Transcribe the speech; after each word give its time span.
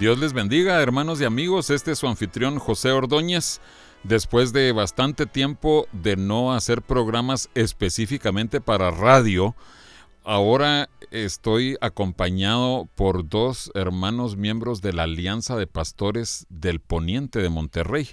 Dios 0.00 0.18
les 0.18 0.32
bendiga, 0.32 0.80
hermanos 0.80 1.20
y 1.20 1.26
amigos. 1.26 1.68
Este 1.68 1.90
es 1.90 1.98
su 1.98 2.08
anfitrión 2.08 2.58
José 2.58 2.90
Ordóñez. 2.90 3.60
Después 4.02 4.54
de 4.54 4.72
bastante 4.72 5.26
tiempo 5.26 5.88
de 5.92 6.16
no 6.16 6.54
hacer 6.54 6.80
programas 6.80 7.50
específicamente 7.54 8.62
para 8.62 8.90
radio, 8.90 9.54
ahora 10.24 10.88
estoy 11.10 11.76
acompañado 11.82 12.88
por 12.94 13.28
dos 13.28 13.70
hermanos 13.74 14.38
miembros 14.38 14.80
de 14.80 14.94
la 14.94 15.02
Alianza 15.02 15.54
de 15.56 15.66
Pastores 15.66 16.46
del 16.48 16.80
Poniente 16.80 17.40
de 17.40 17.50
Monterrey. 17.50 18.08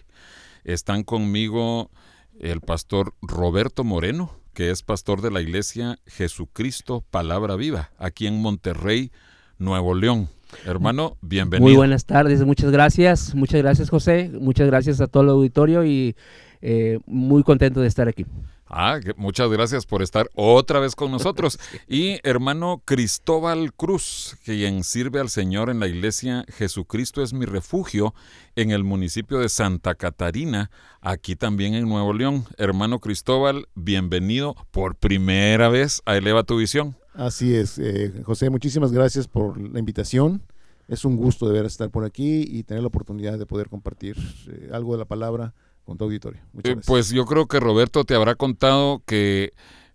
Están 0.66 1.06
conmigo 1.06 1.90
el 2.38 2.60
pastor 2.60 3.14
Roberto 3.22 3.86
Moreno, 3.86 4.36
que 4.54 4.72
es 4.72 4.84
pastor 4.84 5.22
de 5.22 5.32
la 5.32 5.40
iglesia 5.40 6.00
Jesucristo 6.06 7.06
Palabra 7.10 7.56
Viva, 7.56 7.92
aquí 7.98 8.28
en 8.28 8.42
Monterrey, 8.42 9.14
Nuevo 9.58 9.96
León. 9.96 10.28
Hermano, 10.66 11.18
bienvenido. 11.22 11.68
Muy 11.68 11.76
buenas 11.76 12.06
tardes, 12.06 12.44
muchas 12.44 12.72
gracias, 12.72 13.36
muchas 13.36 13.62
gracias 13.62 13.90
José, 13.90 14.32
muchas 14.34 14.68
gracias 14.68 15.02
a 15.02 15.08
todo 15.08 15.24
el 15.24 15.30
auditorio 15.30 15.86
y 15.86 16.16
eh, 16.62 17.00
muy 17.06 17.44
contento 17.44 17.82
de 17.82 17.88
estar 17.88 18.08
aquí. 18.08 18.26
Ah, 18.70 19.00
muchas 19.16 19.50
gracias 19.50 19.86
por 19.86 20.02
estar 20.02 20.30
otra 20.36 20.80
vez 20.80 20.96
con 20.96 21.12
nosotros. 21.12 21.60
Y 21.88 22.20
hermano 22.24 22.82
Cristóbal 22.84 23.74
Cruz, 23.74 24.38
quien 24.44 24.84
sirve 24.84 25.22
al 25.22 25.30
Señor 25.30 25.70
en 25.70 25.80
la 25.80 25.88
iglesia 25.88 26.46
Jesucristo 26.50 27.22
es 27.22 27.34
mi 27.34 27.46
refugio 27.46 28.14
en 28.56 28.72
el 28.72 28.84
municipio 28.84 29.40
de 29.40 29.48
Santa 29.48 29.96
Catarina, 29.96 30.70
aquí 31.00 31.36
también 31.36 31.76
en 31.76 31.88
Nuevo 31.88 32.14
León. 32.14 32.46
Hermano 32.58 33.00
Cristóbal, 33.00 33.68
bienvenido 33.76 34.56
por 34.72 34.96
primera 34.96 35.70
vez 35.70 36.02
a 36.06 36.18
Eleva 36.18 36.44
tu 36.44 36.58
Visión. 36.58 36.98
Así 37.18 37.56
es, 37.56 37.80
eh, 37.80 38.14
José, 38.24 38.52
muchísimas 38.52 38.92
gracias 38.92 39.28
por 39.28 39.60
la 39.60 39.80
invitación. 39.80 40.44
Es 40.88 41.04
un 41.04 41.18
gusto 41.18 41.48
de 41.48 41.54
ver 41.54 41.66
estar 41.66 41.90
por 41.90 42.06
aquí 42.06 42.46
y 42.48 42.62
tener 42.62 42.84
la 42.84 42.90
oportunidad 42.90 43.40
de 43.40 43.48
poder 43.48 43.70
compartir 43.70 44.16
eh, 44.48 44.70
algo 44.72 44.92
de 44.92 45.00
la 45.00 45.06
palabra 45.06 45.56
con 45.84 45.98
tu 45.98 46.04
auditorio. 46.04 46.42
Eh, 46.64 46.76
pues 46.86 47.10
yo 47.10 47.26
creo 47.26 47.48
que 47.48 47.60
Roberto 47.60 48.04
te 48.04 48.14
habrá 48.14 48.36
contado 48.36 49.02
que 49.08 49.54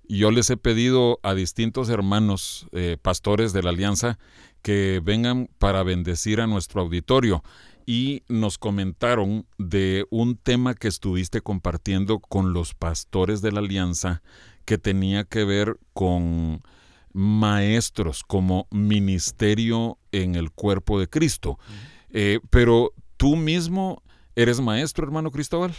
yo 0.08 0.32
les 0.32 0.50
he 0.50 0.56
pedido 0.56 1.20
a 1.22 1.34
distintos 1.34 1.90
hermanos 1.90 2.66
pastores 3.02 3.52
de 3.52 3.62
la 3.62 3.70
Alianza 3.70 4.18
que 4.60 5.00
vengan 5.02 5.48
para 5.60 5.84
bendecir 5.84 6.40
a 6.40 6.48
nuestro 6.48 6.80
auditorio 6.80 7.44
y 7.86 8.24
nos 8.28 8.58
comentaron 8.58 9.46
de 9.58 10.06
un 10.10 10.36
tema 10.36 10.74
que 10.74 10.88
estuviste 10.88 11.40
compartiendo 11.40 12.18
con 12.18 12.52
los 12.52 12.74
pastores 12.74 13.42
de 13.42 13.52
la 13.52 13.60
Alianza 13.60 14.22
que 14.64 14.76
tenía 14.76 15.22
que 15.22 15.44
ver 15.44 15.78
con 15.92 16.62
maestros 17.12 18.22
como 18.22 18.66
ministerio 18.70 19.98
en 20.12 20.34
el 20.34 20.50
cuerpo 20.50 20.98
de 20.98 21.08
Cristo. 21.08 21.58
Eh, 22.10 22.40
pero 22.50 22.92
tú 23.16 23.36
mismo 23.36 24.02
eres 24.36 24.60
maestro, 24.60 25.06
hermano 25.06 25.30
Cristóbal. 25.30 25.72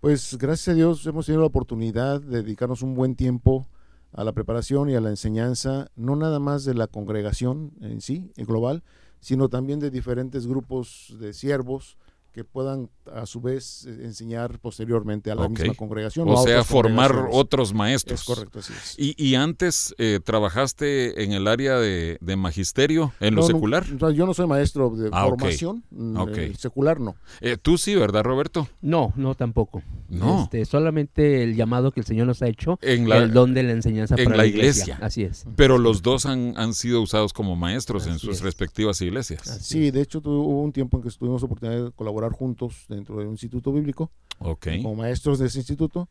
Pues 0.00 0.36
gracias 0.38 0.68
a 0.68 0.74
Dios 0.74 1.06
hemos 1.06 1.26
tenido 1.26 1.40
la 1.40 1.46
oportunidad 1.46 2.20
de 2.20 2.42
dedicarnos 2.42 2.82
un 2.82 2.94
buen 2.94 3.16
tiempo 3.16 3.66
a 4.12 4.22
la 4.22 4.32
preparación 4.32 4.90
y 4.90 4.94
a 4.94 5.00
la 5.00 5.10
enseñanza, 5.10 5.88
no 5.96 6.14
nada 6.14 6.38
más 6.38 6.64
de 6.64 6.74
la 6.74 6.86
congregación 6.86 7.72
en 7.80 8.00
sí, 8.00 8.30
en 8.36 8.46
global, 8.46 8.84
sino 9.20 9.48
también 9.48 9.80
de 9.80 9.90
diferentes 9.90 10.46
grupos 10.46 11.16
de 11.18 11.32
siervos 11.32 11.96
que 12.34 12.42
puedan 12.42 12.90
a 13.12 13.26
su 13.26 13.40
vez 13.40 13.86
eh, 13.86 14.00
enseñar 14.02 14.58
posteriormente 14.58 15.30
a 15.30 15.36
la 15.36 15.48
misma 15.48 15.72
congregación. 15.74 16.28
O, 16.28 16.36
sea, 16.42 16.64
formar 16.64 17.28
otros 17.30 17.72
maestros. 17.72 18.20
Es 18.20 18.26
correcto, 18.26 18.58
así 18.58 18.72
es. 18.72 18.96
¿Y, 18.98 19.34
antes 19.36 19.94
eh, 19.98 20.18
trabajaste 20.22 21.22
en 21.22 21.32
el 21.32 21.46
área 21.46 21.78
de, 21.78 22.18
magisterio, 22.36 23.12
en 23.20 23.36
lo 23.36 23.44
secular? 23.44 23.84
yo 24.12 24.26
no 24.26 24.34
soy 24.34 24.48
maestro 24.48 24.90
de 24.90 25.10
ah, 25.12 25.26
formación, 25.28 25.84
mm, 25.90 26.16
eh, 26.34 26.52
secular 26.58 26.98
no. 26.98 27.14
Tú 27.62 27.78
sí, 27.78 27.94
¿verdad, 27.94 28.24
Roberto? 28.24 28.66
No, 28.82 29.12
no 29.14 29.36
tampoco. 29.36 29.82
No. 30.08 30.42
Este, 30.42 30.64
solamente 30.64 31.44
el 31.44 31.54
llamado 31.54 31.92
que 31.92 32.00
el 32.00 32.06
Señor 32.06 32.26
nos 32.26 32.42
ha 32.42 32.48
hecho, 32.48 32.78
en 32.82 33.10
el 33.10 33.32
don 33.32 33.54
de 33.54 33.62
la 33.62 33.72
enseñanza 33.72 34.16
en 34.18 34.24
para 34.24 34.38
la 34.38 34.46
iglesia. 34.46 34.98
Así 35.00 35.22
es. 35.22 35.46
Pero 35.54 35.78
los 35.78 36.02
dos 36.02 36.26
han, 36.26 36.54
han 36.56 36.74
sido 36.74 37.00
usados 37.00 37.32
como 37.32 37.54
maestros 37.54 38.08
en 38.08 38.18
sus 38.18 38.40
respectivas 38.40 39.00
iglesias. 39.00 39.42
sí, 39.62 39.92
de 39.92 40.00
hecho 40.00 40.20
hubo 40.24 40.62
un 40.62 40.72
tiempo 40.72 40.96
en 40.96 41.04
que 41.04 41.10
tuvimos 41.10 41.42
oportunidad 41.44 41.84
de 41.84 41.92
colaborar 41.92 42.23
juntos 42.32 42.84
dentro 42.88 43.18
de 43.18 43.26
un 43.26 43.32
instituto 43.32 43.72
bíblico. 43.72 44.10
Como 44.38 44.94
maestros 44.94 45.38
de 45.38 45.46
ese 45.46 45.58
instituto. 45.58 46.08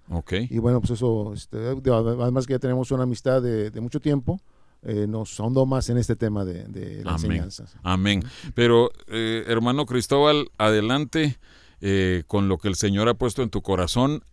Y 0.50 0.58
bueno, 0.60 0.80
pues 0.80 0.92
eso, 0.92 1.34
este, 1.34 1.58
además 1.58 2.48
que 2.48 2.54
ya 2.54 2.60
tenemos 2.60 2.92
una 2.92 3.04
amistad 3.04 3.42
de, 3.42 3.72
mucho 3.82 4.00
tiempo. 4.00 4.40
Eh, 4.86 5.08
nos 5.08 5.40
ahondó 5.40 5.66
más 5.66 5.90
en 5.90 5.98
este 5.98 6.16
tema 6.16 6.44
de, 6.44 7.04
la 7.04 7.14
enseñanza. 7.14 7.66
Amén. 7.84 8.24
Pero, 8.54 8.92
eh, 9.08 9.44
hermano 9.48 9.86
Cristóbal, 9.86 10.50
adelante 10.58 11.38
eh, 11.80 12.24
con 12.28 12.48
lo 12.48 12.58
que 12.58 12.70
el 12.70 12.76
Señor 12.76 13.10
ha 13.10 13.14
puesto 13.14 13.44
en 13.44 13.50
tu 13.50 13.62
corazón. 13.62 14.24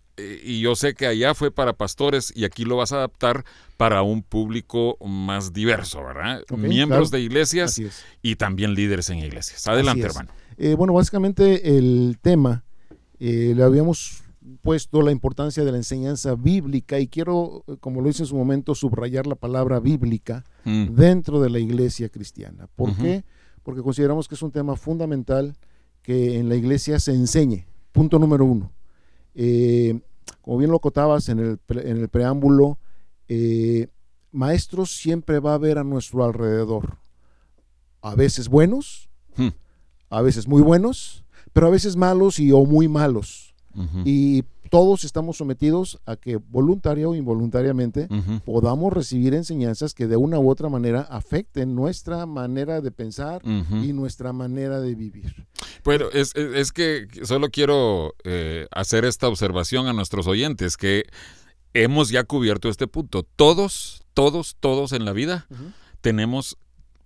Y 0.42 0.60
yo 0.60 0.74
sé 0.76 0.94
que 0.94 1.06
allá 1.06 1.34
fue 1.34 1.50
para 1.50 1.72
pastores 1.72 2.32
y 2.34 2.44
aquí 2.44 2.64
lo 2.64 2.76
vas 2.76 2.92
a 2.92 2.96
adaptar 2.96 3.44
para 3.76 4.02
un 4.02 4.22
público 4.22 4.96
más 5.06 5.52
diverso, 5.52 6.04
¿verdad? 6.04 6.42
Miembros 6.56 7.10
de 7.10 7.20
iglesias 7.20 7.80
y 8.22 8.36
también 8.36 8.74
líderes 8.74 9.10
en 9.10 9.18
iglesias. 9.18 9.66
Adelante, 9.66 10.02
hermano. 10.02 10.30
Eh, 10.58 10.74
bueno, 10.74 10.92
básicamente 10.92 11.78
el 11.78 12.18
tema, 12.20 12.64
eh, 13.18 13.54
le 13.56 13.62
habíamos 13.62 14.22
puesto 14.62 15.02
la 15.02 15.12
importancia 15.12 15.64
de 15.64 15.72
la 15.72 15.78
enseñanza 15.78 16.34
bíblica 16.34 16.98
y 16.98 17.08
quiero, 17.08 17.64
como 17.80 18.00
lo 18.00 18.08
hice 18.08 18.22
en 18.24 18.26
su 18.26 18.36
momento, 18.36 18.74
subrayar 18.74 19.26
la 19.26 19.34
palabra 19.34 19.80
bíblica 19.80 20.44
mm. 20.64 20.94
dentro 20.94 21.40
de 21.40 21.50
la 21.50 21.58
iglesia 21.58 22.08
cristiana. 22.08 22.68
¿Por 22.76 22.96
qué? 22.96 23.24
Porque 23.62 23.82
consideramos 23.82 24.28
que 24.28 24.34
es 24.34 24.42
un 24.42 24.50
tema 24.50 24.76
fundamental 24.76 25.56
que 26.02 26.38
en 26.38 26.48
la 26.48 26.56
iglesia 26.56 26.98
se 26.98 27.12
enseñe. 27.12 27.66
Punto 27.92 28.18
número 28.18 28.44
uno. 28.44 28.72
Eh, 29.34 30.00
como 30.42 30.58
bien 30.58 30.70
lo 30.70 30.78
cotabas 30.78 31.28
en 31.28 31.38
el, 31.38 31.60
en 31.68 31.96
el 31.98 32.08
preámbulo, 32.08 32.78
maestros 34.32 34.96
siempre 34.96 35.38
va 35.38 35.52
a 35.52 35.54
haber 35.54 35.78
a 35.78 35.84
nuestro 35.84 36.24
alrededor. 36.24 36.98
A 38.02 38.14
veces 38.14 38.48
buenos, 38.48 39.08
hmm 39.36 39.48
a 40.10 40.20
veces 40.22 40.48
muy 40.48 40.60
buenos, 40.60 41.24
pero 41.52 41.68
a 41.68 41.70
veces 41.70 41.96
malos 41.96 42.38
y 42.38 42.52
o 42.52 42.64
muy 42.66 42.88
malos. 42.88 43.54
Y 44.04 44.44
todos 44.70 45.04
estamos 45.04 45.36
sometidos 45.36 45.98
a 46.06 46.16
que 46.16 46.36
voluntaria 46.36 47.08
o 47.08 47.14
involuntariamente 47.14 48.08
podamos 48.44 48.92
recibir 48.92 49.34
enseñanzas 49.34 49.94
que 49.94 50.06
de 50.06 50.16
una 50.16 50.38
u 50.38 50.48
otra 50.48 50.68
manera 50.68 51.02
afecten 51.02 51.74
nuestra 51.74 52.24
manera 52.24 52.80
de 52.80 52.92
pensar 52.92 53.42
y 53.44 53.92
nuestra 53.92 54.32
manera 54.32 54.80
de 54.80 54.94
vivir. 54.94 55.46
Bueno, 55.84 56.06
es, 56.12 56.32
que 56.72 57.08
solo 57.24 57.50
quiero 57.50 58.14
eh, 58.24 58.68
hacer 58.70 59.04
esta 59.04 59.28
observación 59.28 59.88
a 59.88 59.92
nuestros 59.92 60.28
oyentes, 60.28 60.76
que 60.76 61.04
hemos 61.74 62.10
ya 62.10 62.22
cubierto 62.22 62.68
este 62.68 62.86
punto. 62.86 63.24
Todos, 63.24 64.04
todos, 64.14 64.56
todos 64.60 64.92
en 64.92 65.04
la 65.04 65.12
vida 65.12 65.46
tenemos 66.00 66.56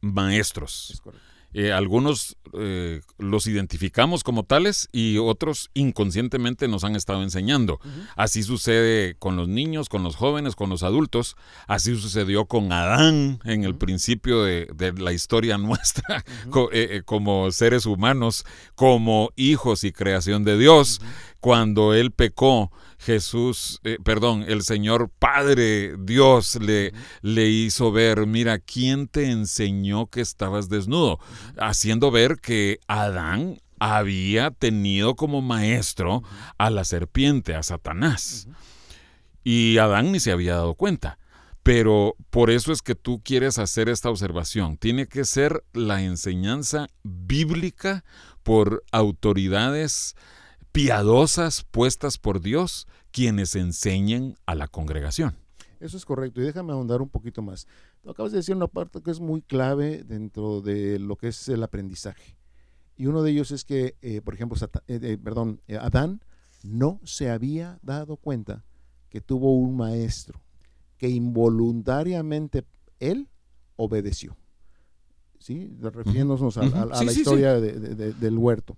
maestros. 0.02 0.90
Es 0.92 1.00
correcto. 1.00 1.33
Eh, 1.54 1.72
algunos 1.72 2.36
eh, 2.52 3.00
los 3.18 3.46
identificamos 3.46 4.22
como 4.22 4.42
tales 4.42 4.88
y 4.92 5.18
otros 5.18 5.70
inconscientemente 5.74 6.68
nos 6.68 6.84
han 6.84 6.96
estado 6.96 7.22
enseñando. 7.22 7.80
Así 8.16 8.42
sucede 8.42 9.16
con 9.18 9.36
los 9.36 9.48
niños, 9.48 9.88
con 9.88 10.02
los 10.02 10.16
jóvenes, 10.16 10.56
con 10.56 10.68
los 10.68 10.82
adultos. 10.82 11.36
Así 11.66 11.96
sucedió 11.96 12.46
con 12.46 12.72
Adán 12.72 13.40
en 13.44 13.64
el 13.64 13.76
principio 13.76 14.42
de, 14.42 14.66
la 14.98 15.12
historia 15.12 15.56
nuestra 15.64 16.24
eh, 16.72 17.02
como 17.04 17.50
seres 17.50 17.86
humanos, 17.86 18.44
como 18.74 19.30
hijos 19.36 19.84
y 19.84 19.92
creación 19.92 20.44
de 20.44 20.58
Dios. 20.58 21.00
Cuando 21.44 21.92
él 21.92 22.10
pecó, 22.10 22.72
Jesús, 22.98 23.78
eh, 23.84 23.98
perdón, 24.02 24.46
el 24.48 24.62
Señor 24.62 25.10
Padre 25.10 25.94
Dios 25.98 26.54
le, 26.54 26.94
le 27.20 27.50
hizo 27.50 27.92
ver, 27.92 28.26
mira, 28.26 28.60
¿quién 28.60 29.08
te 29.08 29.30
enseñó 29.30 30.06
que 30.06 30.22
estabas 30.22 30.70
desnudo? 30.70 31.18
Haciendo 31.58 32.10
ver 32.10 32.38
que 32.40 32.80
Adán 32.88 33.60
había 33.78 34.52
tenido 34.52 35.16
como 35.16 35.42
maestro 35.42 36.22
a 36.56 36.70
la 36.70 36.84
serpiente, 36.84 37.54
a 37.54 37.62
Satanás. 37.62 38.48
Y 39.42 39.76
Adán 39.76 40.12
ni 40.12 40.20
se 40.20 40.32
había 40.32 40.54
dado 40.54 40.76
cuenta. 40.76 41.18
Pero 41.62 42.16
por 42.30 42.48
eso 42.48 42.72
es 42.72 42.80
que 42.80 42.94
tú 42.94 43.20
quieres 43.22 43.58
hacer 43.58 43.90
esta 43.90 44.08
observación. 44.08 44.78
Tiene 44.78 45.08
que 45.08 45.26
ser 45.26 45.62
la 45.74 46.00
enseñanza 46.00 46.86
bíblica 47.02 48.02
por 48.42 48.82
autoridades 48.92 50.16
piadosas 50.74 51.64
puestas 51.70 52.18
por 52.18 52.40
Dios 52.40 52.88
quienes 53.12 53.54
enseñen 53.54 54.34
a 54.44 54.56
la 54.56 54.66
congregación. 54.66 55.36
Eso 55.78 55.96
es 55.96 56.04
correcto. 56.04 56.40
Y 56.40 56.44
déjame 56.44 56.72
ahondar 56.72 57.00
un 57.00 57.08
poquito 57.08 57.42
más. 57.42 57.68
Tú 58.02 58.10
acabas 58.10 58.32
de 58.32 58.38
decir 58.38 58.56
una 58.56 58.66
parte 58.66 59.00
que 59.00 59.12
es 59.12 59.20
muy 59.20 59.40
clave 59.40 60.02
dentro 60.02 60.62
de 60.62 60.98
lo 60.98 61.14
que 61.14 61.28
es 61.28 61.48
el 61.48 61.62
aprendizaje. 61.62 62.36
Y 62.96 63.06
uno 63.06 63.22
de 63.22 63.30
ellos 63.30 63.52
es 63.52 63.64
que, 63.64 63.94
eh, 64.02 64.20
por 64.20 64.34
ejemplo, 64.34 64.58
eh, 64.88 65.16
perdón, 65.22 65.60
eh, 65.68 65.76
Adán 65.76 66.20
no 66.64 67.00
se 67.04 67.30
había 67.30 67.78
dado 67.82 68.16
cuenta 68.16 68.64
que 69.10 69.20
tuvo 69.20 69.56
un 69.56 69.76
maestro 69.76 70.40
que 70.98 71.08
involuntariamente 71.08 72.64
él 72.98 73.28
obedeció. 73.76 74.36
¿Sí? 75.38 75.70
Refiriéndonos 75.80 76.56
a, 76.56 76.64
la 76.64 77.12
historia 77.12 77.60
del 77.60 78.38
huerto. 78.38 78.76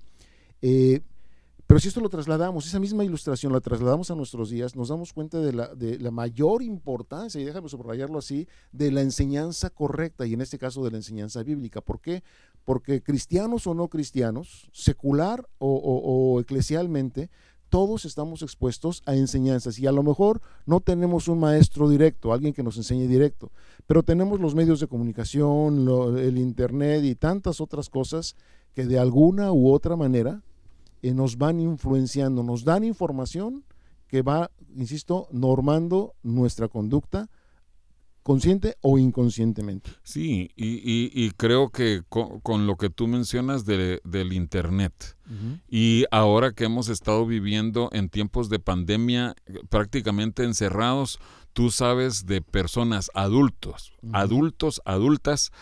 Pero 1.67 1.81
si 1.81 1.89
esto 1.89 2.01
lo 2.01 2.09
trasladamos, 2.09 2.67
esa 2.67 2.79
misma 2.79 3.05
ilustración 3.05 3.53
la 3.53 3.61
trasladamos 3.61 4.11
a 4.11 4.15
nuestros 4.15 4.51
días, 4.51 4.77
nos 4.77 4.89
damos 4.89 5.13
cuenta 5.13 5.41
de 5.41 5.53
la, 5.53 5.75
de 5.75 5.99
la 5.99 6.13
mayor 6.13 6.63
importancia, 6.63 7.41
y 7.41 7.45
déjame 7.45 7.69
subrayarlo 7.69 8.19
así, 8.19 8.47
de 8.71 8.93
la 8.93 9.01
enseñanza 9.01 9.71
correcta, 9.71 10.27
y 10.27 10.35
en 10.35 10.43
este 10.43 10.59
caso 10.59 10.85
de 10.85 10.93
la 10.93 10.99
enseñanza 10.99 11.43
bíblica. 11.43 11.81
¿Por 11.81 12.01
qué? 12.01 12.23
Porque 12.65 13.03
cristianos 13.03 13.67
o 13.67 13.75
no 13.75 13.89
cristianos, 13.89 14.69
secular 14.73 15.49
o, 15.59 15.75
o 15.77 16.41
eclesialmente, 16.41 17.31
todos 17.69 18.05
estamos 18.05 18.43
expuestos 18.43 19.03
a 19.07 19.17
enseñanzas 19.17 19.79
y 19.81 19.89
a 19.89 19.93
lo 19.93 20.05
mejor 20.05 20.41
no 20.67 20.81
tenemos 20.81 21.27
un 21.27 21.41
maestro 21.41 21.89
directo, 21.89 22.33
alguien 22.33 22.55
que 22.55 22.63
nos 22.63 22.77
enseñe 22.77 23.09
directo, 23.09 23.51
pero 23.89 24.05
tenemos 24.05 24.41
los 24.41 24.55
medios 24.55 24.79
de 24.79 24.87
comunicación, 24.87 25.89
el 26.17 26.39
Internet 26.39 27.05
y 27.05 27.17
tantas 27.17 27.61
otras 27.61 27.91
cosas 27.91 28.37
que 28.73 28.87
de 28.87 29.01
alguna 29.01 29.53
u 29.53 29.73
otra 29.73 29.97
manera 29.97 30.43
eh, 31.03 31.13
nos 31.13 31.39
van 31.39 31.61
influenciando, 31.61 32.43
nos 32.43 32.65
dan 32.65 32.85
información 32.85 33.65
que 34.09 34.23
va, 34.23 34.51
insisto, 34.75 35.29
normando 35.33 36.15
nuestra 36.23 36.69
conducta 36.69 37.29
consciente 38.27 38.75
o 38.81 38.99
inconscientemente. 38.99 39.91
Sí, 40.03 40.51
y, 40.57 41.31
creo 41.37 41.71
que 41.71 42.03
con, 42.09 42.67
lo 42.67 42.75
que 42.75 42.91
tú 42.91 43.07
mencionas 43.07 43.65
del 43.65 44.33
Internet 44.33 45.17
y 45.69 46.07
ahora 46.11 46.51
que 46.51 46.65
hemos 46.65 46.89
estado 46.89 47.25
viviendo 47.25 47.89
en 47.93 48.09
tiempos 48.09 48.49
de 48.49 48.59
pandemia 48.59 49.37
prácticamente 49.69 50.43
encerrados, 50.43 51.21
tú 51.53 51.71
sabes 51.71 52.27
de 52.27 52.43
personas 52.43 53.13
adultos, 53.15 53.93
adultos, 54.13 54.83
adultas, 54.85 55.53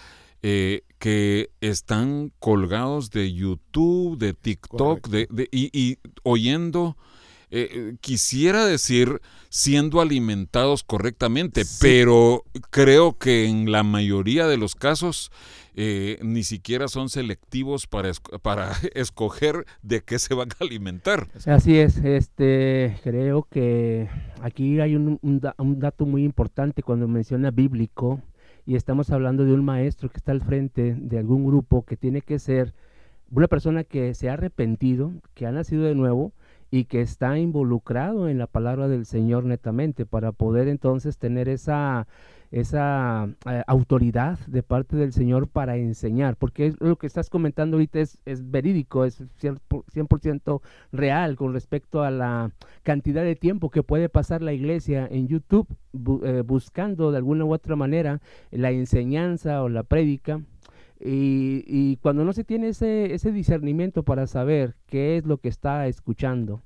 eh, 0.41 0.85
que 1.05 1.51
están 1.61 2.33
colgados 2.39 3.11
de 3.11 3.31
YouTube, 3.31 4.17
de 4.17 4.33
TikTok, 4.33 5.07
de, 5.09 5.49
y, 5.53 5.99
oyendo, 6.23 6.97
eh, 7.51 7.69
eh, 7.71 7.97
quisiera 8.01 8.65
decir, 8.65 9.21
siendo 9.51 10.01
alimentados 10.01 10.83
correctamente, 10.83 11.65
pero 11.79 12.45
creo 12.71 13.19
que 13.19 13.45
en 13.45 13.71
la 13.71 13.83
mayoría 13.83 14.47
de 14.47 14.57
los 14.57 14.75
casos 14.75 15.31
ni 15.77 16.43
siquiera 16.43 16.89
son 16.89 17.11
selectivos 17.11 17.87
para, 17.87 18.11
para 18.41 18.73
escoger 18.95 19.67
de 19.83 20.01
qué 20.01 20.19
se 20.19 20.33
van 20.33 20.49
a 20.53 20.65
alimentar. 20.65 21.29
Así 21.45 21.77
es, 21.77 21.99
este, 21.99 22.99
creo 23.03 23.47
que 23.51 24.09
aquí 24.41 24.81
hay 24.81 24.97
un, 24.97 25.19
un 25.21 25.79
dato 25.81 26.07
muy 26.07 26.25
importante 26.25 26.83
cuando 26.83 27.07
menciona 27.09 27.51
bíblico 27.51 28.23
y 28.67 28.77
estamos 28.77 29.11
hablando 29.11 29.45
de 29.45 29.53
un 29.53 29.65
maestro 29.65 30.09
que 30.09 30.17
está 30.17 30.33
al 30.33 30.41
frente 30.41 30.95
de 30.99 31.19
algún 31.19 31.47
grupo 31.47 31.85
que 31.85 31.97
tiene 31.97 32.23
que 32.23 32.39
ser 32.39 32.75
una 33.31 33.49
persona 33.49 33.85
que 33.85 34.15
se 34.15 34.29
ha 34.29 34.35
arrepentido, 34.35 35.13
que 35.35 35.47
ha 35.47 35.53
nacido 35.53 35.85
de 35.85 35.95
nuevo 35.95 36.33
y 36.71 36.85
que 36.85 37.01
está 37.01 37.39
involucrado 37.39 38.29
en 38.29 38.39
la 38.39 38.47
palabra 38.47 38.89
del 38.89 39.07
Señor 39.07 39.45
netamente 39.45 40.07
para 40.07 40.33
poder 40.33 40.69
entonces 40.69 41.19
tener 41.19 41.49
esa, 41.49 42.07
esa 42.55 43.29
eh, 43.51 43.65
autoridad 43.67 44.39
de 44.47 44.63
parte 44.63 44.97
del 44.97 45.13
Señor 45.13 45.49
para 45.49 45.77
enseñar, 45.77 46.37
porque 46.37 46.73
lo 46.79 46.97
que 46.97 47.09
estás 47.09 47.29
comentando 47.29 47.77
ahorita 47.77 47.99
es, 47.99 48.19
es 48.27 48.49
verídico, 48.49 49.05
es 49.05 49.21
100%, 49.41 50.61
real 50.93 51.35
con 51.35 51.53
respecto 51.53 52.05
a 52.05 52.13
la 52.13 52.53
cantidad 52.85 53.25
de 53.25 53.35
tiempo 53.35 53.71
que 53.71 53.83
puede 53.83 54.09
pasar 54.09 54.41
la 54.41 54.53
iglesia 54.53 55.09
en 55.11 55.27
YouTube 55.27 55.67
eh, 56.23 56.43
buscando 56.47 57.11
de 57.11 57.19
alguna 57.19 57.45
u 57.45 57.53
otra 57.53 57.75
manera 57.75 58.21
la 58.53 58.71
enseñanza 58.71 59.61
o 59.63 59.69
la 59.69 59.83
prédica. 59.83 60.41
Y, 61.01 61.65
y, 61.67 61.97
cuando 61.97 62.25
no 62.25 62.33
se 62.33 62.45
tiene 62.45 62.69
ese, 62.69 63.13
ese 63.13 63.33
discernimiento 63.33 64.05
para 64.05 64.29
saber 64.29 64.77
qué 64.87 65.17
es 65.17 65.27
lo 65.27 65.39
que 65.39 65.49
está 65.49 65.89
escuchando, 65.89 66.63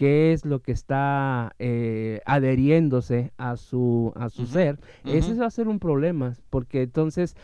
qué 0.00 0.32
es 0.32 0.46
lo 0.46 0.62
que 0.62 0.72
está 0.72 1.54
eh, 1.58 2.22
adheriéndose 2.24 3.34
a 3.36 3.58
su, 3.58 4.14
a 4.16 4.30
su 4.30 4.46
ser, 4.46 4.80
ese 5.04 5.34
va 5.34 5.44
a 5.44 5.50
ser 5.50 5.68
un 5.68 5.78
problema, 5.78 6.32
porque 6.48 6.80
entonces, 6.80 7.36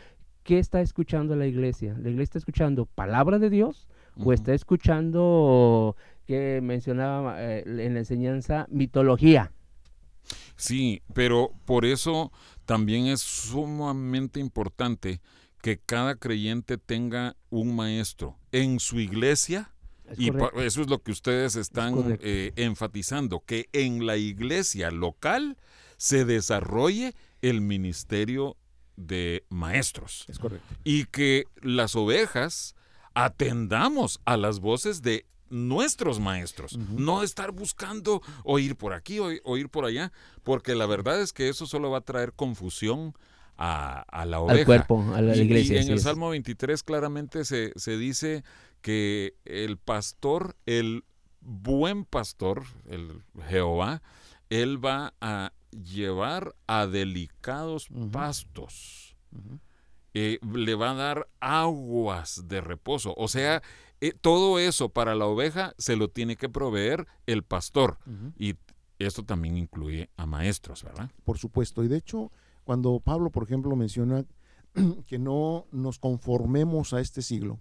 ¿qué 0.42 0.58
está 0.58 0.80
escuchando 0.80 1.36
la 1.36 1.46
iglesia? 1.46 1.94
¿La 2.00 2.08
iglesia 2.08 2.22
está 2.22 2.38
escuchando 2.38 2.86
palabra 2.86 3.38
de 3.38 3.50
Dios 3.50 3.88
o 4.24 4.32
está 4.32 4.54
escuchando, 4.54 5.96
que 6.26 6.60
mencionaba 6.62 7.44
eh, 7.44 7.62
en 7.66 7.92
la 7.92 7.98
enseñanza, 7.98 8.66
mitología? 8.70 9.52
Sí, 10.56 11.02
pero 11.12 11.52
por 11.66 11.84
eso 11.84 12.32
también 12.64 13.06
es 13.06 13.20
sumamente 13.20 14.40
importante 14.40 15.20
que 15.60 15.76
cada 15.76 16.14
creyente 16.14 16.78
tenga 16.78 17.36
un 17.50 17.76
maestro 17.76 18.38
en 18.50 18.80
su 18.80 18.98
iglesia 18.98 19.74
y 20.16 20.30
eso 20.62 20.82
es 20.82 20.88
lo 20.88 21.02
que 21.02 21.12
ustedes 21.12 21.56
están 21.56 22.18
eh, 22.20 22.52
enfatizando, 22.56 23.40
que 23.40 23.68
en 23.72 24.06
la 24.06 24.16
iglesia 24.16 24.90
local 24.90 25.56
se 25.96 26.24
desarrolle 26.24 27.14
el 27.42 27.60
ministerio 27.60 28.56
de 28.96 29.44
maestros. 29.48 30.24
Es 30.28 30.38
correcto. 30.38 30.74
Y 30.84 31.04
que 31.06 31.44
las 31.60 31.96
ovejas 31.96 32.74
atendamos 33.14 34.20
a 34.24 34.36
las 34.36 34.60
voces 34.60 35.02
de 35.02 35.26
nuestros 35.48 36.18
maestros, 36.18 36.76
no 36.76 37.22
estar 37.22 37.52
buscando 37.52 38.20
o 38.44 38.58
ir 38.58 38.76
por 38.76 38.92
aquí 38.92 39.20
o, 39.20 39.56
ir 39.56 39.68
por 39.68 39.84
allá, 39.84 40.12
porque 40.42 40.74
la 40.74 40.86
verdad 40.86 41.20
es 41.20 41.32
que 41.32 41.48
eso 41.48 41.66
solo 41.66 41.90
va 41.90 41.98
a 41.98 42.02
traer 42.02 42.32
confusión 42.32 43.14
a, 43.56 44.24
la 44.26 44.40
oveja. 44.40 44.60
Al 44.60 44.66
cuerpo, 44.66 45.04
a 45.14 45.22
la 45.22 45.36
iglesia. 45.36 45.80
Y, 45.80 45.86
en 45.86 45.92
el 45.92 46.00
Salmo 46.00 46.30
23 46.30 46.82
claramente 46.82 47.44
se, 47.44 47.72
se 47.76 47.96
dice 47.96 48.44
que 48.80 49.34
el 49.44 49.78
pastor, 49.78 50.56
el 50.66 51.04
buen 51.40 52.04
pastor, 52.04 52.64
el 52.88 53.22
Jehová, 53.48 54.02
él 54.50 54.84
va 54.84 55.14
a 55.20 55.52
llevar 55.70 56.54
a 56.66 56.86
delicados 56.86 57.88
pastos. 58.12 59.16
Eh, 60.14 60.38
le 60.54 60.74
va 60.74 60.92
a 60.92 60.94
dar 60.94 61.28
aguas 61.40 62.48
de 62.48 62.60
reposo. 62.60 63.14
O 63.16 63.28
sea, 63.28 63.62
eh, 64.00 64.12
todo 64.18 64.58
eso 64.58 64.88
para 64.88 65.14
la 65.14 65.26
oveja 65.26 65.74
se 65.78 65.96
lo 65.96 66.08
tiene 66.08 66.36
que 66.36 66.48
proveer 66.48 67.06
el 67.26 67.42
pastor. 67.42 67.98
Y 68.38 68.54
esto 68.98 69.24
también 69.24 69.56
incluye 69.56 70.10
a 70.16 70.26
maestros, 70.26 70.84
¿verdad? 70.84 71.10
Por 71.24 71.38
supuesto. 71.38 71.84
Y 71.84 71.88
de 71.88 71.98
hecho, 71.98 72.30
cuando 72.66 72.98
Pablo, 72.98 73.30
por 73.30 73.44
ejemplo, 73.44 73.76
menciona 73.76 74.26
que 75.06 75.20
no 75.20 75.66
nos 75.70 76.00
conformemos 76.00 76.92
a 76.92 77.00
este 77.00 77.22
siglo. 77.22 77.60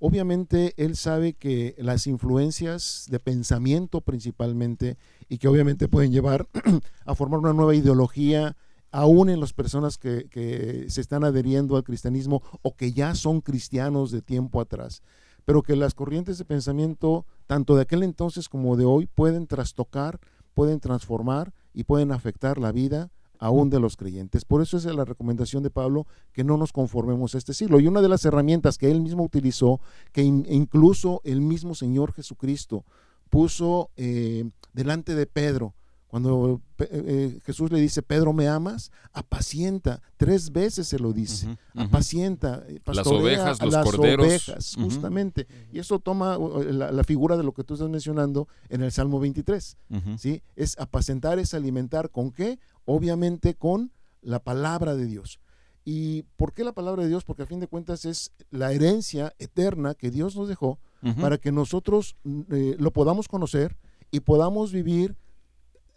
Obviamente 0.00 0.74
él 0.76 0.96
sabe 0.96 1.34
que 1.34 1.76
las 1.78 2.08
influencias 2.08 3.06
de 3.08 3.20
pensamiento 3.20 4.00
principalmente 4.00 4.98
y 5.28 5.38
que 5.38 5.46
obviamente 5.46 5.86
pueden 5.86 6.10
llevar 6.10 6.48
a 7.06 7.14
formar 7.14 7.38
una 7.38 7.52
nueva 7.52 7.76
ideología 7.76 8.56
aún 8.90 9.30
en 9.30 9.38
las 9.38 9.52
personas 9.52 9.98
que, 9.98 10.28
que, 10.28 10.86
se 10.88 11.00
están 11.00 11.22
adheriendo 11.22 11.76
al 11.76 11.84
cristianismo 11.84 12.42
o 12.62 12.74
que 12.74 12.92
ya 12.92 13.14
son 13.14 13.40
cristianos 13.42 14.10
de 14.10 14.20
tiempo 14.20 14.60
atrás, 14.60 15.04
pero 15.44 15.62
que 15.62 15.76
las 15.76 15.94
corrientes 15.94 16.38
de 16.38 16.44
pensamiento, 16.44 17.24
tanto 17.46 17.76
de 17.76 17.82
aquel 17.82 18.02
entonces 18.02 18.48
como 18.48 18.76
de 18.76 18.84
hoy, 18.84 19.06
pueden 19.06 19.46
trastocar, 19.46 20.18
pueden 20.54 20.80
transformar 20.80 21.54
y 21.72 21.84
pueden 21.84 22.10
afectar 22.10 22.58
la 22.58 22.72
vida 22.72 23.12
aún 23.40 23.70
de 23.70 23.80
los 23.80 23.96
creyentes. 23.96 24.44
Por 24.44 24.62
eso 24.62 24.76
es 24.76 24.84
la 24.84 25.04
recomendación 25.04 25.62
de 25.62 25.70
Pablo 25.70 26.06
que 26.32 26.44
no 26.44 26.56
nos 26.56 26.72
conformemos 26.72 27.34
a 27.34 27.38
este 27.38 27.54
siglo. 27.54 27.80
Y 27.80 27.88
una 27.88 28.02
de 28.02 28.08
las 28.08 28.24
herramientas 28.24 28.78
que 28.78 28.90
él 28.90 29.00
mismo 29.00 29.24
utilizó, 29.24 29.80
que 30.12 30.22
incluso 30.22 31.22
el 31.24 31.40
mismo 31.40 31.74
Señor 31.74 32.12
Jesucristo 32.12 32.84
puso 33.30 33.90
eh, 33.96 34.48
delante 34.74 35.14
de 35.14 35.26
Pedro, 35.26 35.74
cuando 36.10 36.60
eh, 36.78 36.88
eh, 36.90 37.40
Jesús 37.44 37.70
le 37.70 37.80
dice, 37.80 38.02
Pedro, 38.02 38.32
¿me 38.32 38.48
amas? 38.48 38.90
Apacienta, 39.12 40.02
tres 40.16 40.50
veces 40.50 40.88
se 40.88 40.98
lo 40.98 41.12
dice, 41.12 41.56
apacienta, 41.76 42.64
las 42.84 43.06
ovejas, 43.06 43.62
los 43.62 43.72
las 43.72 43.94
ovejas, 43.94 44.74
justamente. 44.74 45.46
Y 45.72 45.78
eso 45.78 46.00
toma 46.00 46.36
la, 46.36 47.04
figura 47.04 47.36
de 47.36 47.44
lo 47.44 47.52
que 47.52 47.62
tú 47.62 47.74
estás 47.74 47.88
mencionando 47.88 48.48
en 48.68 48.82
el 48.82 48.90
Salmo 48.90 49.20
23, 49.20 49.76
¿sí? 50.18 50.42
Es 50.56 50.76
apacentar, 50.80 51.38
es 51.38 51.54
alimentar, 51.54 52.10
¿con 52.10 52.32
qué? 52.32 52.58
Obviamente 52.84 53.54
con 53.54 53.92
la 54.22 54.40
palabra 54.40 54.94
de 54.94 55.06
Dios. 55.06 55.40
¿Y 55.84 56.22
por 56.36 56.52
qué 56.52 56.64
la 56.64 56.72
palabra 56.72 57.02
de 57.02 57.08
Dios? 57.08 57.24
Porque 57.24 57.42
a 57.42 57.46
fin 57.46 57.60
de 57.60 57.66
cuentas 57.66 58.04
es 58.04 58.32
la 58.50 58.72
herencia 58.72 59.34
eterna 59.38 59.94
que 59.94 60.10
Dios 60.10 60.36
nos 60.36 60.48
dejó 60.48 60.78
para 61.18 61.38
que 61.38 61.50
nosotros 61.50 62.16
eh, 62.50 62.76
lo 62.78 62.90
podamos 62.90 63.26
conocer 63.26 63.78
y 64.10 64.20
podamos 64.20 64.70
vivir 64.70 65.16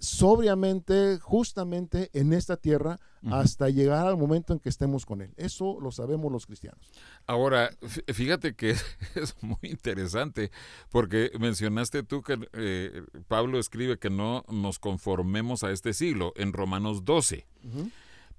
sobriamente, 0.04 1.18
justamente 1.22 2.10
en 2.12 2.34
esta 2.34 2.58
tierra, 2.58 3.00
hasta 3.32 3.70
llegar 3.70 4.06
al 4.06 4.18
momento 4.18 4.52
en 4.52 4.60
que 4.60 4.68
estemos 4.68 5.06
con 5.06 5.22
Él. 5.22 5.34
Eso 5.38 5.78
lo 5.80 5.92
sabemos 5.92 6.30
los 6.30 6.46
cristianos. 6.46 6.92
Ahora, 7.26 7.70
fíjate 8.14 8.54
que 8.54 8.72
es 9.16 9.36
muy 9.42 9.58
interesante, 9.62 10.52
porque 10.90 11.32
mencionaste 11.40 12.04
tú 12.04 12.22
que 12.22 12.38
eh, 12.52 13.04
Pablo 13.30 13.60
escribe 13.60 13.98
que 13.98 14.10
no 14.10 14.44
nos 14.50 14.78
conformemos 14.78 15.64
a 15.64 15.72
este 15.72 15.94
siglo, 15.94 16.34
en 16.36 16.52
Romanos 16.52 17.06
12. 17.06 17.48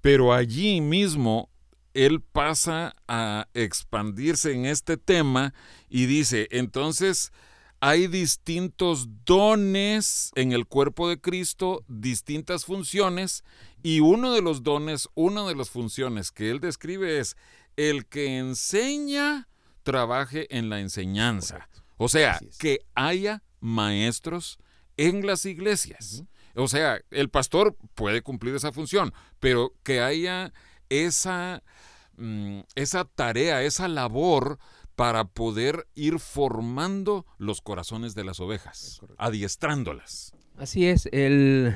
Pero 0.01 0.33
allí 0.33 0.81
mismo 0.81 1.49
él 1.95 2.21
pasa 2.21 2.95
a 3.07 3.47
expandirse 3.55 4.53
en 4.53 4.67
este 4.67 4.97
tema 4.97 5.55
y 5.89 6.05
dice, 6.05 6.47
entonces 6.51 7.31
hay 7.79 8.07
distintos 8.07 9.07
dones 9.25 10.31
en 10.35 10.51
el 10.51 10.65
cuerpo 10.65 11.09
de 11.09 11.19
Cristo, 11.19 11.83
distintas 11.87 12.65
funciones, 12.65 13.43
y 13.83 13.99
uno 13.99 14.33
de 14.33 14.41
los 14.41 14.63
dones, 14.63 15.09
una 15.13 15.45
de 15.45 15.55
las 15.55 15.69
funciones 15.69 16.31
que 16.31 16.49
él 16.49 16.59
describe 16.59 17.19
es 17.19 17.37
el 17.75 18.05
que 18.05 18.37
enseña, 18.37 19.47
trabaje 19.83 20.47
en 20.57 20.69
la 20.69 20.79
enseñanza. 20.79 21.69
O 21.97 22.09
sea, 22.09 22.39
que 22.57 22.79
haya 22.95 23.43
maestros 23.59 24.57
en 24.97 25.25
las 25.25 25.45
iglesias. 25.45 26.23
O 26.55 26.67
sea, 26.67 27.01
el 27.11 27.29
pastor 27.29 27.77
puede 27.93 28.21
cumplir 28.21 28.55
esa 28.55 28.71
función, 28.71 29.13
pero 29.39 29.73
que 29.83 30.01
haya 30.01 30.53
esa, 30.89 31.63
mm, 32.17 32.61
esa 32.75 33.05
tarea, 33.05 33.61
esa 33.63 33.87
labor 33.87 34.57
para 34.95 35.25
poder 35.25 35.87
ir 35.95 36.19
formando 36.19 37.25
los 37.37 37.61
corazones 37.61 38.15
de 38.15 38.23
las 38.23 38.39
ovejas, 38.39 39.01
adiestrándolas. 39.17 40.33
Así 40.57 40.87
es, 40.87 41.09
el, 41.11 41.75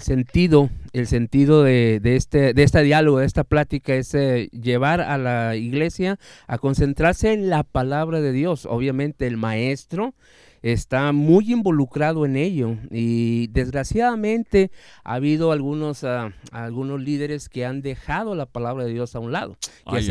sentido, 0.00 0.68
el 0.92 1.06
sentido 1.06 1.62
de, 1.62 2.00
este, 2.02 2.54
de 2.54 2.62
este 2.64 2.82
diálogo, 2.82 3.18
de 3.18 3.26
esta 3.26 3.44
plática, 3.44 3.94
es 3.94 4.14
eh, 4.14 4.48
llevar 4.52 5.00
a 5.00 5.16
la 5.16 5.54
iglesia 5.54 6.18
a 6.48 6.58
concentrarse 6.58 7.32
en 7.32 7.50
la 7.50 7.62
palabra 7.62 8.20
de 8.20 8.32
Dios. 8.32 8.66
Obviamente 8.66 9.28
el 9.28 9.36
maestro 9.36 10.14
está 10.62 11.12
muy 11.12 11.52
involucrado 11.52 12.24
en 12.26 12.36
ello. 12.36 12.76
Y 12.90 13.48
desgraciadamente 13.48 14.70
ha 15.04 15.14
habido 15.14 15.52
algunos, 15.52 16.04
ah, 16.04 16.32
algunos 16.52 17.00
líderes 17.00 17.48
que 17.48 17.64
han 17.64 17.82
dejado 17.82 18.34
la 18.34 18.46
palabra 18.46 18.84
de 18.84 18.92
Dios 18.92 19.14
a 19.14 19.20
un 19.20 19.32
lado, 19.32 19.56
que, 19.90 20.02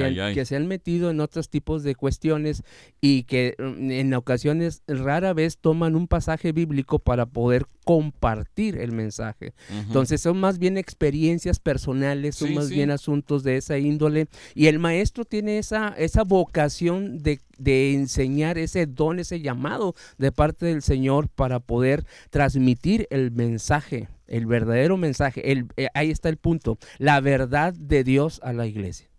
se, 0.46 0.56
han, 0.56 0.68
metido 0.68 1.10
en 1.10 1.20
otros 1.20 1.50
tipos 1.50 1.84
de 1.84 1.96
cuestiones 1.96 2.64
y 3.02 3.24
que 3.24 3.56
mm, 3.58 3.92
en 3.92 4.14
ocasiones 4.14 4.84
rara 4.88 5.34
vez 5.34 5.58
toman 5.58 5.96
un 5.96 6.08
pasaje 6.08 6.52
bíblico 6.52 7.00
para 7.00 7.26
poder 7.26 7.66
compartir 7.86 8.78
el 8.78 8.92
mensaje. 8.92 9.54
Entonces 9.72 10.22
son 10.22 10.40
más 10.40 10.60
bien 10.60 10.78
experiencias 10.78 11.60
personales, 11.60 12.36
son 12.36 12.54
más 12.54 12.70
bien 12.70 12.92
asuntos 12.92 13.44
de 13.44 13.58
esa 13.58 13.80
índole. 13.80 14.28
Y 14.54 14.68
el 14.68 14.78
maestro 14.78 15.26
tiene 15.26 15.58
esa, 15.58 15.90
esa 15.98 16.24
vocación 16.24 17.18
de 17.24 17.40
de 17.60 17.94
enseñar 17.94 18.58
ese 18.58 18.88
don, 18.88 19.20
ese 19.20 19.42
llamado 19.42 19.94
de 20.18 20.32
parte 20.40 20.68
del 20.68 20.82
Señor 20.82 21.28
para 21.28 21.60
poder 21.60 22.06
transmitir 22.30 23.08
el 23.10 23.30
mensaje, 23.30 24.08
el 24.26 24.46
verdadero 24.46 24.96
mensaje. 24.96 25.52
El, 25.52 25.68
eh, 25.76 25.90
ahí 25.94 26.12
está 26.12 26.30
el 26.30 26.38
punto, 26.38 26.78
la 26.98 27.20
verdad 27.20 27.74
de 27.74 28.06
Dios 28.06 28.40
a 28.42 28.54
la 28.54 28.66
iglesia. 28.66 29.10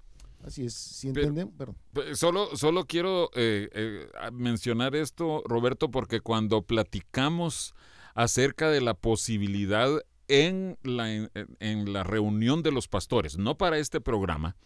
Así 0.42 0.64
es, 0.64 0.72
si 0.72 1.08
entienden, 1.08 1.52
pero, 1.58 1.76
Solo, 2.14 2.56
solo 2.56 2.86
quiero 2.86 3.28
eh, 3.34 3.68
eh, 3.70 4.08
mencionar 4.32 4.96
esto, 4.96 5.42
Roberto, 5.44 5.90
porque 5.90 6.22
cuando 6.22 6.62
platicamos 6.62 7.74
acerca 8.14 8.70
de 8.70 8.80
la 8.80 8.94
posibilidad 8.94 9.90
en 10.28 10.78
la, 10.82 11.12
en 11.12 11.92
la 11.92 12.02
reunión 12.02 12.62
de 12.62 12.72
los 12.72 12.88
pastores, 12.88 13.36
no 13.36 13.58
para 13.58 13.76
este 13.76 14.00
programa, 14.00 14.56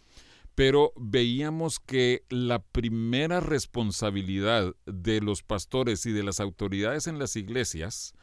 pero 0.54 0.92
veíamos 0.96 1.80
que 1.80 2.24
la 2.28 2.60
primera 2.60 3.40
responsabilidad 3.40 4.74
de 4.86 5.20
los 5.20 5.42
pastores 5.42 6.06
y 6.06 6.12
de 6.12 6.22
las 6.22 6.38
autoridades 6.38 7.06
en 7.06 7.18
las 7.18 7.34
iglesias 7.36 8.14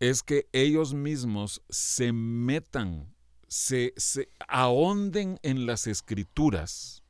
es 0.00 0.22
que 0.22 0.48
ellos 0.52 0.94
mismos 0.94 1.62
se 1.70 2.12
metan, 2.12 3.14
se, 3.48 3.94
se 3.96 4.28
ahonden 4.48 5.38
en 5.42 5.64
las 5.64 5.86
escrituras. 5.86 7.02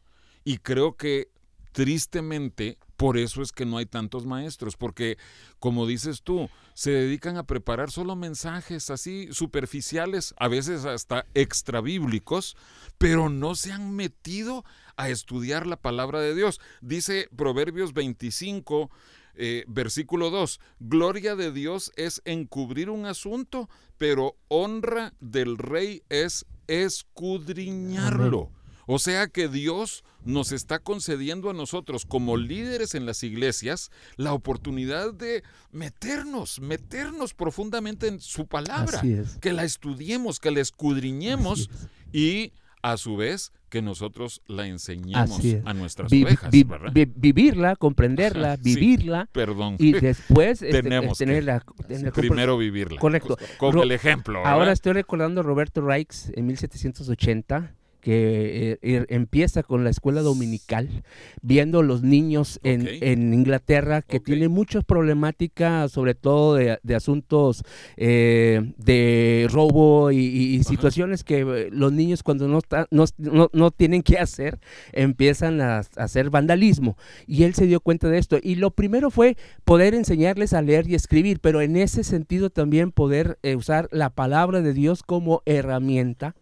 Y 0.44 0.58
creo 0.58 0.96
que 0.96 1.31
tristemente 1.72 2.78
por 2.96 3.18
eso 3.18 3.42
es 3.42 3.50
que 3.50 3.66
no 3.66 3.78
hay 3.78 3.86
tantos 3.86 4.26
maestros, 4.26 4.76
porque 4.76 5.18
como 5.58 5.88
dices 5.88 6.22
tú, 6.22 6.48
se 6.74 6.92
dedican 6.92 7.36
a 7.36 7.46
preparar 7.46 7.90
solo 7.90 8.14
mensajes 8.14 8.90
así 8.90 9.28
superficiales, 9.32 10.34
a 10.38 10.46
veces 10.46 10.84
hasta 10.84 11.26
extrabíblicos, 11.34 12.56
pero 12.98 13.28
no 13.28 13.56
se 13.56 13.72
han 13.72 13.96
metido 13.96 14.64
a 14.96 15.08
estudiar 15.08 15.66
la 15.66 15.76
palabra 15.76 16.20
de 16.20 16.34
Dios. 16.34 16.60
Dice 16.80 17.28
Proverbios 17.34 17.92
25, 17.92 18.90
eh, 19.34 19.64
versículo 19.66 20.30
2, 20.30 20.60
gloria 20.78 21.34
de 21.34 21.50
Dios 21.50 21.90
es 21.96 22.22
encubrir 22.24 22.88
un 22.88 23.06
asunto, 23.06 23.68
pero 23.98 24.36
honra 24.46 25.12
del 25.18 25.58
rey 25.58 26.04
es 26.08 26.46
escudriñarlo. 26.68 28.50
O 28.86 28.98
sea 28.98 29.28
que 29.28 29.48
Dios 29.48 30.04
nos 30.24 30.52
está 30.52 30.78
concediendo 30.78 31.50
a 31.50 31.54
nosotros 31.54 32.06
como 32.06 32.36
líderes 32.36 32.94
en 32.94 33.06
las 33.06 33.22
iglesias 33.22 33.90
la 34.16 34.32
oportunidad 34.32 35.12
de 35.12 35.42
meternos, 35.70 36.60
meternos 36.60 37.34
profundamente 37.34 38.06
en 38.08 38.20
su 38.20 38.46
palabra, 38.46 39.02
que 39.40 39.52
la 39.52 39.64
estudiemos, 39.64 40.40
que 40.40 40.50
la 40.50 40.60
escudriñemos 40.60 41.70
y 42.12 42.52
a 42.82 42.96
su 42.96 43.16
vez 43.16 43.52
que 43.68 43.80
nosotros 43.80 44.42
la 44.46 44.66
enseñemos 44.66 45.40
a 45.64 45.72
nuestras 45.72 46.12
ovejas, 46.12 46.50
vivirla, 46.50 47.76
comprenderla, 47.76 48.56
vivirla, 48.56 49.28
perdón, 49.32 49.76
y 49.78 49.92
después 49.92 50.60
este, 50.60 50.82
tenemos 50.82 51.16
tenerla, 51.16 51.64
primero 52.12 52.58
vivirla. 52.58 53.00
Correcto. 53.00 53.38
Con, 53.58 53.78
el 53.78 53.92
ejemplo. 53.92 54.44
Ahora 54.44 54.72
estoy 54.72 54.92
recordando 54.92 55.40
a 55.40 55.44
Roberto 55.44 55.80
Rikes 55.80 56.32
en 56.34 56.46
1780 56.46 57.74
que 58.02 58.80
eh, 58.82 59.06
empieza 59.10 59.62
con 59.62 59.84
la 59.84 59.90
escuela 59.90 60.22
dominical, 60.22 61.04
viendo 61.40 61.82
los 61.82 62.02
niños 62.02 62.58
en, 62.64 62.88
en 63.00 63.32
Inglaterra 63.32 64.02
que 64.02 64.18
tienen 64.18 64.50
muchas 64.50 64.84
problemáticas, 64.84 65.92
sobre 65.92 66.16
todo 66.16 66.56
de, 66.56 66.94
asuntos 66.94 67.62
eh, 67.96 68.72
de 68.76 69.46
robo 69.50 70.10
y, 70.10 70.62
situaciones 70.64 71.22
que 71.22 71.40
eh, 71.40 71.68
los 71.70 71.92
niños 71.92 72.22
cuando 72.22 72.48
no, 72.48 72.60
no, 72.90 73.50
no, 73.52 73.70
tienen 73.70 74.02
que 74.02 74.18
hacer, 74.18 74.58
empiezan 74.92 75.60
a, 75.60 75.82
hacer 75.96 76.28
vandalismo. 76.28 76.96
Y 77.28 77.44
él 77.44 77.54
se 77.54 77.66
dio 77.66 77.80
cuenta 77.80 78.08
de 78.08 78.18
esto. 78.18 78.38
Y 78.42 78.56
lo 78.56 78.72
primero 78.72 79.10
fue 79.10 79.36
poder 79.64 79.94
enseñarles 79.94 80.54
a 80.54 80.62
leer 80.62 80.88
y 80.88 80.96
escribir, 80.96 81.38
pero 81.40 81.60
en 81.60 81.76
ese 81.76 82.02
sentido 82.02 82.50
también 82.50 82.90
poder 82.90 83.38
usar 83.56 83.88
la 83.92 84.10
palabra 84.10 84.60
de 84.60 84.72
Dios 84.72 85.04
como 85.04 85.42
herramienta 85.46 86.34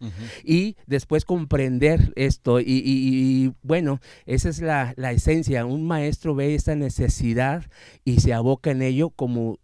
y 0.43 0.75
después 0.87 1.23
con 1.23 1.50
aprender 1.51 2.13
esto 2.15 2.61
y, 2.61 3.53
bueno, 3.61 3.99
esa 4.25 4.47
es 4.47 4.61
la, 4.61 4.93
esencia. 5.11 5.65
Un 5.65 5.85
maestro 5.85 6.33
ve 6.33 6.55
esa 6.55 6.75
necesidad 6.75 7.65
y 8.05 8.21
se 8.21 8.33
aboca 8.33 8.71
en 8.71 8.81
ello 8.81 9.09
como 9.09 9.59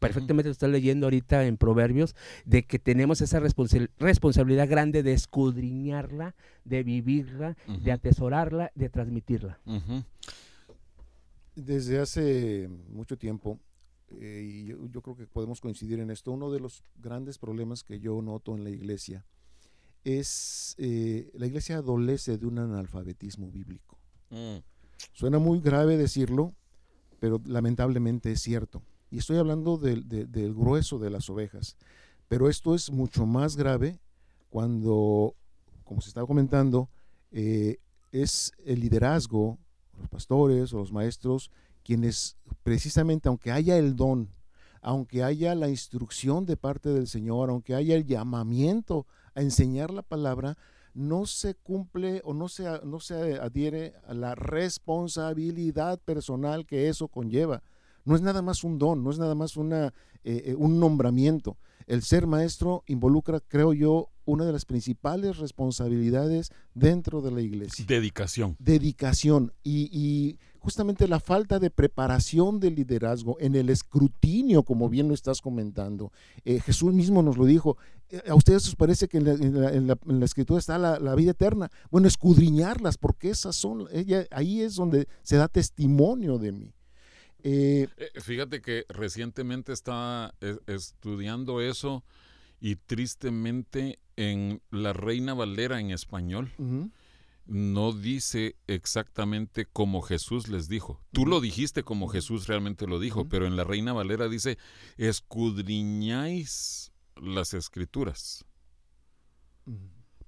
perfectamente 0.00 0.48
lo 0.48 0.52
está 0.52 0.66
leyendo 0.66 1.06
ahorita 1.06 1.46
en 1.46 1.56
Proverbios, 1.56 2.16
de 2.44 2.64
que 2.64 2.80
tenemos 2.80 3.20
esa 3.20 3.40
responsabilidad 3.40 4.68
grande 4.68 5.02
de 5.04 5.12
escudriñarla, 5.12 6.34
de 6.64 6.82
vivirla, 6.82 7.56
de 7.82 7.92
atesorarla, 7.92 8.72
de 8.74 8.88
transmitirla. 8.88 9.60
Desde 11.54 12.00
hace 12.00 12.68
mucho 12.90 13.16
tiempo, 13.16 13.60
eh, 14.20 14.42
y 14.44 14.64
yo, 14.66 15.02
creo 15.02 15.16
que 15.16 15.26
podemos 15.26 15.60
coincidir 15.60 16.00
en 16.00 16.10
esto, 16.10 16.32
uno 16.32 16.50
de 16.50 16.60
los 16.60 16.84
grandes 16.96 17.38
problemas 17.38 17.84
que 17.84 18.00
yo 18.00 18.22
noto 18.22 18.56
en 18.56 18.64
la 18.64 18.70
iglesia 18.70 19.24
es, 20.04 20.74
eh, 20.78 21.30
la 21.34 21.46
iglesia 21.46 21.78
adolece 21.78 22.38
de 22.38 22.46
un 22.46 22.58
analfabetismo 22.58 23.50
bíblico. 23.50 23.98
Mm. 24.30 24.58
Suena 25.12 25.38
muy 25.38 25.60
grave 25.60 25.96
decirlo, 25.96 26.54
pero 27.20 27.40
lamentablemente 27.44 28.32
es 28.32 28.40
cierto. 28.40 28.82
Y 29.10 29.18
estoy 29.18 29.38
hablando 29.38 29.78
del, 29.78 30.04
grueso 30.54 30.98
de 30.98 31.10
las 31.10 31.30
ovejas. 31.30 31.76
Pero 32.28 32.48
esto 32.48 32.74
es 32.74 32.90
mucho 32.90 33.26
más 33.26 33.56
grave 33.56 33.98
cuando, 34.50 35.34
como 35.84 36.00
se 36.00 36.08
estaba 36.08 36.26
comentando, 36.26 36.90
eh, 37.32 37.78
es 38.12 38.52
el 38.64 38.80
liderazgo, 38.80 39.58
los 39.98 40.08
pastores 40.08 40.72
o 40.72 40.78
los 40.78 40.92
maestros, 40.92 41.50
quienes 41.82 42.36
precisamente, 42.62 43.28
aunque 43.28 43.50
haya 43.50 43.78
el 43.78 43.96
don, 43.96 44.30
aunque 44.82 45.24
haya 45.24 45.54
la 45.54 45.68
instrucción 45.68 46.44
de 46.44 46.56
parte 46.56 46.90
del 46.90 47.08
Señor, 47.08 47.50
aunque 47.50 47.74
haya 47.74 47.96
el 47.96 48.04
llamamiento 48.04 49.06
a 49.38 49.42
enseñar 49.42 49.92
la 49.92 50.02
palabra, 50.02 50.58
no 50.94 51.26
se 51.26 51.54
cumple 51.54 52.20
o 52.24 52.34
no 52.34 52.48
se, 52.48 52.64
no 52.84 52.98
se 52.98 53.38
adhiere 53.38 53.94
a 54.06 54.14
la 54.14 54.34
responsabilidad 54.34 56.00
personal 56.00 56.66
que 56.66 56.88
eso 56.88 57.06
conlleva. 57.06 57.62
No 58.04 58.16
es 58.16 58.20
nada 58.20 58.42
más 58.42 58.64
un 58.64 58.78
don, 58.78 59.04
no 59.04 59.10
es 59.10 59.18
nada 59.18 59.36
más 59.36 59.56
una, 59.56 59.94
eh, 60.24 60.42
eh, 60.46 60.54
un 60.56 60.80
nombramiento. 60.80 61.56
El 61.86 62.02
ser 62.02 62.26
maestro 62.26 62.82
involucra, 62.86 63.40
creo 63.40 63.72
yo, 63.72 64.10
una 64.24 64.44
de 64.44 64.52
las 64.52 64.64
principales 64.64 65.38
responsabilidades 65.38 66.50
dentro 66.74 67.22
de 67.22 67.30
la 67.30 67.42
iglesia. 67.42 67.84
Dedicación. 67.86 68.56
Dedicación. 68.58 69.52
Y, 69.62 70.38
justamente 70.60 71.08
la 71.08 71.20
falta 71.20 71.58
de 71.58 71.70
preparación 71.70 72.60
del 72.60 72.74
liderazgo 72.74 73.36
en 73.40 73.54
el 73.54 73.70
escrutinio, 73.70 74.62
como 74.62 74.88
bien 74.88 75.08
lo 75.08 75.14
estás 75.14 75.40
comentando. 75.40 76.12
Eh, 76.44 76.60
Jesús 76.60 76.92
mismo 76.92 77.22
nos 77.22 77.36
lo 77.36 77.44
dijo. 77.44 77.76
Eh, 78.10 78.22
¿A 78.28 78.34
ustedes 78.34 78.66
os 78.68 78.76
parece 78.76 79.08
que 79.08 79.18
en 79.18 79.86
la, 79.86 80.24
escritura 80.24 80.58
está 80.58 80.78
la, 80.78 81.14
vida 81.14 81.32
eterna? 81.32 81.70
Bueno, 81.90 82.08
escudriñarlas, 82.08 82.98
porque 82.98 83.30
esas 83.30 83.56
son, 83.56 83.86
ella, 83.92 84.26
ahí 84.30 84.60
es 84.60 84.74
donde 84.74 85.08
se 85.22 85.36
da 85.36 85.48
testimonio 85.48 86.38
de 86.38 86.52
mí. 86.52 86.74
Eh, 87.44 87.88
fíjate 88.20 88.60
que 88.60 88.84
recientemente 88.88 89.72
estaba 89.72 90.34
estudiando 90.66 91.60
eso 91.60 92.04
y 92.60 92.76
tristemente 92.76 94.00
en 94.16 94.60
La 94.70 94.92
Reina 94.92 95.34
Valera 95.34 95.78
en 95.78 95.90
español 95.92 96.50
no 97.48 97.92
dice 97.92 98.56
exactamente 98.66 99.64
como 99.64 100.02
Jesús 100.02 100.48
les 100.48 100.68
dijo. 100.68 101.00
Tú 101.12 101.26
lo 101.26 101.40
dijiste 101.40 101.82
como 101.82 102.08
Jesús 102.08 102.46
realmente 102.46 102.86
lo 102.86 103.00
dijo, 103.00 103.26
pero 103.28 103.46
en 103.46 103.56
La 103.56 103.64
Reina 103.64 103.94
Valera 103.94 104.28
dice, 104.28 104.58
escudriñáis 104.98 106.92
las 107.16 107.54
escrituras. 107.54 108.44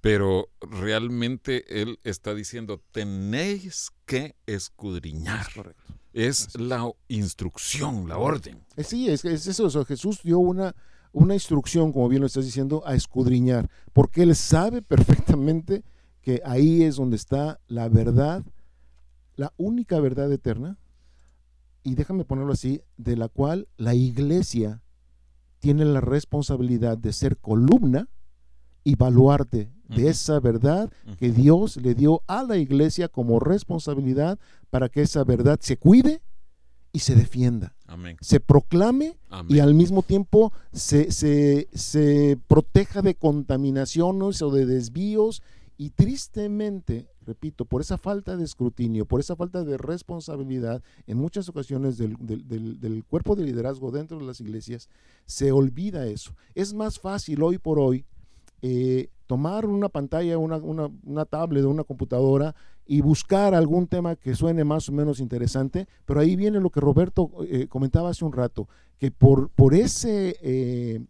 Pero 0.00 0.48
realmente 0.62 1.82
él 1.82 2.00
está 2.04 2.34
diciendo, 2.34 2.82
tenéis 2.90 3.90
que 4.06 4.34
escudriñar. 4.46 5.76
Es, 6.14 6.58
la 6.58 6.90
instrucción, 7.08 8.08
la 8.08 8.16
orden. 8.16 8.64
Eh, 8.76 8.82
sí, 8.82 9.08
es, 9.08 9.24
es 9.24 9.46
eso. 9.46 9.84
Jesús 9.84 10.22
dio 10.24 10.38
una, 10.38 10.74
una 11.12 11.34
instrucción, 11.34 11.92
como 11.92 12.08
bien 12.08 12.22
lo 12.22 12.26
estás 12.26 12.46
diciendo, 12.46 12.82
a 12.86 12.94
escudriñar, 12.94 13.70
porque 13.92 14.22
Él 14.22 14.34
sabe 14.34 14.80
perfectamente 14.82 15.84
que 16.22 16.42
ahí 16.44 16.82
es 16.82 16.96
donde 16.96 17.16
está 17.16 17.60
la 17.68 17.88
verdad, 17.88 18.44
la 19.36 19.52
única 19.56 20.00
verdad 20.00 20.30
eterna, 20.32 20.78
y 21.82 21.94
déjame 21.94 22.24
ponerlo 22.24 22.52
así, 22.52 22.82
de 22.98 23.16
la 23.16 23.28
cual 23.28 23.68
la 23.76 23.94
iglesia 23.94 24.82
tiene 25.60 25.84
la 25.84 26.00
responsabilidad 26.00 26.98
de 26.98 27.12
ser 27.12 27.36
columna 27.36 28.08
y 28.84 28.96
baluarte 28.96 29.70
de 29.88 30.08
esa 30.08 30.40
verdad 30.40 30.90
que 31.18 31.32
Dios 31.32 31.76
le 31.76 31.94
dio 31.94 32.22
a 32.26 32.42
la 32.42 32.56
iglesia 32.56 33.08
como 33.08 33.40
responsabilidad 33.40 34.38
para 34.70 34.88
que 34.88 35.02
esa 35.02 35.24
verdad 35.24 35.58
se 35.60 35.76
cuide 35.76 36.22
y 36.92 37.00
se 37.00 37.14
defienda. 37.14 37.74
Se 38.20 38.40
proclame 38.40 39.18
y 39.48 39.58
al 39.58 39.74
mismo 39.74 40.02
tiempo 40.02 40.52
se, 40.72 41.10
se, 41.10 42.38
proteja 42.46 43.02
de 43.02 43.14
contaminaciones 43.14 44.42
o 44.42 44.50
de 44.50 44.66
desvíos. 44.66 45.42
Y 45.80 45.88
tristemente, 45.88 47.08
repito, 47.24 47.64
por 47.64 47.80
esa 47.80 47.96
falta 47.96 48.36
de 48.36 48.44
escrutinio, 48.44 49.06
por 49.06 49.18
esa 49.18 49.34
falta 49.34 49.64
de 49.64 49.78
responsabilidad, 49.78 50.82
en 51.06 51.16
muchas 51.16 51.48
ocasiones 51.48 51.96
del, 51.96 52.18
del 52.18 53.02
cuerpo 53.06 53.34
de 53.34 53.44
liderazgo 53.44 53.90
dentro 53.90 54.18
de 54.18 54.26
las 54.26 54.42
iglesias, 54.42 54.90
se 55.24 55.52
olvida 55.52 56.06
eso. 56.06 56.34
Es 56.54 56.74
más 56.74 57.00
fácil 57.00 57.42
hoy 57.42 57.56
por 57.56 57.78
hoy 57.78 58.04
eh, 58.60 59.08
tomar 59.26 59.64
una 59.64 59.88
pantalla, 59.88 60.36
una, 60.36 60.58
una, 60.58 60.90
una 61.02 61.24
tablet 61.24 61.64
o 61.64 61.70
una 61.70 61.84
computadora 61.84 62.54
y 62.84 63.00
buscar 63.00 63.54
algún 63.54 63.86
tema 63.86 64.16
que 64.16 64.34
suene 64.34 64.64
más 64.64 64.86
o 64.90 64.92
menos 64.92 65.18
interesante, 65.18 65.88
pero 66.04 66.20
ahí 66.20 66.36
viene 66.36 66.60
lo 66.60 66.68
que 66.68 66.80
Roberto 66.80 67.30
eh, 67.48 67.68
comentaba 67.68 68.10
hace 68.10 68.26
un 68.26 68.34
rato, 68.34 68.68
que 68.98 69.10
por, 69.10 69.48
por 69.48 69.72
ese 69.72 70.36
eh, 70.42 71.00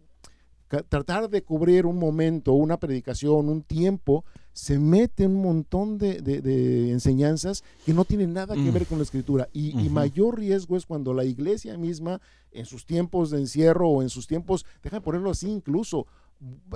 tratar 0.87 1.29
de 1.29 1.43
cubrir 1.43 1.85
un 1.85 1.99
momento, 1.99 2.53
una 2.53 2.79
predicación, 2.79 3.49
un 3.49 3.63
tiempo, 3.63 4.23
se 4.53 4.79
mete 4.79 5.25
un 5.25 5.41
montón 5.41 5.97
de, 5.97 6.91
enseñanzas 6.91 7.63
que 7.85 7.93
no 7.93 8.05
tienen 8.05 8.33
nada 8.33 8.55
que 8.55 8.61
mm. 8.61 8.73
ver 8.73 8.85
con 8.85 8.97
la 8.97 9.03
escritura. 9.03 9.49
Y, 9.53 9.79
y, 9.79 9.89
mayor 9.89 10.37
riesgo 10.37 10.75
es 10.75 10.85
cuando 10.85 11.13
la 11.13 11.23
iglesia 11.23 11.77
misma, 11.77 12.19
en 12.51 12.65
sus 12.65 12.85
tiempos 12.85 13.29
de 13.31 13.39
encierro 13.39 13.89
o 13.89 14.01
en 14.01 14.09
sus 14.09 14.27
tiempos, 14.27 14.65
déjame 14.83 15.01
ponerlo 15.01 15.31
así 15.31 15.49
incluso, 15.49 16.07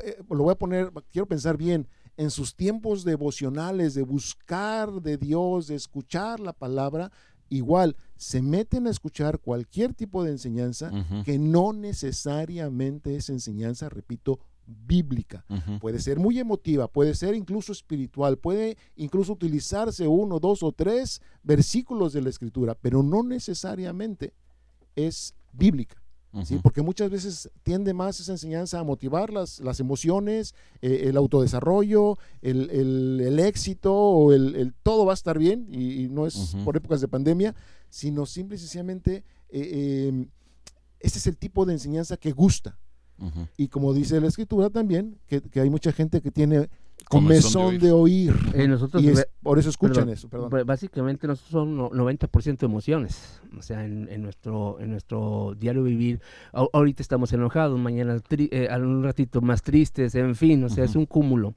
eh, 0.04 0.24
lo 0.30 0.44
voy 0.44 0.52
a 0.52 0.58
poner, 0.58 0.92
quiero 1.12 1.28
pensar 1.28 1.58
bien, 1.58 1.88
en 2.18 2.32
sus 2.32 2.56
tiempos 2.56 3.04
devocionales 3.04 3.94
de 3.94 4.04
buscar 4.04 5.02
de 5.02 5.18
Dios, 5.18 5.68
de 5.68 5.76
escuchar 5.76 6.40
la 6.40 6.54
palabra, 6.54 7.12
igual 7.50 7.96
se 8.16 8.42
meten 8.42 8.88
a 8.88 8.90
escuchar 8.90 9.40
cualquier 9.40 9.94
tipo 9.94 10.24
de 10.24 10.32
enseñanza 10.32 10.92
que 11.26 11.38
no 11.38 11.74
necesariamente 11.74 13.16
es 13.16 13.30
enseñanza, 13.30 13.90
repito, 13.90 14.40
bíblica. 14.66 15.46
Puede 15.80 16.00
ser 16.00 16.20
muy 16.20 16.40
emotiva, 16.40 16.88
puede 16.88 17.16
ser 17.16 17.36
incluso 17.36 17.72
espiritual, 17.72 18.38
puede 18.38 18.78
incluso 18.96 19.34
utilizarse 19.34 20.08
uno, 20.08 20.40
dos 20.40 20.64
o 20.64 20.72
tres 20.72 21.22
versículos 21.44 22.14
de 22.14 22.22
la 22.22 22.30
escritura, 22.30 22.76
pero 22.76 23.04
no 23.04 23.24
necesariamente 23.24 24.34
es 24.96 25.36
bíblica. 25.54 26.02
¿sí? 26.44 26.60
Porque 26.62 26.82
muchas 26.82 27.10
veces 27.10 27.50
tiende 27.64 27.94
más 27.94 28.20
esa 28.20 28.34
enseñanza 28.34 28.80
a 28.80 28.84
motivar 28.84 29.32
las, 29.32 29.60
las 29.60 29.80
emociones, 29.80 30.54
eh, 30.82 31.04
el 31.06 31.16
autodesarrollo, 31.16 32.18
el, 32.42 32.70
el, 32.72 33.40
éxito 33.40 33.94
o 33.94 34.34
el, 34.34 34.74
todo 34.84 35.06
va 35.06 35.14
a 35.14 35.16
estar 35.16 35.40
bien 35.40 35.68
y, 35.70 36.10
no 36.10 36.28
es 36.28 36.56
por 36.66 36.76
épocas 36.76 37.00
de 37.00 37.08
pandemia, 37.08 37.56
sino 37.90 38.26
simple 38.26 38.58
y 38.58 38.60
sencillamente 38.60 39.24
eh, 39.50 40.08
em, 40.10 40.28
ese 41.00 41.20
es 41.20 41.28
el 41.28 41.38
tipo 41.38 41.66
de 41.66 41.74
enseñanza 41.74 42.18
que 42.18 42.32
gusta. 42.32 42.78
Y 43.58 43.68
como 43.70 43.94
dice 43.94 44.20
la 44.20 44.28
escritura 44.28 44.70
también, 44.70 45.18
que, 45.28 45.42
que 45.42 45.62
hay 45.62 45.70
mucha 45.70 45.92
gente 45.92 46.22
que 46.22 46.32
tiene 46.32 46.70
comezón 47.10 47.78
de 47.78 47.92
oír. 47.92 48.34
Eh, 48.54 48.68
nosotros, 48.68 49.04
y 49.04 49.14
por 49.42 49.60
eso 49.60 49.70
escuchan 49.70 50.10
eso. 50.10 50.28
Perdón. 50.30 50.66
Básicamente 50.66 51.28
nosotros 51.28 51.52
somos 51.52 51.92
90% 51.92 52.64
emociones. 52.64 53.42
O 53.58 53.62
sea, 53.62 53.86
en, 53.86 54.22
nuestro, 54.22 54.80
en 54.80 54.92
nuestro 54.92 55.56
diario 55.58 55.84
vivir. 55.84 56.22
ahorita 56.52 57.02
estamos 57.02 57.32
enojados, 57.34 57.80
mañana 57.80 58.20
eh, 58.30 58.68
un 58.78 59.04
ratito 59.04 59.42
más 59.42 59.62
tristes, 59.62 60.16
en 60.16 60.36
fin, 60.36 60.64
o 60.64 60.70
sea, 60.70 60.84
es 60.84 60.96
un 60.96 61.06
cúmulo. 61.06 61.54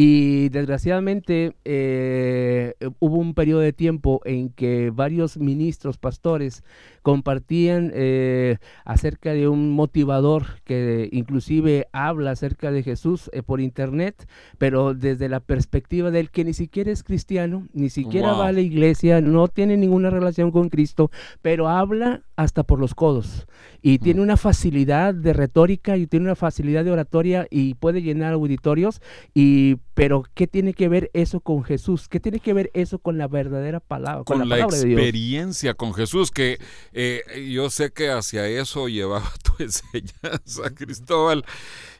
Y 0.00 0.48
desgraciadamente 0.50 1.56
eh, 1.64 2.74
hubo 3.00 3.16
un 3.16 3.34
periodo 3.34 3.62
de 3.62 3.72
tiempo 3.72 4.20
en 4.24 4.50
que 4.50 4.90
varios 4.90 5.38
ministros, 5.38 5.98
pastores, 5.98 6.62
compartían 7.02 7.90
eh, 7.94 8.58
acerca 8.84 9.32
de 9.32 9.48
un 9.48 9.72
motivador 9.72 10.60
que 10.62 11.08
inclusive 11.10 11.88
habla 11.90 12.30
acerca 12.30 12.70
de 12.70 12.84
Jesús 12.84 13.28
eh, 13.32 13.42
por 13.42 13.60
internet, 13.60 14.28
pero 14.56 14.94
desde 14.94 15.28
la 15.28 15.40
perspectiva 15.40 16.12
del 16.12 16.30
que 16.30 16.44
ni 16.44 16.52
siquiera 16.52 16.92
es 16.92 17.02
cristiano, 17.02 17.66
ni 17.72 17.90
siquiera 17.90 18.34
va 18.34 18.48
a 18.48 18.52
la 18.52 18.60
iglesia, 18.60 19.20
no 19.20 19.48
tiene 19.48 19.76
ninguna 19.76 20.10
relación 20.10 20.52
con 20.52 20.68
Cristo, 20.68 21.10
pero 21.42 21.68
habla 21.68 22.22
hasta 22.36 22.62
por 22.62 22.78
los 22.78 22.94
codos. 22.94 23.48
Y 23.82 23.98
tiene 23.98 24.20
una 24.20 24.36
facilidad 24.36 25.12
de 25.12 25.32
retórica 25.32 25.96
y 25.96 26.06
tiene 26.06 26.26
una 26.26 26.36
facilidad 26.36 26.84
de 26.84 26.92
oratoria 26.92 27.48
y 27.50 27.74
puede 27.74 28.02
llenar 28.02 28.34
auditorios 28.34 29.00
y 29.34 29.78
pero 29.98 30.22
¿qué 30.34 30.46
tiene 30.46 30.74
que 30.74 30.88
ver 30.88 31.10
eso 31.12 31.40
con 31.40 31.64
Jesús? 31.64 32.06
¿Qué 32.06 32.20
tiene 32.20 32.38
que 32.38 32.52
ver 32.52 32.70
eso 32.72 33.00
con 33.00 33.18
la 33.18 33.26
verdadera 33.26 33.80
palabra? 33.80 34.22
Con, 34.22 34.48
la, 34.48 34.60
experiencia 34.60 35.74
con 35.74 35.92
Jesús, 35.92 36.30
que 36.30 36.60
eh, 36.92 37.50
yo 37.52 37.68
sé 37.68 37.90
que 37.90 38.08
hacia 38.08 38.46
eso 38.46 38.88
llevaba 38.88 39.28
tu 39.42 39.60
enseñanza, 39.60 40.72
Cristóbal, 40.72 41.44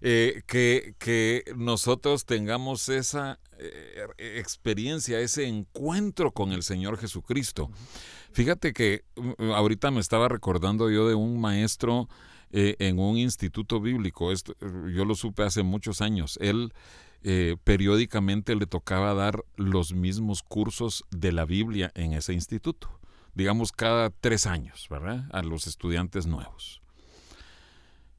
eh, 0.00 0.42
que, 0.46 0.94
que 1.00 1.42
nosotros 1.56 2.24
tengamos 2.24 2.88
esa 2.88 3.40
eh, 3.58 4.06
experiencia, 4.16 5.18
ese 5.18 5.48
encuentro 5.48 6.30
con 6.30 6.52
el 6.52 6.62
Señor 6.62 6.98
Jesucristo. 6.98 7.68
Fíjate 8.30 8.72
que 8.74 9.06
mm, 9.16 9.50
ahorita 9.50 9.90
me 9.90 9.98
estaba 9.98 10.28
recordando 10.28 10.88
yo 10.88 11.08
de 11.08 11.16
un 11.16 11.40
maestro 11.40 12.08
en 12.50 12.98
un 12.98 13.18
instituto 13.18 13.78
bíblico, 13.78 14.32
Esto, 14.32 14.54
yo 14.60 15.04
lo 15.04 15.14
supe 15.14 15.42
hace 15.42 15.62
muchos 15.62 16.00
años, 16.00 16.38
él 16.40 16.72
eh, 17.22 17.56
periódicamente 17.64 18.54
le 18.54 18.66
tocaba 18.66 19.14
dar 19.14 19.44
los 19.56 19.92
mismos 19.92 20.42
cursos 20.42 21.04
de 21.10 21.32
la 21.32 21.44
Biblia 21.44 21.90
en 21.94 22.12
ese 22.12 22.32
instituto, 22.32 23.00
digamos 23.34 23.72
cada 23.72 24.10
tres 24.10 24.46
años, 24.46 24.86
¿verdad? 24.88 25.28
A 25.32 25.42
los 25.42 25.66
estudiantes 25.66 26.26
nuevos. 26.26 26.80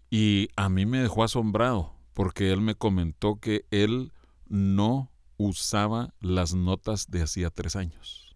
Y 0.10 0.50
a 0.56 0.70
mí 0.70 0.86
me 0.86 1.00
dejó 1.00 1.24
asombrado 1.24 1.94
porque 2.14 2.52
él 2.52 2.62
me 2.62 2.76
comentó 2.76 3.40
que 3.40 3.66
él 3.72 4.12
no 4.48 5.12
usaba 5.38 6.14
las 6.20 6.54
notas 6.54 7.10
de 7.10 7.22
hacía 7.22 7.50
tres 7.50 7.76
años, 7.76 8.36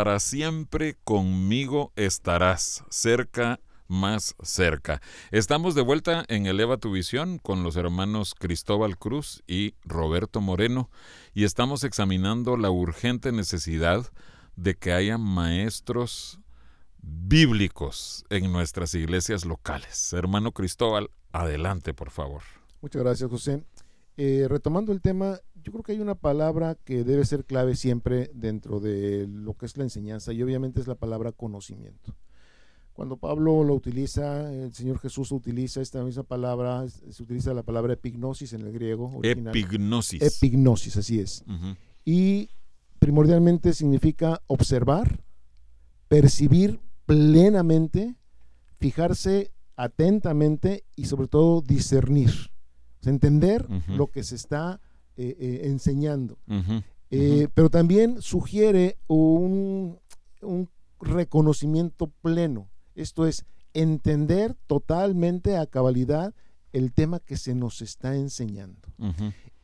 Para 0.00 0.18
siempre 0.18 0.96
conmigo 1.04 1.92
estarás, 1.94 2.84
cerca 2.88 3.60
más 3.86 4.34
cerca. 4.42 5.02
Estamos 5.30 5.74
de 5.74 5.82
vuelta 5.82 6.24
en 6.28 6.46
Eleva 6.46 6.78
tu 6.78 6.90
Visión 6.90 7.36
con 7.36 7.62
los 7.62 7.76
hermanos 7.76 8.34
Cristóbal 8.34 8.96
Cruz 8.96 9.42
y 9.46 9.74
Roberto 9.84 10.40
Moreno 10.40 10.88
y 11.34 11.44
estamos 11.44 11.84
examinando 11.84 12.56
la 12.56 12.70
urgente 12.70 13.30
necesidad 13.30 14.10
de 14.56 14.74
que 14.74 14.94
haya 14.94 15.18
maestros 15.18 16.40
bíblicos 17.02 18.24
en 18.30 18.50
nuestras 18.52 18.94
iglesias 18.94 19.44
locales. 19.44 20.14
Hermano 20.14 20.52
Cristóbal, 20.52 21.10
adelante, 21.30 21.92
por 21.92 22.08
favor. 22.08 22.40
Muchas 22.80 23.02
gracias, 23.02 23.28
José. 23.28 23.62
Eh, 24.16 24.46
retomando 24.48 24.92
el 24.92 25.00
tema, 25.00 25.38
yo 25.62 25.72
creo 25.72 25.82
que 25.82 25.92
hay 25.92 26.00
una 26.00 26.14
palabra 26.14 26.74
que 26.74 27.04
debe 27.04 27.24
ser 27.24 27.44
clave 27.44 27.76
siempre 27.76 28.30
dentro 28.34 28.80
de 28.80 29.26
lo 29.26 29.54
que 29.54 29.66
es 29.66 29.76
la 29.76 29.84
enseñanza 29.84 30.32
y 30.32 30.42
obviamente 30.42 30.80
es 30.80 30.86
la 30.86 30.94
palabra 30.94 31.32
conocimiento. 31.32 32.14
Cuando 32.92 33.16
Pablo 33.16 33.64
lo 33.64 33.74
utiliza, 33.74 34.52
el 34.52 34.74
Señor 34.74 34.98
Jesús 34.98 35.32
utiliza 35.32 35.80
esta 35.80 36.04
misma 36.04 36.22
palabra, 36.22 36.86
se 36.88 37.22
utiliza 37.22 37.54
la 37.54 37.62
palabra 37.62 37.94
epignosis 37.94 38.52
en 38.52 38.62
el 38.62 38.72
griego. 38.72 39.10
Original. 39.16 39.56
Epignosis. 39.56 40.20
Epignosis, 40.20 40.96
así 40.98 41.18
es. 41.18 41.42
Y 42.04 42.50
primordialmente 42.98 43.72
significa 43.72 44.42
observar, 44.48 45.24
percibir 46.08 46.80
plenamente, 47.06 48.16
fijarse 48.78 49.50
atentamente 49.76 50.84
y 50.94 51.06
sobre 51.06 51.26
todo 51.26 51.62
discernir. 51.62 52.50
Entender 53.08 53.66
lo 53.88 54.08
que 54.08 54.22
se 54.22 54.34
está 54.34 54.80
eh, 55.16 55.36
eh, 55.38 55.60
enseñando. 55.64 56.38
Eh, 57.10 57.48
pero 57.54 57.70
también 57.70 58.20
sugiere 58.20 58.98
un, 59.08 59.98
un 60.42 60.68
reconocimiento 61.00 62.08
pleno. 62.22 62.68
Esto 62.94 63.26
es 63.26 63.44
entender 63.72 64.54
totalmente 64.66 65.56
a 65.56 65.66
cabalidad 65.66 66.34
el 66.72 66.92
tema 66.92 67.20
que 67.20 67.36
se 67.36 67.54
nos 67.54 67.82
está 67.82 68.14
enseñando. 68.14 68.88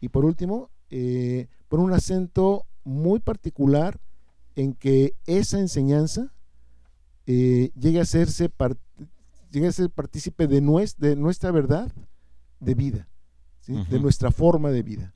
Y 0.01 0.09
por 0.09 0.25
último, 0.25 0.71
eh, 0.91 1.49
por 1.69 1.81
un 1.81 1.93
acento 1.93 2.67
muy 2.85 3.21
particular 3.21 4.01
en 4.55 4.75
que 4.75 5.15
esa 5.27 5.59
enseñanza 5.59 6.33
eh, 7.27 7.71
llegue, 7.79 7.99
a 7.99 8.03
hacerse 8.03 8.51
llegue 9.51 9.67
a 9.67 9.73
ser 9.73 9.91
partícipe 9.91 10.47
de, 10.47 10.61
de 10.99 11.17
nuestra 11.17 11.51
verdad 11.51 11.93
de 12.61 12.75
vida, 12.75 13.09
de 13.67 14.01
nuestra 14.01 14.31
forma 14.31 14.71
de 14.71 14.83
vida. 14.83 15.13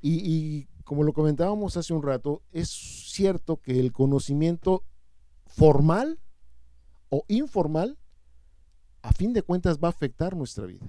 y 0.00 0.66
como 0.84 1.04
lo 1.04 1.12
comentábamos 1.12 1.76
hace 1.76 1.94
un 1.94 2.02
rato, 2.02 2.42
es 2.52 2.68
cierto 2.68 3.56
que 3.56 3.80
el 3.80 3.92
conocimiento 3.92 4.84
formal 5.46 6.18
o 7.08 7.24
informal, 7.28 7.98
a 9.02 9.12
fin 9.12 9.32
de 9.32 9.42
cuentas 9.42 9.78
va 9.78 9.88
a 9.88 9.90
afectar 9.90 10.36
nuestra 10.36 10.66
vida. 10.66 10.86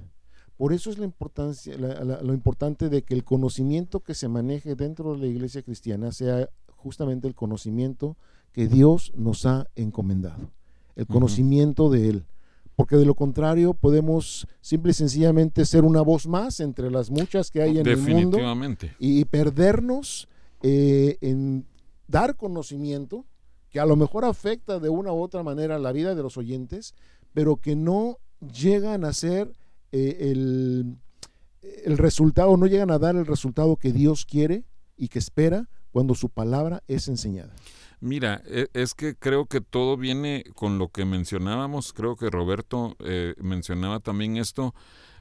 Por 0.58 0.72
eso 0.72 0.90
es 0.90 0.98
la 0.98 1.06
importancia, 1.06 1.76
lo 1.78 2.34
importante 2.34 2.90
de 2.90 3.02
que 3.02 3.14
el 3.14 3.24
conocimiento 3.24 4.02
que 4.02 4.14
se 4.14 4.28
maneje 4.28 4.76
dentro 4.76 5.14
de 5.14 5.20
la 5.20 5.28
iglesia 5.28 5.64
cristiana 5.64 6.12
sea 6.12 6.48
justamente 6.68 7.28
el 7.28 7.36
conocimiento 7.36 8.18
que 8.52 8.68
Dios 8.68 9.12
nos 9.16 9.46
ha 9.46 9.68
encomendado, 9.76 10.52
el 10.96 11.08
conocimiento 11.08 11.90
de 11.90 12.10
Él. 12.10 12.26
Porque 12.76 12.96
de 12.96 13.06
lo 13.06 13.14
contrario 13.14 13.74
podemos 13.74 14.48
simple 14.62 14.92
y 14.92 14.94
sencillamente 14.96 15.66
ser 15.66 15.84
una 15.84 16.02
voz 16.02 16.28
más 16.28 16.60
entre 16.60 16.90
las 16.90 17.12
muchas 17.12 17.52
que 17.52 17.62
hay 17.62 17.78
en 17.78 17.88
el 17.88 17.98
mundo 17.98 18.40
y 19.00 19.26
perdernos 19.26 20.28
eh, 20.64 21.18
en 21.22 21.66
dar 22.08 22.36
conocimiento 22.36 23.26
que 23.70 23.80
a 23.80 23.86
lo 23.86 23.96
mejor 23.96 24.26
afecta 24.26 24.80
de 24.80 24.90
una 24.90 25.12
u 25.12 25.22
otra 25.22 25.44
manera 25.44 25.80
la 25.80 25.92
vida 25.92 26.16
de 26.16 26.24
los 26.24 26.38
oyentes, 26.38 26.94
pero 27.34 27.58
que 27.58 27.76
no 27.76 28.20
llegan 28.40 29.04
a 29.04 29.14
ser 29.14 29.52
eh, 29.92 30.32
el, 30.32 30.98
el 31.62 31.98
resultado, 31.98 32.56
no 32.58 32.68
llegan 32.68 32.92
a 32.92 33.00
dar 33.00 33.16
el 33.16 33.26
resultado 33.26 33.76
que 33.78 33.92
Dios 33.92 34.26
quiere 34.26 34.64
y 34.98 35.08
que 35.08 35.20
espera 35.20 35.70
cuando 35.92 36.16
su 36.16 36.30
palabra 36.30 36.84
es 36.88 37.08
enseñada. 37.08 37.54
Mira, 38.04 38.44
e, 38.48 38.68
es 38.74 38.96
que 38.96 39.16
creo 39.16 39.46
que 39.46 39.62
todo 39.62 39.96
viene 39.96 40.44
con 40.56 40.78
lo 40.78 40.90
que 40.90 41.06
mencionábamos, 41.06 41.94
creo 41.94 42.18
que 42.18 42.30
Roberto 42.30 42.98
eh, 43.00 43.34
mencionaba 43.38 44.02
también 44.02 44.36
esto 44.36 44.76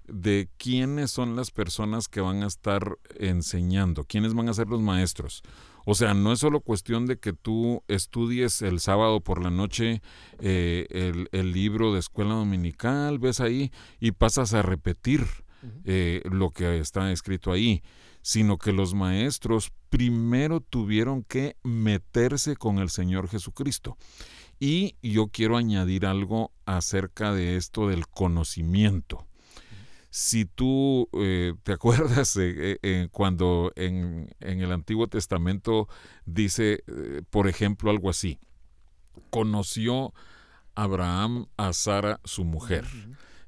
de 0.09 0.49
quiénes 0.57 1.13
son 1.13 1.37
las 1.37 1.53
personas 1.53 2.09
que 2.09 2.21
van 2.21 2.43
a 2.43 2.49
estar 2.49 2.99
enseñando, 3.21 4.03
quiénes 4.03 4.35
van 4.35 4.49
a 4.49 4.55
ser 4.55 4.67
los 4.67 4.81
maestros. 4.81 5.45
O 5.85 5.95
sea, 5.95 6.13
no 6.13 6.33
es 6.33 6.41
solo 6.41 6.59
cuestión 6.59 7.07
de 7.07 7.21
que 7.21 7.33
tú 7.33 7.85
estudies 7.87 8.63
el 8.63 8.81
sábado 8.81 9.21
por 9.21 9.41
la 9.41 9.51
noche 9.51 10.03
eh, 10.41 11.29
el, 11.31 11.53
libro 11.53 11.93
de 11.93 12.01
escuela 12.01 12.35
dominical, 12.35 13.21
ves 13.21 13.39
ahí 13.39 13.71
y 14.01 14.11
pasas 14.11 14.55
a 14.55 14.63
repetir 14.63 15.25
eh, 15.85 16.23
lo 16.25 16.51
que 16.51 16.79
está 16.79 17.13
escrito 17.13 17.53
ahí, 17.53 17.83
sino 18.23 18.59
que 18.59 18.73
los 18.73 18.95
maestros 18.95 19.73
primero 19.91 20.61
tuvieron 20.61 21.23
que 21.25 21.57
meterse 21.63 22.57
con 22.57 22.79
el 22.79 22.91
Señor 22.91 23.29
Jesucristo. 23.29 23.97
Y 24.59 24.97
yo 25.03 25.29
quiero 25.29 25.57
añadir 25.57 26.07
algo 26.07 26.53
acerca 26.67 27.33
de 27.33 27.57
esto 27.57 27.89
del 27.89 28.07
conocimiento 28.07 29.27
si 30.15 30.45
tú 30.45 31.09
eh, 31.15 31.55
te 31.63 31.73
acuerdas 31.73 32.37
eh, 32.39 33.09
cuando 33.11 33.73
en, 33.77 34.29
el 34.41 34.71
Antiguo 34.71 35.07
Testamento 35.07 35.89
dice, 36.27 36.85
por 37.31 37.49
ejemplo, 37.49 37.91
algo 37.91 38.11
así, 38.11 38.39
conoció 39.31 40.13
Abraham 40.75 41.47
a 41.57 41.73
Sara, 41.73 42.21
su 42.25 42.45
mujer. 42.45 42.85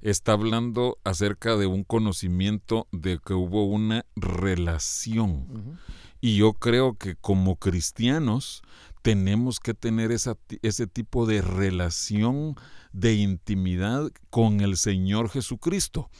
Está 0.04 0.32
hablando 0.32 0.98
acerca 1.02 1.56
de 1.56 1.64
un 1.64 1.82
conocimiento 1.82 2.86
de 2.92 3.18
que 3.24 3.32
hubo 3.32 3.64
una 3.64 4.04
relación. 4.16 5.78
Y 6.20 6.36
yo 6.36 6.52
creo 6.52 6.98
que 6.98 7.16
como 7.16 7.56
cristianos 7.56 8.62
tenemos 9.00 9.60
que 9.60 9.72
tener 9.72 10.12
esa, 10.12 10.36
ese 10.60 10.86
tipo 10.86 11.24
de 11.24 11.40
relación 11.40 12.54
de 12.92 13.14
intimidad 13.14 14.10
con 14.28 14.60
el 14.60 14.76
Señor 14.76 15.30
Jesucristo. 15.30 16.10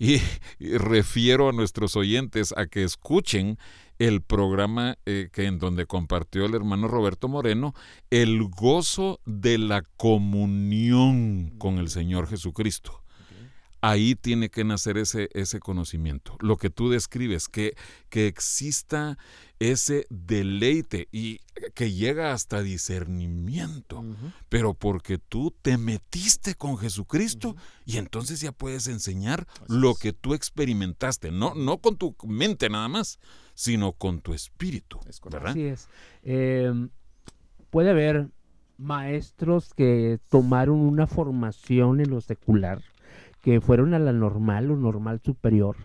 Y, 0.00 0.20
refiero 0.58 1.48
a 1.48 1.52
nuestros 1.52 1.94
oyentes 1.94 2.52
a 2.56 2.66
que 2.66 2.82
escuchen 2.82 3.56
el 4.00 4.20
programa 4.20 4.98
eh, 5.06 5.28
que 5.32 5.44
en 5.44 5.60
donde 5.60 5.86
compartió 5.86 6.44
el 6.44 6.56
hermano 6.56 6.88
Roberto 6.88 7.28
Moreno, 7.28 7.72
el 8.10 8.42
gozo 8.48 9.20
de 9.26 9.58
la 9.58 9.82
comunión 9.96 11.54
con 11.58 11.78
el 11.78 11.88
Señor 11.88 12.26
Jesucristo 12.26 13.04
ahí 13.80 14.14
tiene 14.14 14.50
que 14.50 14.64
nacer 14.64 14.98
ese, 14.98 15.28
ese 15.32 15.60
conocimiento. 15.60 16.36
Lo 16.40 16.56
que 16.56 16.70
tú 16.70 16.90
describes, 16.90 17.48
que, 17.48 17.74
que 18.08 18.26
exista 18.26 19.18
ese 19.58 20.06
deleite 20.10 21.08
y 21.10 21.40
que 21.74 21.92
llega 21.92 22.32
hasta 22.32 22.62
discernimiento, 22.62 24.04
pero 24.48 24.74
porque 24.74 25.18
tú 25.18 25.54
te 25.62 25.78
metiste 25.78 26.54
con 26.54 26.78
Jesucristo 26.78 27.56
y 27.84 27.96
entonces 27.96 28.40
ya 28.40 28.52
puedes 28.52 28.86
enseñar 28.86 29.46
lo 29.66 29.94
que 29.94 30.12
tú 30.12 30.34
experimentaste, 30.34 31.32
no, 31.32 31.54
no 31.54 31.78
con 31.78 31.96
tu 31.96 32.14
mente 32.24 32.68
nada 32.68 32.88
más, 32.88 33.18
sino 33.54 33.92
con 33.92 34.20
tu 34.20 34.34
espíritu. 34.34 35.00
Así 35.50 35.62
es. 35.62 35.88
Em, 36.22 36.90
puede 37.70 37.90
haber 37.90 38.28
maestros 38.76 39.74
que 39.74 40.20
tomaron 40.28 40.78
una 40.78 41.08
formación 41.08 42.00
en 42.00 42.10
lo 42.10 42.20
secular, 42.20 42.80
que 43.40 43.60
fueron 43.60 43.94
a 43.94 43.98
la 43.98 44.12
normal 44.12 44.70
o 44.70 44.76
normal 44.76 45.20
superior, 45.20 45.76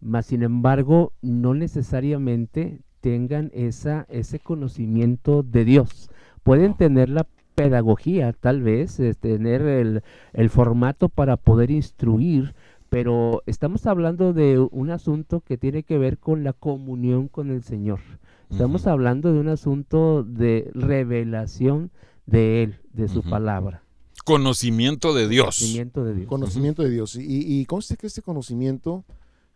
mas 0.00 0.26
sin 0.26 0.42
embargo 0.42 1.12
no 1.22 1.54
necesariamente 1.54 2.80
tengan 3.00 3.50
esa, 3.54 4.06
ese 4.08 4.38
conocimiento 4.38 5.42
de 5.42 5.64
Dios. 5.64 6.10
Pueden 6.42 6.74
tener 6.74 7.08
la 7.08 7.26
pedagogía, 7.54 8.32
tal 8.32 8.62
vez, 8.62 9.00
tener 9.20 9.62
el, 9.62 10.02
el 10.32 10.50
formato 10.50 11.08
para 11.08 11.36
poder 11.36 11.70
instruir, 11.70 12.54
pero 12.88 13.42
estamos 13.46 13.86
hablando 13.86 14.32
de 14.32 14.58
un 14.58 14.90
asunto 14.90 15.40
que 15.40 15.58
tiene 15.58 15.82
que 15.82 15.98
ver 15.98 16.18
con 16.18 16.44
la 16.44 16.52
comunión 16.52 17.28
con 17.28 17.50
el 17.50 17.62
Señor. 17.62 18.00
Estamos 18.50 18.86
hablando 18.86 19.32
de 19.32 19.40
un 19.40 19.48
asunto 19.48 20.22
de 20.24 20.70
revelación 20.72 21.90
de 22.24 22.62
Él, 22.62 22.76
de 22.92 23.08
su 23.08 23.22
palabra. 23.22 23.82
Conocimiento 24.24 25.14
de 25.14 25.28
Dios. 25.28 25.58
Conocimiento 25.58 26.04
de 26.04 26.14
Dios. 26.14 26.28
Conocimiento 26.28 26.82
de 26.82 26.90
Dios. 26.90 27.16
Y, 27.16 27.60
y 27.60 27.64
conste 27.66 27.96
que 27.96 28.06
este 28.06 28.22
conocimiento, 28.22 29.04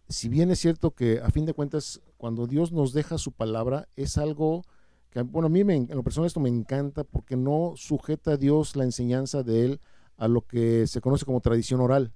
si 0.09 0.29
bien 0.29 0.51
es 0.51 0.59
cierto 0.61 0.93
que 0.93 1.21
a 1.21 1.31
fin 1.31 1.47
de 1.47 1.55
cuentas, 1.55 2.01
cuando 2.17 2.47
Dios 2.47 2.73
nos 2.73 2.93
deja 2.93 3.19
su 3.19 3.33
palabra, 3.33 3.89
es 3.97 4.19
algo 4.19 4.65
que, 5.11 5.23
bueno, 5.23 5.47
a 5.47 5.51
mí 5.51 5.63
me, 5.63 5.77
en 5.77 5.89
lo 5.91 6.03
personal 6.03 6.27
esto 6.27 6.41
me 6.41 6.49
encanta 6.49 7.05
porque 7.05 7.37
no 7.37 7.75
sujeta 7.77 8.33
a 8.33 8.37
Dios 8.37 8.77
la 8.77 8.85
enseñanza 8.85 9.43
de 9.43 9.65
Él 9.67 9.81
a 10.17 10.27
lo 10.29 10.47
que 10.47 10.87
se 10.87 11.01
conoce 11.01 11.25
como 11.27 11.41
tradición 11.41 11.81
oral, 11.81 12.13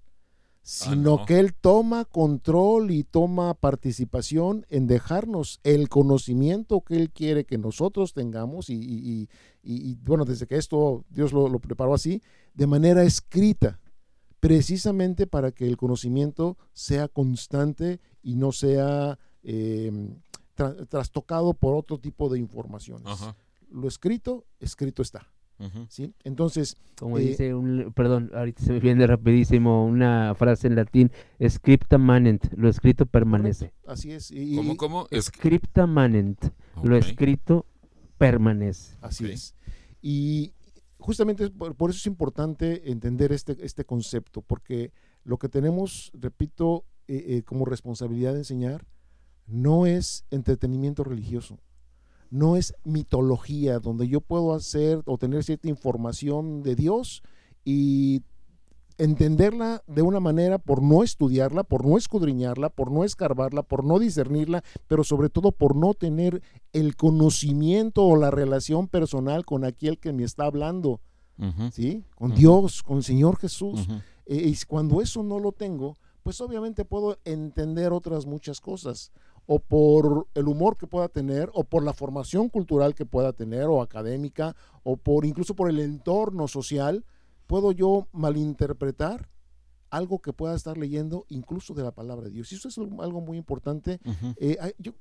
sino 0.67 1.25
que 1.27 1.39
Él 1.39 1.55
toma 1.55 2.05
control 2.05 2.91
y 2.91 3.05
toma 3.05 3.55
participación 3.55 4.67
en 4.69 4.89
dejarnos 4.89 5.61
el 5.63 5.89
conocimiento 5.89 6.81
que 6.81 6.97
Él 6.97 7.13
quiere 7.13 7.45
que 7.45 7.57
nosotros 7.57 8.15
tengamos 8.15 8.69
y, 8.69 9.29
bueno, 10.03 10.25
desde 10.25 10.49
que 10.49 10.57
esto 10.57 11.05
Dios 11.09 11.33
lo, 11.33 11.57
preparó 11.61 11.95
así, 11.95 12.21
de 12.53 12.67
manera 12.67 13.05
escrita, 13.05 13.79
precisamente 14.41 15.29
para 15.29 15.53
que 15.53 15.69
el 15.69 15.77
conocimiento 15.77 16.57
sea 16.73 17.07
constante 17.07 18.01
y 18.21 18.35
no 18.35 18.51
sea 18.51 19.21
em, 19.45 20.19
trastocado 20.89 21.55
por 21.55 21.77
otro 21.77 22.01
tipo 22.01 22.29
de 22.29 22.41
informaciones. 22.41 23.07
Lo 23.71 23.87
escrito, 23.87 24.47
escrito 24.59 25.03
está. 25.03 25.33
¿Sí? 25.89 26.13
Entonces... 26.25 26.77
Como 26.99 27.19
dice, 27.19 27.49
eh, 27.49 27.55
un, 27.55 27.93
perdón, 27.95 28.31
ahorita 28.35 28.63
se 28.63 28.73
me 28.73 28.81
viene 28.81 29.07
rapidísimo 29.07 29.85
una 29.85 30.35
frase 30.35 30.67
en 30.67 30.77
latín, 30.77 31.13
scripta 31.47 31.99
manent, 31.99 32.51
lo 32.57 32.71
escrito 32.71 33.05
permanece. 33.05 33.73
Así 33.87 34.13
es. 34.13 34.33
¿Cómo, 34.55 34.77
cómo? 34.77 35.07
Scripta 35.21 35.87
manent, 35.87 36.43
lo 36.83 36.97
escrito 36.97 37.67
permanece. 38.17 38.97
Así 39.03 39.27
es. 39.27 39.55
Y 40.01 40.55
justamente 40.99 41.51
por, 41.51 41.91
eso 41.91 41.99
es 41.99 42.07
importante 42.07 42.91
entender 42.91 43.33
este, 43.33 43.57
este 43.61 43.85
concepto, 43.85 44.41
porque 44.41 44.93
lo 45.23 45.39
que 45.39 45.49
tenemos, 45.49 46.11
repito, 46.15 46.85
eh, 47.09 47.25
eh, 47.29 47.43
como 47.43 47.67
responsabilidad 47.67 48.33
de 48.33 48.39
enseñar, 48.39 48.87
no 49.47 49.87
es 49.87 50.25
entretenimiento 50.31 51.05
religioso 51.05 51.59
no 52.31 52.57
es 52.57 52.75
mitología 52.85 53.79
donde 53.79 54.09
yo 54.09 54.21
puedo 54.21 54.55
hacer 54.55 55.03
o 55.07 55.19
tener 55.19 55.45
cierta 55.45 55.69
información 55.69 56.63
de 56.63 56.75
Dios 56.75 57.23
y 57.65 58.23
entenderla 58.99 59.83
de 59.87 60.03
una 60.03 60.21
manera 60.21 60.59
por 60.59 60.83
no 60.83 61.03
estudiarla, 61.03 61.65
por 61.65 61.85
no 61.85 61.99
escudriñarla, 61.99 62.71
por 62.71 62.91
no 62.91 63.05
escarbarla, 63.05 63.63
por 63.63 63.85
no 63.85 63.99
discernirla, 63.99 64.63
pero 64.89 65.05
sobre 65.05 65.29
todo 65.29 65.53
por 65.53 65.77
no 65.77 65.95
tener 65.95 66.43
el 66.73 66.97
conocimiento 66.97 68.05
o 68.05 68.17
la 68.17 68.31
relación 68.31 68.89
personal 68.89 69.45
con 69.45 69.65
aquel 69.65 69.99
que 69.99 70.13
me 70.13 70.25
está 70.25 70.45
hablando, 70.45 71.01
¿sí? 71.73 72.05
Con 72.15 72.35
Dios, 72.35 72.83
con 72.83 72.99
el 72.99 73.05
Señor 73.05 73.37
Jesús. 73.37 73.87
Eh, 74.25 74.49
y 74.49 74.57
cuando 74.67 75.03
eso 75.03 75.23
no 75.23 75.39
lo 75.39 75.53
tengo, 75.53 75.97
pues 76.23 76.41
obviamente 76.41 76.85
puedo 76.85 77.19
entender 77.25 77.93
otras 77.93 78.27
muchas 78.27 78.61
cosas 78.61 79.13
o 79.47 79.61
por 79.61 80.27
el 80.35 80.49
humor 80.49 80.77
que 80.77 80.87
pueda 80.87 81.09
tener, 81.09 81.51
o 81.55 81.65
por 81.65 81.85
la 81.85 81.93
formación 81.93 82.49
cultural 82.49 82.95
que 82.95 83.07
pueda 83.07 83.33
tener, 83.33 83.65
o 83.65 83.81
académica, 83.81 84.57
o 84.83 84.97
por 84.97 85.25
incluso 85.25 85.55
por 85.55 85.71
el 85.71 85.79
entorno 85.79 86.49
social, 86.49 87.05
puedo 87.47 87.73
yo 87.73 88.09
malinterpretar 88.13 89.29
algo 89.91 90.21
que 90.21 90.33
pueda 90.33 90.55
estar 90.55 90.77
leyendo, 90.77 91.27
incluso 91.29 91.75
de 91.75 91.85
la 91.85 91.93
palabra 91.93 92.27
de 92.27 92.33
Dios. 92.33 92.53
Y 92.53 92.57
eso 92.57 92.69
es 92.69 92.79
algo 92.79 93.21
muy 93.21 93.39
importante. 93.39 94.01
Eh, 94.37 94.59
yo 94.79 94.93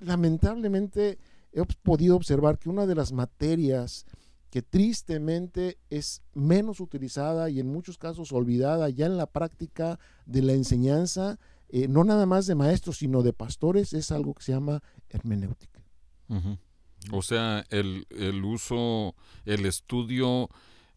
lamentablemente 0.00 1.18
he 1.52 1.62
podido 1.82 2.16
observar 2.16 2.58
que 2.58 2.68
una 2.68 2.86
de 2.86 2.94
las 2.94 3.12
materias 3.12 4.06
que 4.50 4.62
tristemente 4.62 5.78
es 5.90 6.22
menos 6.34 6.80
utilizada 6.80 7.50
y 7.50 7.60
en 7.60 7.68
muchos 7.68 7.98
casos 7.98 8.32
olvidada 8.32 8.88
ya 8.88 9.06
en 9.06 9.16
la 9.16 9.26
práctica 9.26 9.98
de 10.24 10.42
la 10.42 10.54
enseñanza 10.54 11.38
eh, 11.68 11.88
no 11.88 12.04
nada 12.04 12.26
más 12.26 12.46
de 12.46 12.54
maestros, 12.54 12.98
sino 12.98 13.22
de 13.22 13.32
pastores, 13.32 13.92
es 13.92 14.10
algo 14.10 14.34
que 14.34 14.42
se 14.42 14.52
llama 14.52 14.82
hermenéutica. 15.08 15.82
O 17.12 17.22
sea, 17.22 17.64
el, 17.70 18.04
uso, 18.44 19.14
el 19.44 19.66
estudio 19.66 20.48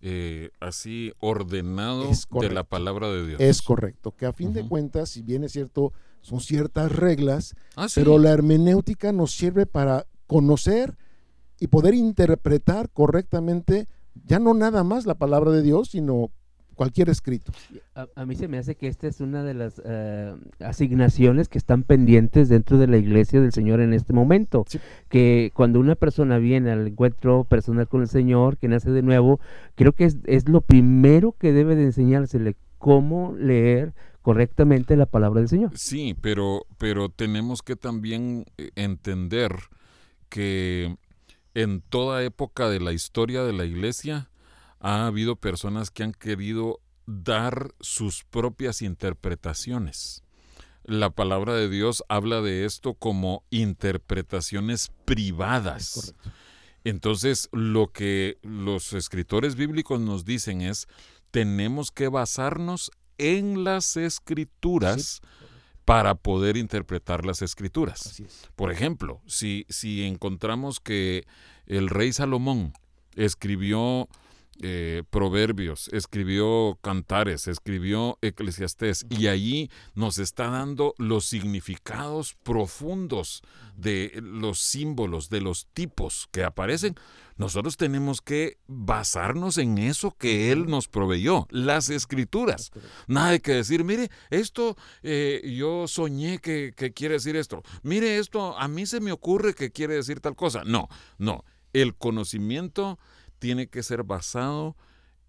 eh, 0.02 0.50
así 0.60 1.14
ordenado 1.20 2.10
de 2.40 2.50
la 2.50 2.64
palabra 2.64 3.10
de 3.10 3.28
Dios. 3.28 3.40
Es 3.40 3.62
correcto, 3.62 4.16
que 4.16 4.26
a 4.26 4.34
fin 4.34 4.54
de 4.54 4.68
cuentas, 4.68 5.10
si 5.10 5.22
bien 5.22 5.44
es 5.44 5.54
cierto, 5.54 5.94
son 6.22 6.40
ciertas 6.40 6.92
reglas, 6.92 7.56
ah, 7.76 7.88
pero 7.94 8.18
la 8.18 8.32
hermenéutica 8.32 9.12
nos 9.12 9.32
sirve 9.32 9.66
para 9.66 10.06
conocer 10.28 10.98
y 11.60 11.68
poder 11.68 11.94
interpretar 11.94 12.90
correctamente 12.90 13.88
ya 14.26 14.40
no 14.40 14.54
nada 14.54 14.84
más 14.84 15.06
la 15.06 15.16
palabra 15.16 15.52
de 15.52 15.62
Dios, 15.62 15.90
sino 15.92 16.32
cualquier 16.82 17.10
escrito. 17.10 17.52
A, 18.16 18.26
mí 18.26 18.36
se 18.36 18.48
me 18.48 18.58
hace 18.58 18.74
que 18.74 18.88
esta 18.88 19.06
es 19.06 19.22
una 19.22 19.44
de 19.44 19.54
las 19.54 19.80
eh, 19.86 20.34
asignaciones 20.62 21.48
que 21.48 21.60
están 21.60 21.84
pendientes 21.84 22.50
dentro 22.50 22.80
de 22.80 22.88
la 22.88 22.98
iglesia 22.98 23.40
del 23.40 23.54
Señor 23.54 23.82
en 23.82 23.94
este 23.94 24.14
momento. 24.14 24.66
Que 25.08 25.52
cuando 25.54 25.80
una 25.80 25.94
persona 25.94 26.40
viene 26.40 26.72
al 26.72 26.88
encuentro 26.88 27.44
personal 27.44 27.88
con 27.88 28.02
el 28.02 28.08
Señor, 28.08 28.58
que 28.58 28.68
nace 28.68 28.90
de 28.90 29.04
nuevo, 29.04 29.40
creo 29.76 29.92
que 29.92 30.06
es, 30.06 30.50
lo 30.50 30.62
primero 30.62 31.36
que 31.38 31.54
debe 31.54 31.76
de 31.76 31.84
enseñársele, 31.84 32.56
cómo 32.80 33.36
leer 33.38 33.94
correctamente 34.24 34.98
la 34.98 35.06
palabra 35.06 35.42
del 35.42 35.50
Señor. 35.50 35.74
Sí, 35.76 36.16
pero, 36.20 36.66
pero 36.80 37.10
tenemos 37.10 37.62
que 37.62 37.76
también 37.76 38.46
eh, 38.58 38.72
entender 38.74 39.52
que 40.30 40.98
en 41.54 41.82
toda 41.82 42.24
época 42.24 42.70
de 42.70 42.80
la 42.80 42.92
historia 42.92 43.44
de 43.44 43.54
la 43.54 43.66
iglesia, 43.66 44.31
ha 44.82 45.06
habido 45.06 45.36
personas 45.36 45.92
que 45.92 46.04
han 46.04 46.12
querido 46.12 46.82
dar 47.06 47.74
sus 47.80 48.24
propias 48.24 48.82
interpretaciones. 48.82 50.24
La 50.84 51.12
palabra 51.12 51.54
de 51.54 51.70
Dios 51.70 52.04
habla 52.10 52.42
de 52.42 52.66
esto 52.66 52.96
como 52.96 53.44
interpretaciones 53.52 54.92
privadas. 55.06 56.16
Entonces, 56.84 57.48
lo 57.52 57.92
que 57.92 58.40
los 58.42 58.94
escritores 58.94 59.56
bíblicos 59.56 60.00
nos 60.00 60.26
dicen 60.26 60.62
es, 60.62 60.88
tenemos 61.30 61.92
que 61.92 62.08
basarnos 62.08 62.92
en 63.20 63.64
las 63.64 63.98
escrituras 63.98 65.22
para 65.86 66.16
poder 66.16 66.58
interpretar 66.58 67.24
las 67.24 67.44
escrituras. 67.44 68.24
Por 68.56 68.72
ejemplo, 68.72 69.22
si, 69.28 69.66
si 69.70 70.04
encontramos 70.04 70.80
que 70.80 71.26
el 71.68 71.90
rey 71.90 72.14
Salomón 72.14 72.74
escribió 73.16 74.08
eh, 74.64 75.02
proverbios, 75.10 75.88
escribió 75.92 76.78
cantares, 76.82 77.48
escribió 77.48 78.20
eclesiastés 78.22 79.08
y 79.10 79.26
allí 79.26 79.72
nos 79.96 80.20
está 80.20 80.52
dando 80.52 80.94
los 81.00 81.26
significados 81.26 82.36
profundos 82.44 83.42
de 83.76 84.12
los 84.22 84.60
símbolos, 84.60 85.30
de 85.32 85.42
los 85.42 85.66
tipos 85.74 86.28
que 86.32 86.44
aparecen. 86.44 86.96
Nosotros 87.38 87.76
tenemos 87.76 88.22
que 88.22 88.60
basarnos 88.68 89.58
en 89.58 89.80
eso 89.80 90.16
que 90.16 90.52
Él 90.52 90.68
nos 90.68 90.88
proveyó, 90.88 91.48
las 91.50 91.90
escrituras. 91.90 92.70
Nada 93.08 93.32
de 93.32 93.42
que 93.42 93.54
decir, 93.54 93.84
mire, 93.84 94.12
esto 94.30 94.78
eh, 95.02 95.42
yo 95.58 95.88
soñé 95.88 96.38
que, 96.38 96.72
que 96.78 96.94
quiere 96.94 97.16
decir 97.16 97.36
esto. 97.36 97.64
Mire, 97.82 98.20
esto 98.20 98.56
a 98.60 98.68
mí 98.68 98.86
se 98.86 99.00
me 99.00 99.12
ocurre 99.12 99.56
que 99.56 99.72
quiere 99.72 99.96
decir 99.96 100.20
tal 100.20 100.36
cosa. 100.36 100.64
No, 100.66 100.88
no. 101.18 101.44
El 101.74 101.96
conocimiento 101.96 103.00
tiene 103.42 103.68
que 103.68 103.82
ser 103.82 104.04
basado 104.04 104.78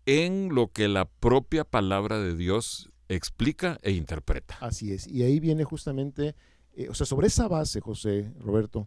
en 0.05 0.55
lo 0.55 0.71
que 0.71 0.87
la 0.87 1.07
propia 1.07 1.65
palabra 1.65 2.19
de 2.19 2.37
Dios 2.37 2.91
explica 3.09 3.79
e 3.83 3.93
interpreta. 3.93 4.59
Así 4.61 4.93
es. 4.93 5.07
Y 5.07 5.23
ahí 5.23 5.41
viene 5.41 5.65
justamente, 5.65 6.37
eh, 6.75 6.91
o 6.91 6.95
sea, 6.95 7.07
sobre 7.07 7.29
esa 7.29 7.49
base, 7.49 7.81
José, 7.81 8.31
Roberto, 8.39 8.87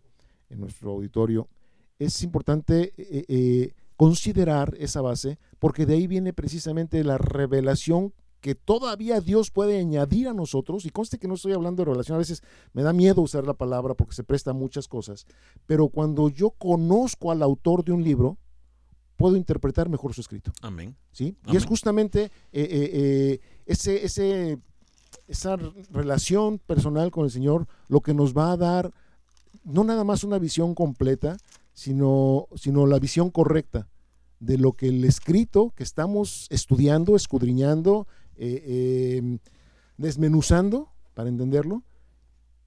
en 0.49 0.59
nuestro 0.59 0.91
auditorio, 0.91 1.49
es 1.97 2.21
importante 2.21 2.93
eh, 2.97 3.25
eh, 3.27 3.73
considerar 3.97 4.75
esa 4.77 5.01
base, 5.01 5.39
porque 5.57 5.87
de 5.87 5.95
ahí 5.95 6.05
viene 6.05 6.31
precisamente 6.31 7.03
la 7.03 7.17
revelación 7.17 8.13
que 8.41 8.53
todavía 8.53 9.21
Dios 9.21 9.49
puede 9.49 9.79
añadir 9.79 10.27
a 10.27 10.33
nosotros, 10.35 10.85
y 10.85 10.91
conste 10.91 11.17
que 11.17 11.27
no 11.27 11.33
estoy 11.33 11.53
hablando 11.53 11.81
de 11.81 11.85
revelación, 11.85 12.17
a 12.17 12.19
veces 12.19 12.43
me 12.73 12.83
da 12.83 12.93
miedo 12.93 13.23
usar 13.23 13.47
la 13.47 13.55
palabra 13.55 13.95
porque 13.95 14.13
se 14.13 14.23
presta 14.23 14.51
a 14.51 14.53
muchas 14.53 14.87
cosas, 14.87 15.25
pero 15.65 15.87
cuando 15.87 16.29
yo 16.29 16.51
conozco 16.51 17.31
al 17.31 17.41
autor 17.41 17.83
de 17.83 17.91
un 17.91 18.03
libro, 18.03 18.37
puedo 19.17 19.35
interpretar 19.35 19.89
mejor 19.89 20.13
su 20.13 20.21
escrito. 20.21 20.51
Amén. 20.61 20.95
¿Sí? 21.11 21.35
Y 21.47 21.55
es 21.55 21.65
justamente 21.65 22.23
eh, 22.23 22.31
eh, 22.53 22.89
eh, 22.93 23.39
ese, 23.65 24.05
ese, 24.05 24.59
esa 25.27 25.57
relación 25.91 26.59
personal 26.59 27.11
con 27.11 27.25
el 27.25 27.31
Señor 27.31 27.67
lo 27.87 28.01
que 28.01 28.13
nos 28.13 28.35
va 28.35 28.51
a 28.51 28.57
dar 28.57 28.93
no 29.63 29.83
nada 29.83 30.03
más 30.03 30.23
una 30.23 30.37
visión 30.37 30.75
completa, 30.75 31.37
sino, 31.73 32.47
sino 32.55 32.85
la 32.85 32.99
visión 32.99 33.31
correcta 33.31 33.87
de 34.39 34.57
lo 34.57 34.73
que 34.73 34.89
el 34.89 35.03
escrito 35.05 35.73
que 35.75 35.83
estamos 35.83 36.47
estudiando, 36.51 37.15
escudriñando, 37.15 38.05
desmenuzando, 39.97 40.89
para 41.15 41.29
entenderlo, 41.29 41.83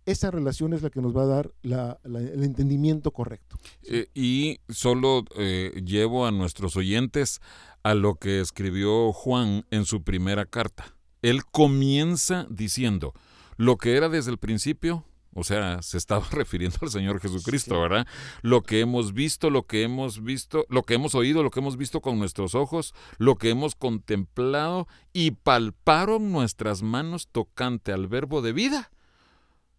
esa 0.08 0.30
relación 0.30 0.72
es 0.72 0.82
la 0.82 0.88
que 0.88 1.02
nos 1.02 1.14
va 1.14 1.22
a 1.22 1.26
dar 1.26 1.52
el 1.62 2.42
entendimiento 2.42 3.10
correcto. 3.10 3.56
Eh, 3.82 4.08
y 4.14 4.58
solo 4.68 5.24
eh, 5.36 5.82
llevo 5.84 6.26
a 6.26 6.30
nuestros 6.30 6.76
oyentes 6.76 7.40
a 7.82 7.94
lo 7.94 8.14
que 8.14 8.40
escribió 8.40 9.12
Juan 9.12 9.66
en 9.70 9.84
su 9.84 10.02
primera 10.02 10.46
carta. 10.46 10.96
Él 11.20 11.44
comienza 11.44 12.46
diciendo, 12.48 13.12
lo 13.56 13.76
que 13.76 13.96
era 13.96 14.08
desde 14.08 14.30
el 14.30 14.38
principio, 14.38 15.04
O 15.34 15.44
sea, 15.44 15.82
se 15.82 15.98
estaba 15.98 16.26
refiriendo 16.32 16.78
al 16.80 16.90
Señor 16.90 17.20
Jesucristo, 17.20 17.78
¿verdad? 17.80 18.06
Lo 18.42 18.62
que 18.62 18.80
hemos 18.80 19.12
visto, 19.12 19.50
lo 19.50 19.66
que 19.66 19.82
hemos 19.82 20.24
visto, 20.24 20.64
lo 20.70 20.82
que 20.82 20.94
hemos 20.94 21.14
oído, 21.14 21.42
lo 21.42 21.50
que 21.50 21.60
hemos 21.60 21.76
visto 21.76 22.00
con 22.00 22.18
nuestros 22.18 22.54
ojos, 22.54 22.94
lo 23.18 23.36
que 23.36 23.50
hemos 23.50 23.74
contemplado 23.74 24.88
y 25.12 25.32
palparon 25.32 26.32
nuestras 26.32 26.82
manos 26.82 27.28
tocante 27.30 27.92
al 27.92 28.08
verbo 28.08 28.40
de 28.40 28.52
vida. 28.52 28.90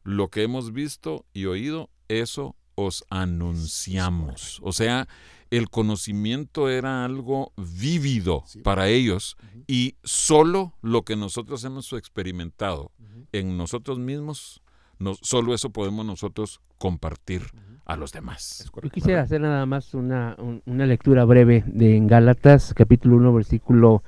Lo 0.09 0.29
que 0.29 0.41
hemos 0.41 0.73
visto 0.73 1.23
y 1.33 1.45
oído, 1.45 1.91
eso 2.07 2.55
os 2.73 3.05
anunciamos. 3.11 4.59
O 4.63 4.71
sea, 4.71 5.07
el 5.51 5.69
conocimiento 5.69 6.67
era 6.67 7.05
algo 7.05 7.53
vívido 7.57 8.43
para 8.63 8.87
ellos 8.87 9.37
y 9.67 9.97
solo 10.03 10.73
lo 10.81 11.03
que 11.03 11.15
nosotros 11.15 11.63
hemos 11.63 11.93
experimentado 11.93 12.91
en 13.33 13.55
nosotros 13.55 13.99
mismos, 13.99 14.63
solo 15.21 15.53
eso 15.53 15.69
podemos 15.69 16.07
nosotros 16.07 16.59
compartir 16.79 17.43
a 17.85 17.95
los 17.95 18.11
demás. 18.11 18.67
Yo 18.81 18.89
quisiera 18.89 19.21
hacer 19.21 19.41
nada 19.41 19.67
más 19.67 19.93
una, 19.93 20.35
una 20.65 20.87
lectura 20.87 21.23
breve 21.23 21.63
de 21.67 21.95
en 21.95 22.07
Gálatas 22.07 22.73
capítulo 22.73 23.17
1 23.17 23.31
versículo 23.31 24.01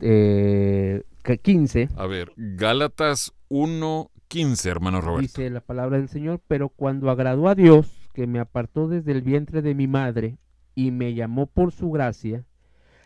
eh, 0.00 1.02
15. 1.42 1.90
A 1.96 2.06
ver, 2.06 2.32
Gálatas 2.36 3.34
1, 3.48 4.10
15, 4.32 4.70
hermano 4.70 5.02
Roberto. 5.02 5.20
Dice 5.20 5.50
la 5.50 5.60
palabra 5.60 5.98
del 5.98 6.08
Señor, 6.08 6.40
pero 6.48 6.70
cuando 6.70 7.10
agradó 7.10 7.48
a 7.48 7.54
Dios, 7.54 8.08
que 8.14 8.26
me 8.26 8.38
apartó 8.38 8.88
desde 8.88 9.12
el 9.12 9.20
vientre 9.20 9.60
de 9.60 9.74
mi 9.74 9.86
madre 9.86 10.38
y 10.74 10.90
me 10.90 11.12
llamó 11.12 11.46
por 11.46 11.70
su 11.70 11.90
gracia, 11.90 12.46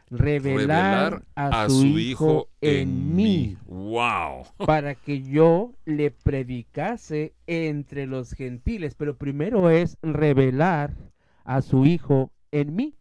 revelar, 0.09 1.25
a, 1.35 1.69
su, 1.69 1.99
hijo, 1.99 2.49
en 2.61 3.17
mí. 3.17 3.57
Wow. 3.67 4.45
Para 4.67 4.95
que 4.95 5.23
yo 5.23 5.73
le 5.85 6.13
predicase 6.13 7.35
entre 7.49 8.07
los 8.07 8.33
gentiles. 8.33 8.95
Pero 8.95 9.17
primero 9.17 9.69
es 9.69 9.99
revelar 10.03 10.95
a 11.45 11.61
su 11.61 11.87
hijo 11.87 12.31
en 12.53 12.77
mí. 12.77 12.95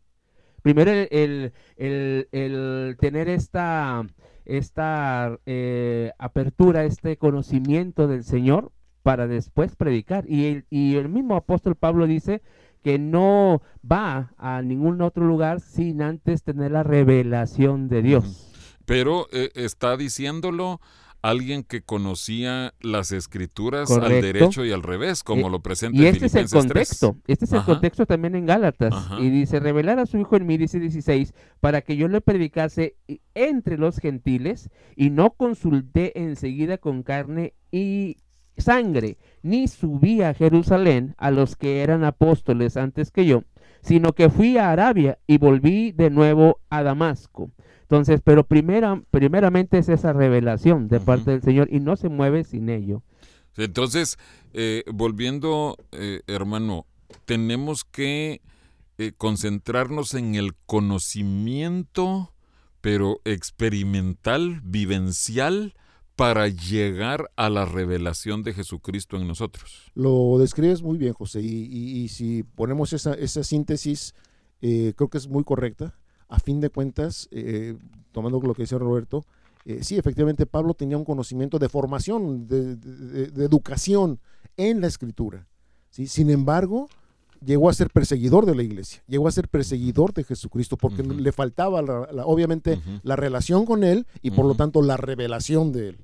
Primero 0.63 0.89
el, 0.89 1.53
el, 1.77 2.97
tener 2.99 3.29
esta, 3.29 4.03
esta 4.45 5.37
eh, 5.45 6.11
apertura, 6.17 6.85
este 6.85 7.17
conocimiento 7.17 8.07
del 8.07 8.23
Señor 8.23 8.71
para 9.03 9.27
después 9.27 9.75
predicar. 9.75 10.25
Y 10.27 10.45
el, 10.45 10.65
y 10.69 10.95
el 10.95 11.09
mismo 11.09 11.35
apóstol 11.35 11.75
Pablo 11.75 12.07
dice 12.07 12.41
que 12.83 12.99
no 12.99 13.61
va 13.89 14.33
a 14.37 14.61
ningún 14.61 15.01
otro 15.01 15.25
lugar 15.25 15.59
sin 15.59 16.01
antes 16.01 16.43
tener 16.43 16.71
la 16.71 16.83
revelación 16.83 17.87
de 17.87 18.01
Dios. 18.01 18.51
Pero 18.85 19.27
eh, 19.31 19.49
está 19.55 19.97
diciéndolo 19.97 20.79
alguien 21.29 21.63
que 21.63 21.81
conocía 21.81 22.73
las 22.81 23.11
escrituras 23.11 23.89
al 23.91 24.21
derecho 24.21 24.63
y 24.65 24.71
al 24.71 24.83
revés, 24.83 25.23
como 25.23 25.49
lo 25.49 25.61
presenta 25.61 25.99
Y 25.99 26.05
este 26.05 26.27
es 26.27 26.35
el 26.35 26.49
contexto, 26.49 27.17
este 27.27 27.45
es 27.45 27.53
el 27.53 27.63
contexto 27.63 28.05
también 28.05 28.35
en 28.35 28.45
Gálatas. 28.45 28.93
Y 29.19 29.29
dice, 29.29 29.59
revelar 29.59 29.99
a 29.99 30.05
su 30.05 30.17
hijo 30.17 30.35
en 30.35 30.45
mí, 30.45 30.57
dice 30.57 30.79
16, 30.79 31.33
para 31.59 31.81
que 31.81 31.97
yo 31.97 32.07
le 32.07 32.21
predicase 32.21 32.95
entre 33.33 33.77
los 33.77 33.97
gentiles 33.97 34.69
y 34.95 35.09
no 35.09 35.31
consulté 35.31 36.19
enseguida 36.21 36.77
con 36.77 37.03
carne 37.03 37.53
y 37.71 38.17
sangre, 38.57 39.17
ni 39.41 39.67
subí 39.67 40.21
a 40.21 40.33
Jerusalén 40.33 41.15
a 41.17 41.31
los 41.31 41.55
que 41.55 41.81
eran 41.81 42.03
apóstoles 42.03 42.77
antes 42.77 43.11
que 43.11 43.25
yo, 43.25 43.43
sino 43.81 44.13
que 44.13 44.29
fui 44.29 44.57
a 44.57 44.71
Arabia 44.71 45.19
y 45.27 45.37
volví 45.37 45.91
de 45.91 46.09
nuevo 46.09 46.59
a 46.69 46.83
Damasco. 46.83 47.51
Entonces, 47.85 48.19
pero 48.23 48.43
primera, 48.43 48.99
primeramente 49.11 49.77
es 49.77 49.89
esa 49.89 50.11
revelación 50.11 50.87
de 50.87 50.99
parte 50.99 51.31
del 51.31 51.43
Señor 51.43 51.67
y 51.71 51.79
no 51.79 51.95
se 51.95 52.09
mueve 52.09 52.43
sin 52.43 52.69
ello. 52.69 53.03
Entonces, 53.57 54.17
eh, 54.53 54.83
volviendo, 54.91 55.77
eh, 55.91 56.21
hermano, 56.25 56.87
tenemos 57.25 57.83
que 57.83 58.41
eh, 58.97 59.11
concentrarnos 59.15 60.15
en 60.15 60.33
el 60.33 60.55
conocimiento, 60.65 62.33
pero 62.81 63.21
experimental, 63.23 64.61
vivencial, 64.63 65.75
para 66.15 66.47
llegar 66.47 67.29
a 67.35 67.49
la 67.49 67.65
revelación 67.65 68.41
de 68.41 68.53
Jesucristo 68.53 69.17
en 69.17 69.27
nosotros. 69.27 69.91
Lo 69.93 70.37
describes 70.39 70.81
muy 70.81 70.97
bien, 70.97 71.13
José, 71.13 71.41
y, 71.41 72.07
si 72.07 72.43
ponemos 72.43 72.93
esa, 72.93 73.13
esa 73.13 73.43
síntesis, 73.43 74.15
eh, 74.61 74.93
creo 74.95 75.09
que 75.09 75.17
es 75.17 75.27
muy 75.27 75.43
correcta. 75.43 75.99
A 76.27 76.39
fin 76.39 76.59
de 76.59 76.69
cuentas, 76.69 77.27
eh, 77.31 77.77
tomando 78.11 78.39
lo 78.39 78.53
que 78.53 78.63
dice 78.63 78.77
Roberto, 78.77 79.25
eh, 79.65 79.79
sí, 79.83 79.97
efectivamente 79.97 80.45
Pablo 80.45 80.73
tenía 80.73 80.97
un 80.97 81.05
conocimiento 81.05 81.57
de 81.57 81.69
formación, 81.69 82.47
de, 82.47 83.43
educación 83.43 84.19
en 84.57 84.81
la 84.81 84.87
escritura. 84.87 85.47
¿sí? 85.89 86.07
Sin 86.07 86.29
embargo, 86.29 86.87
llegó 87.43 87.69
a 87.69 87.73
ser 87.73 87.89
perseguidor 87.89 88.45
de 88.45 88.55
la 88.55 88.63
iglesia, 88.63 89.01
llegó 89.07 89.27
a 89.27 89.31
ser 89.31 89.47
perseguidor 89.47 90.13
de 90.13 90.23
Jesucristo, 90.23 90.77
porque 90.77 91.03
le 91.03 91.31
faltaba, 91.31 91.81
obviamente, 92.25 92.79
la 93.03 93.15
relación 93.15 93.65
con 93.65 93.83
él 93.83 94.05
y 94.21 94.31
por 94.31 94.45
lo 94.45 94.55
tanto 94.55 94.81
la 94.81 94.97
revelación 94.97 95.71
de 95.71 95.89
él. 95.89 95.97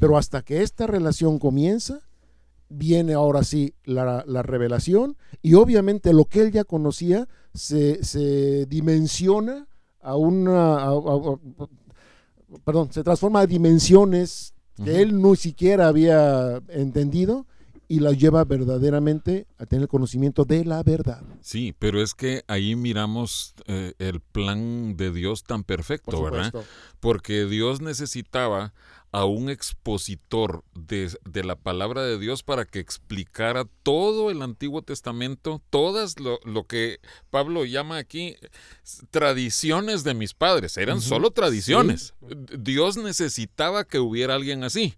Pero 0.00 0.16
hasta 0.16 0.42
que 0.42 0.62
esta 0.62 0.86
relación 0.86 1.38
comienza, 1.38 2.00
viene 2.68 3.14
ahora 3.14 3.44
sí 3.44 3.74
la, 3.84 4.22
revelación 4.42 5.16
y 5.42 5.54
obviamente 5.54 6.12
lo 6.12 6.24
que 6.26 6.42
él 6.42 6.52
ya 6.52 6.64
conocía 6.64 7.28
se, 7.52 8.66
dimensiona 8.66 9.68
a 10.00 10.16
una... 10.16 10.88
perdón, 12.64 12.92
se 12.92 13.02
transforma 13.02 13.40
a 13.40 13.46
dimensiones 13.46 14.54
que 14.82 15.02
él 15.02 15.20
no 15.20 15.36
siquiera 15.36 15.88
había 15.88 16.60
entendido 16.68 17.46
y 17.88 18.00
la 18.00 18.12
lleva 18.12 18.44
verdaderamente 18.44 19.46
a 19.58 19.66
tener 19.66 19.88
conocimiento 19.88 20.44
de 20.44 20.64
la 20.64 20.82
verdad. 20.82 21.22
Sí, 21.40 21.74
pero 21.78 22.02
es 22.02 22.14
que 22.14 22.42
ahí 22.48 22.76
miramos 22.76 23.54
eh, 23.66 23.92
el 23.98 24.20
plan 24.20 24.96
de 24.96 25.12
Dios 25.12 25.44
tan 25.44 25.64
perfecto, 25.64 26.22
¿verdad? 26.22 26.52
Porque 27.00 27.44
Dios 27.44 27.80
necesitaba 27.80 28.72
a 29.14 29.26
un 29.26 29.48
expositor 29.48 30.64
de, 30.74 31.08
la 31.44 31.54
palabra 31.54 32.02
de 32.02 32.18
Dios 32.18 32.42
para 32.42 32.64
que 32.64 32.80
explicara 32.80 33.64
todo 33.84 34.28
el 34.32 34.42
Antiguo 34.42 34.82
Testamento, 34.82 35.62
todas 35.70 36.16
lo, 36.18 36.40
que 36.66 36.98
Pablo 37.30 37.64
llama 37.64 37.98
aquí 37.98 38.34
tradiciones 39.12 40.02
de 40.02 40.14
mis 40.14 40.34
padres, 40.34 40.76
eran 40.78 41.00
solo 41.00 41.30
tradiciones. 41.30 42.12
Dios 42.58 42.96
necesitaba 42.96 43.84
que 43.84 44.00
hubiera 44.00 44.34
alguien 44.34 44.64
así, 44.64 44.96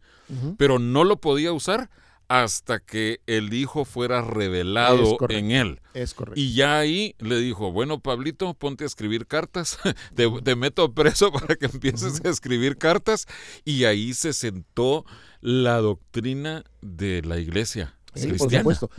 pero 0.56 0.78
no 0.78 1.04
lo 1.04 1.20
podía 1.20 1.52
usar 1.52 1.90
hasta 2.28 2.80
que 2.80 3.20
el 3.26 3.52
Hijo 3.52 3.84
fuera 3.84 4.20
revelado 4.20 5.16
en 5.28 5.50
él. 5.50 5.80
Es 5.94 6.14
correcto. 6.14 6.40
Y 6.40 6.54
ya 6.54 6.78
ahí 6.78 7.14
le 7.18 7.38
dijo, 7.38 7.72
bueno, 7.72 8.00
Pablito, 8.00 8.54
ponte 8.54 8.84
a 8.84 8.86
escribir 8.86 9.26
cartas, 9.26 9.78
te, 10.14 10.56
meto 10.56 10.92
preso 10.92 11.32
para 11.40 11.56
que 11.56 11.66
empieces 11.66 12.24
a 12.24 12.28
escribir 12.28 12.76
cartas. 12.76 13.26
Y 13.64 13.84
ahí 13.84 14.14
se 14.14 14.32
sentó 14.32 15.04
la 15.40 15.78
doctrina 15.78 16.64
de 16.82 17.22
la 17.22 17.38
iglesia 17.38 17.94
cristiana. 18.12 18.64
Por 18.64 18.74
supuesto. 18.74 18.90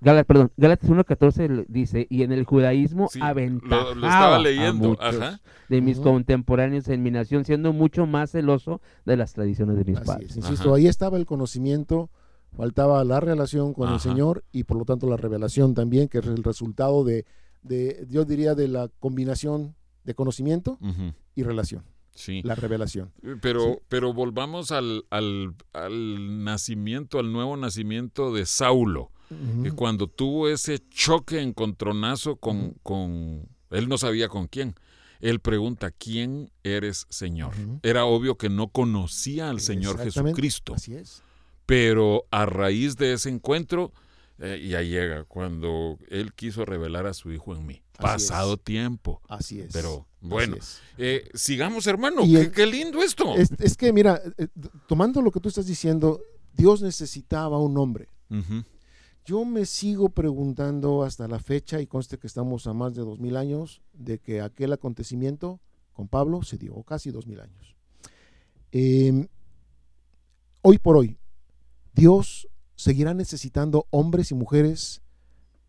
Gálatas, 0.00 0.26
perdón, 0.26 0.52
Gálatas 0.58 0.90
1.14 0.90 1.64
dice, 1.68 2.06
y 2.10 2.22
en 2.22 2.30
el 2.30 2.44
judaísmo 2.44 3.08
sí, 3.08 3.18
lo, 3.18 3.92
estaba 3.92 4.38
leyendo, 4.38 4.96
de 5.68 5.80
mis 5.80 5.98
contemporáneos 6.00 6.86
en 6.88 7.02
mi 7.02 7.10
nación, 7.10 7.46
siendo 7.46 7.72
mucho 7.72 8.06
más 8.06 8.30
celoso 8.30 8.82
de 9.06 9.16
las 9.16 9.32
tradiciones 9.32 9.76
de 9.78 9.84
mis 9.84 10.00
padres. 10.00 10.36
insisto, 10.36 10.74
ahí 10.74 10.86
estaba 10.86 11.16
el 11.16 11.24
conocimiento 11.24 12.10
faltaba 12.56 13.04
la 13.04 13.20
relación 13.20 13.74
con 13.74 13.92
el 13.92 14.00
Señor 14.00 14.44
y 14.52 14.64
por 14.64 14.78
lo 14.78 14.84
tanto 14.84 15.08
la 15.08 15.16
revelación 15.16 15.74
también, 15.74 16.08
que 16.08 16.18
es 16.18 16.26
el 16.26 16.42
resultado 16.42 17.04
de, 17.04 17.26
de 17.62 18.06
yo 18.08 18.24
diría, 18.24 18.54
de 18.54 18.68
la 18.68 18.88
combinación 18.98 19.74
de 20.04 20.14
conocimiento 20.14 20.78
y 21.34 21.42
relación. 21.42 21.84
Sí. 22.14 22.40
La 22.44 22.54
revelación. 22.54 23.12
Eh, 23.22 23.36
pero, 23.42 23.82
pero 23.88 24.14
volvamos 24.14 24.70
al, 24.70 25.04
al, 25.10 25.54
al, 25.74 26.44
nacimiento, 26.44 27.18
al 27.18 27.30
nuevo 27.30 27.56
nacimiento 27.58 28.32
de 28.32 28.46
Saulo, 28.46 29.10
que 29.62 29.72
cuando 29.72 30.06
tuvo 30.06 30.48
ese 30.48 30.78
choque, 30.88 31.42
encontronazo 31.42 32.36
con, 32.36 32.76
con, 32.82 33.48
él 33.70 33.88
no 33.88 33.98
sabía 33.98 34.28
con 34.28 34.46
quién. 34.46 34.74
Él 35.20 35.40
pregunta, 35.40 35.90
¿quién 35.90 36.50
eres 36.62 37.06
Señor? 37.10 37.52
Era 37.82 38.04
obvio 38.04 38.36
que 38.36 38.48
no 38.48 38.68
conocía 38.68 39.50
al 39.50 39.60
Señor 39.60 39.98
Jesucristo. 39.98 40.74
Así 40.74 40.94
es. 40.94 41.22
Pero 41.66 42.26
a 42.30 42.46
raíz 42.46 42.96
de 42.96 43.12
ese 43.12 43.28
encuentro, 43.28 43.92
eh, 44.38 44.66
ya 44.68 44.82
llega 44.82 45.24
cuando 45.24 45.98
él 46.08 46.32
quiso 46.34 46.64
revelar 46.64 47.06
a 47.06 47.14
su 47.14 47.32
hijo 47.32 47.54
en 47.54 47.66
mí. 47.66 47.82
Pasado 47.98 48.56
tiempo. 48.56 49.20
Así 49.28 49.60
es. 49.60 49.72
Pero 49.72 50.06
bueno, 50.20 50.56
eh, 50.98 51.28
sigamos 51.34 51.86
hermano, 51.86 52.22
qué, 52.54 52.66
lindo 52.66 53.02
esto. 53.02 53.34
Es, 53.36 53.76
que 53.76 53.92
mira, 53.92 54.20
eh, 54.36 54.48
tomando 54.86 55.22
lo 55.22 55.30
que 55.30 55.40
tú 55.40 55.48
estás 55.48 55.66
diciendo, 55.66 56.20
Dios 56.52 56.82
necesitaba 56.82 57.58
un 57.58 57.76
hombre. 57.78 58.08
Yo 59.24 59.44
me 59.44 59.66
sigo 59.66 60.10
preguntando 60.10 61.02
hasta 61.02 61.26
la 61.26 61.38
fecha, 61.40 61.80
y 61.80 61.86
conste 61.86 62.18
que 62.18 62.26
estamos 62.26 62.66
a 62.66 62.72
más 62.72 62.94
de 62.94 63.02
dos 63.02 63.18
mil 63.18 63.36
años, 63.36 63.82
de 63.92 64.18
que 64.18 64.40
aquel 64.40 64.72
acontecimiento 64.72 65.60
con 65.92 66.06
Pablo 66.06 66.42
se 66.42 66.58
dio, 66.58 66.80
casi 66.82 67.10
dos 67.10 67.26
mil 67.26 67.40
años. 67.40 67.74
Em, 68.70 69.26
hoy 70.62 70.78
por 70.78 70.96
hoy, 70.96 71.18
Dios 71.96 72.46
seguirá 72.74 73.14
necesitando 73.14 73.86
hombres 73.90 74.30
y 74.30 74.34
mujeres 74.34 75.00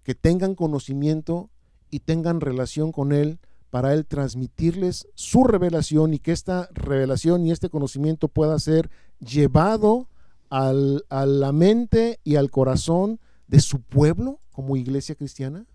que 0.04 0.14
tengan 0.14 0.56
conocimiento 0.56 1.50
y 1.90 2.02
tengan 2.02 2.42
relación 2.42 2.92
con 2.92 3.14
Él 3.14 3.40
para 3.70 3.94
Él 3.94 4.06
transmitirles 4.06 5.08
su 5.16 5.46
revelación 5.46 6.14
y 6.14 6.20
que 6.20 6.34
esta 6.34 6.70
revelación 6.74 7.46
y 7.46 7.52
este 7.52 7.70
conocimiento 7.70 8.28
pueda 8.28 8.60
ser 8.60 8.90
llevado 9.20 10.10
al, 10.50 11.06
a 11.10 11.26
la 11.26 11.54
mente 11.54 12.20
y 12.26 12.36
al 12.36 12.52
corazón 12.52 13.22
de 13.48 13.62
su 13.62 13.82
pueblo 13.82 14.42
como 14.52 14.76
iglesia 14.76 15.16
cristiana? 15.16 15.66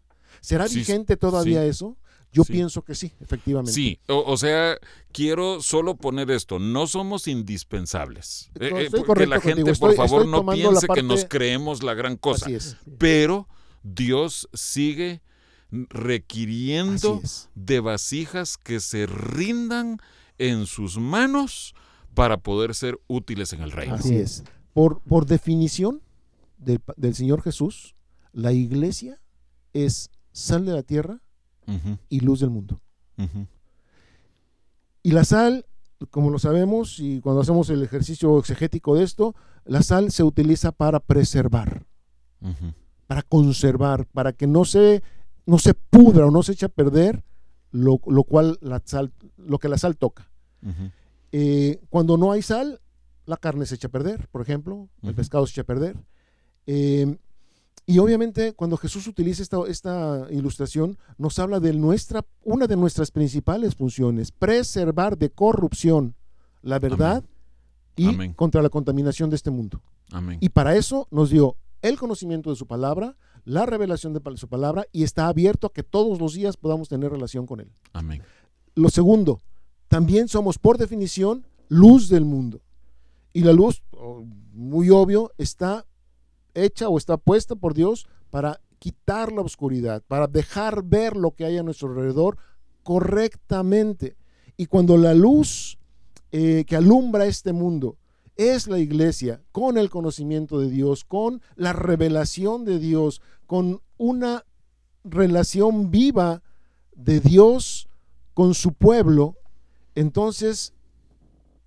¿Será 0.42 0.66
vigente 0.66 1.16
todavía 1.16 1.64
eso? 1.64 1.96
Yo 2.32 2.44
pienso 2.44 2.82
que 2.82 2.94
sí, 2.94 3.12
efectivamente. 3.20 3.72
Sí, 3.72 4.00
o, 4.08 4.36
sea, 4.38 4.78
quiero 5.12 5.60
solo 5.60 5.96
poner 5.96 6.30
esto, 6.30 6.58
no 6.58 6.86
somos 6.86 7.28
indispensables. 7.28 8.50
Eh, 8.58 8.88
eh, 8.90 9.02
que 9.14 9.26
la 9.26 9.40
gente, 9.40 9.74
por 9.74 9.94
favor, 9.94 10.26
no 10.26 10.46
piense 10.46 10.86
que 10.88 11.02
nos 11.02 11.26
creemos 11.26 11.82
la 11.82 11.92
gran 11.92 12.16
cosa. 12.16 12.48
Pero 12.98 13.48
Dios 13.82 14.48
sigue 14.54 15.20
requiriendo 15.70 17.20
de 17.54 17.80
vasijas 17.80 18.56
que 18.56 18.80
se 18.80 19.06
rindan 19.06 19.98
en 20.38 20.66
sus 20.66 20.98
manos 20.98 21.74
para 22.14 22.38
poder 22.38 22.74
ser 22.74 22.98
útiles 23.08 23.52
en 23.52 23.62
el 23.62 23.70
reino. 23.70 23.94
Así 23.94 24.16
es. 24.16 24.44
Por, 24.72 25.00
por 25.00 25.26
definición 25.26 26.02
del, 26.58 26.80
del 26.96 27.14
Señor 27.14 27.42
Jesús, 27.42 27.94
la 28.32 28.52
iglesia 28.52 29.20
es 29.72 30.10
sal 30.32 30.64
de 30.64 30.72
la 30.72 30.82
tierra 30.82 31.21
y 32.08 32.20
luz 32.20 32.40
del 32.40 32.50
mundo. 32.50 32.80
Y 35.02 35.12
la 35.12 35.24
sal, 35.24 35.66
como 36.10 36.30
lo 36.30 36.38
sabemos, 36.38 36.98
y 37.00 37.20
cuando 37.20 37.40
hacemos 37.40 37.70
el 37.70 37.82
ejercicio 37.82 38.38
exegético 38.38 38.94
de 38.94 39.04
esto, 39.04 39.34
la 39.64 39.82
sal 39.82 40.10
se 40.10 40.22
utiliza 40.22 40.72
para 40.72 41.00
preservar, 41.00 41.84
para 43.06 43.22
conservar, 43.22 44.06
para 44.06 44.32
que 44.32 44.46
no 44.46 44.64
se, 44.64 45.02
no 45.46 45.58
se 45.58 45.74
pudra 45.74 46.26
o 46.26 46.30
no 46.30 46.42
se 46.42 46.52
eche 46.52 46.66
a 46.66 46.68
perder 46.68 47.24
lo, 47.70 47.98
cual 47.98 48.58
la 48.60 48.82
sal, 48.84 49.12
lo 49.36 49.58
que 49.58 49.68
la 49.68 49.78
sal 49.78 49.96
toca. 49.96 50.30
Eh, 51.32 51.80
cuando 51.88 52.16
no 52.16 52.30
hay 52.32 52.42
sal, 52.42 52.80
la 53.24 53.36
carne 53.36 53.66
se 53.66 53.76
echa 53.76 53.88
a 53.88 53.90
perder, 53.90 54.28
por 54.28 54.42
ejemplo, 54.42 54.88
el 55.02 55.14
pescado 55.14 55.46
se 55.46 55.52
echa 55.52 55.62
a 55.62 55.64
perder. 55.64 55.96
Eh, 56.66 57.16
y 57.84 57.98
obviamente 57.98 58.52
cuando 58.54 58.76
Jesús 58.76 59.06
utiliza 59.06 59.42
esta, 59.42 59.58
esta 59.66 60.26
ilustración, 60.30 60.98
nos 61.18 61.38
habla 61.38 61.60
de 61.60 61.72
nuestra, 61.72 62.24
una 62.44 62.66
de 62.66 62.76
nuestras 62.76 63.10
principales 63.10 63.74
funciones, 63.74 64.30
preservar 64.30 65.18
de 65.18 65.30
corrupción 65.30 66.14
la 66.62 66.78
verdad 66.78 67.24
y 67.96 68.32
contra 68.34 68.62
la 68.62 68.68
contaminación 68.68 69.30
de 69.30 69.36
este 69.36 69.50
mundo. 69.50 69.82
Y 70.40 70.50
para 70.50 70.76
eso 70.76 71.08
nos 71.10 71.30
dio 71.30 71.56
el 71.80 71.98
conocimiento 71.98 72.50
de 72.50 72.56
su 72.56 72.66
palabra, 72.66 73.16
la 73.44 73.66
revelación 73.66 74.12
de 74.12 74.20
su 74.36 74.48
palabra 74.48 74.86
y 74.92 75.02
está 75.02 75.26
abierto 75.26 75.66
a 75.66 75.72
que 75.72 75.82
todos 75.82 76.20
los 76.20 76.34
días 76.34 76.56
podamos 76.56 76.88
tener 76.88 77.10
relación 77.10 77.46
con 77.46 77.60
él. 77.60 77.72
Amén. 77.92 78.22
Lo 78.74 78.88
segundo, 78.88 79.40
también 79.88 80.28
somos 80.28 80.58
por 80.58 80.78
definición 80.78 81.46
luz 81.68 82.08
del 82.08 82.24
mundo. 82.24 82.60
Y 83.32 83.40
la 83.42 83.52
luz, 83.52 83.82
muy 84.52 84.90
obvio, 84.90 85.32
está 85.38 85.86
hecha 86.54 86.88
o 86.88 86.98
está 86.98 87.16
puesta 87.16 87.56
por 87.56 87.74
Dios 87.74 88.06
para 88.30 88.60
quitar 88.78 89.32
la 89.32 89.42
oscuridad, 89.42 90.02
para 90.08 90.26
dejar 90.26 90.82
ver 90.82 91.16
lo 91.16 91.32
que 91.32 91.44
hay 91.44 91.58
a 91.58 91.62
nuestro 91.62 91.88
alrededor 91.88 92.36
correctamente. 92.82 94.16
Y 94.56 94.66
cuando 94.66 94.96
la 94.96 95.14
luz 95.14 95.78
eh, 96.32 96.64
que 96.66 96.76
alumbra 96.76 97.26
este 97.26 97.52
mundo 97.52 97.96
es 98.36 98.66
la 98.66 98.78
iglesia, 98.78 99.42
con 99.52 99.76
el 99.76 99.90
conocimiento 99.90 100.58
de 100.58 100.70
Dios, 100.70 101.04
con 101.04 101.42
la 101.54 101.72
revelación 101.72 102.64
de 102.64 102.78
Dios, 102.78 103.20
con 103.46 103.82
una 103.98 104.44
relación 105.04 105.90
viva 105.90 106.42
de 106.96 107.20
Dios 107.20 107.88
con 108.34 108.54
su 108.54 108.72
pueblo, 108.72 109.36
entonces 109.94 110.72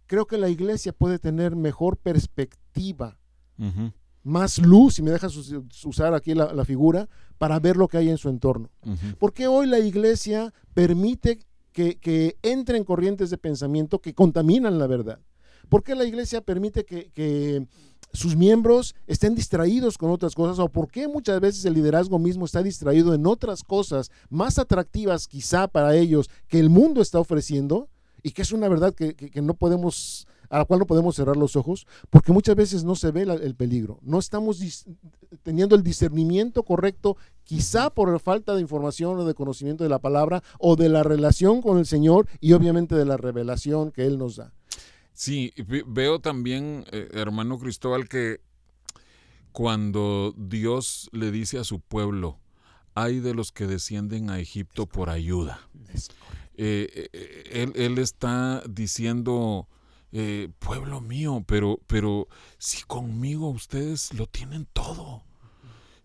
creo 0.08 0.26
que 0.26 0.38
la 0.38 0.50
iglesia 0.50 0.94
puede 0.94 1.20
tener 1.20 1.56
mejor 1.56 1.98
perspectiva 1.98 3.20
más 4.26 4.58
luz, 4.58 4.96
si 4.96 5.04
me 5.04 5.12
dejas 5.12 5.38
usar 5.86 6.16
aquí 6.16 6.34
la, 6.34 6.66
figura, 6.66 7.08
para 7.38 7.60
ver 7.60 7.78
lo 7.78 7.88
que 7.88 7.98
hay 7.98 8.10
en 8.10 8.18
su 8.18 8.28
entorno. 8.28 8.72
¿Por 9.20 9.32
qué 9.34 9.48
hoy 9.48 9.68
la 9.68 9.78
iglesia 9.80 10.52
permite 10.74 11.40
que, 11.72 12.38
entren 12.42 12.84
corrientes 12.84 13.30
de 13.30 13.38
pensamiento 13.38 14.00
que 14.00 14.16
contaminan 14.16 14.80
la 14.80 14.88
verdad? 14.88 15.20
¿Por 15.70 15.84
qué 15.84 15.94
la 15.94 16.06
iglesia 16.06 16.42
permite 16.42 16.86
que, 16.86 17.68
sus 18.14 18.36
miembros 18.38 18.96
estén 19.08 19.36
distraídos 19.36 19.98
con 19.98 20.10
otras 20.10 20.34
cosas? 20.34 20.58
¿O 20.58 20.70
por 20.70 20.90
qué 20.90 21.08
muchas 21.08 21.40
veces 21.42 21.66
el 21.66 21.74
liderazgo 21.74 22.18
mismo 22.18 22.46
está 22.46 22.64
distraído 22.64 23.14
en 23.14 23.28
otras 23.28 23.62
cosas 23.62 24.10
más 24.30 24.58
atractivas 24.58 25.28
quizá 25.28 25.68
para 25.68 25.96
ellos 25.96 26.30
que 26.48 26.60
el 26.60 26.70
mundo 26.70 27.02
está 27.02 27.20
ofreciendo? 27.20 27.90
Y 28.24 28.32
que 28.32 28.42
es 28.42 28.54
una 28.54 28.70
verdad 28.70 28.96
que 28.96 29.42
no 29.42 29.54
podemos 29.54 30.28
a 30.56 30.60
la 30.60 30.66
cual 30.66 30.80
no 30.80 30.88
podemos 30.88 31.18
cerrar 31.18 31.36
los 31.36 31.58
ojos, 31.58 31.86
porque 32.10 32.32
muchas 32.32 32.56
veces 32.56 32.86
no 32.86 32.96
se 32.96 33.12
ve 33.12 33.24
el 33.24 33.56
peligro. 33.56 34.00
No 34.02 34.20
estamos 34.20 34.86
teniendo 35.44 35.76
el 35.76 35.84
discernimiento 35.84 36.64
correcto, 36.64 37.18
quizá 37.44 37.90
por 37.90 38.18
falta 38.22 38.56
de 38.56 38.62
información 38.62 39.20
o 39.20 39.26
de 39.26 39.34
conocimiento 39.34 39.84
de 39.84 39.90
la 39.90 40.00
palabra 40.00 40.44
o 40.58 40.78
de 40.78 40.88
la 40.88 41.04
relación 41.04 41.62
con 41.62 41.78
el 41.78 41.86
Señor 41.86 42.30
y 42.40 42.54
obviamente 42.54 42.96
de 42.96 43.04
la 43.04 43.18
revelación 43.18 43.92
que 43.92 44.06
Él 44.06 44.18
nos 44.18 44.38
da. 44.38 44.54
Sí, 45.12 45.52
veo 45.88 46.20
también, 46.20 46.86
eh, 46.92 47.10
hermano 47.12 47.60
Cristóbal, 47.60 48.08
que 48.08 48.40
cuando 49.52 50.34
Dios 50.38 51.10
le 51.12 51.32
dice 51.32 51.60
a 51.60 51.66
su 51.66 51.82
pueblo, 51.82 52.40
hay 52.94 53.20
de 53.20 53.34
los 53.34 53.52
que 53.52 53.68
descienden 53.68 54.30
a 54.30 54.40
Egipto 54.40 54.86
por 54.86 55.10
ayuda. 55.10 55.68
Eh, 56.56 57.10
eh, 57.12 57.44
él, 57.52 57.74
él, 57.76 57.98
está 57.98 58.64
diciendo, 58.70 59.68
eh, 60.18 60.48
pueblo 60.60 61.02
mío, 61.02 61.44
pero, 61.46 61.82
pero 61.88 62.30
si 62.58 62.84
conmigo 62.84 63.50
ustedes 63.50 64.14
lo 64.14 64.28
tienen 64.28 64.66
todo. 64.72 65.24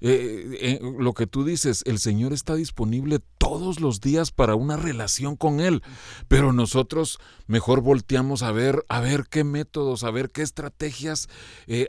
Eh, 0.00 0.58
eh, 0.60 0.80
lo 0.98 1.12
que 1.12 1.28
tú 1.28 1.44
dices, 1.44 1.84
el 1.86 2.00
Señor 2.00 2.32
está 2.32 2.56
disponible 2.56 3.20
todos 3.38 3.78
los 3.78 4.00
días 4.00 4.32
para 4.32 4.56
una 4.56 4.76
relación 4.76 5.36
con 5.36 5.60
Él, 5.60 5.84
pero 6.26 6.52
nosotros 6.52 7.20
mejor 7.46 7.82
volteamos 7.82 8.42
a 8.42 8.50
ver, 8.50 8.84
a 8.88 9.00
ver 9.00 9.26
qué 9.30 9.44
métodos, 9.44 10.02
a 10.02 10.10
ver 10.10 10.30
qué 10.30 10.42
estrategias, 10.42 11.28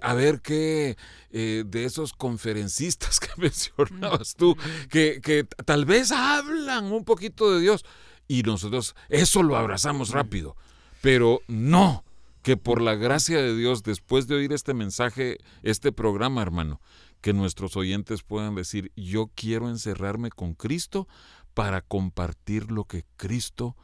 a 0.03 0.13
ver 0.13 0.41
qué 0.41 0.97
de 1.31 1.85
esos 1.85 2.13
conferencistas 2.13 3.19
que 3.19 3.29
mencionabas 3.35 4.35
tú, 4.35 4.55
que, 4.91 5.21
que 5.23 5.45
tal 5.65 5.85
vez 5.85 6.11
hablan 6.11 6.91
un 6.91 7.03
poquito 7.03 7.51
de 7.51 7.61
Dios 7.61 7.83
y 8.27 8.43
nosotros 8.43 8.95
eso 9.09 9.41
lo 9.41 9.57
abrazamos 9.57 10.11
rápido, 10.11 10.55
pero 11.01 11.41
no, 11.47 12.03
que 12.41 12.57
por 12.57 12.81
la 12.81 12.95
gracia 12.95 13.41
de 13.41 13.55
Dios, 13.55 13.83
después 13.83 14.27
de 14.27 14.35
oír 14.35 14.51
este 14.53 14.73
mensaje, 14.73 15.37
este 15.63 15.91
programa, 15.91 16.41
hermano, 16.41 16.81
que 17.21 17.33
nuestros 17.33 17.77
oyentes 17.77 18.23
puedan 18.23 18.55
decir, 18.55 18.91
yo 18.95 19.29
quiero 19.35 19.69
encerrarme 19.69 20.31
con 20.31 20.55
Cristo 20.55 21.07
para 21.53 21.81
compartir 21.81 22.71
lo 22.71 22.85
que 22.85 23.05
Cristo 23.15 23.75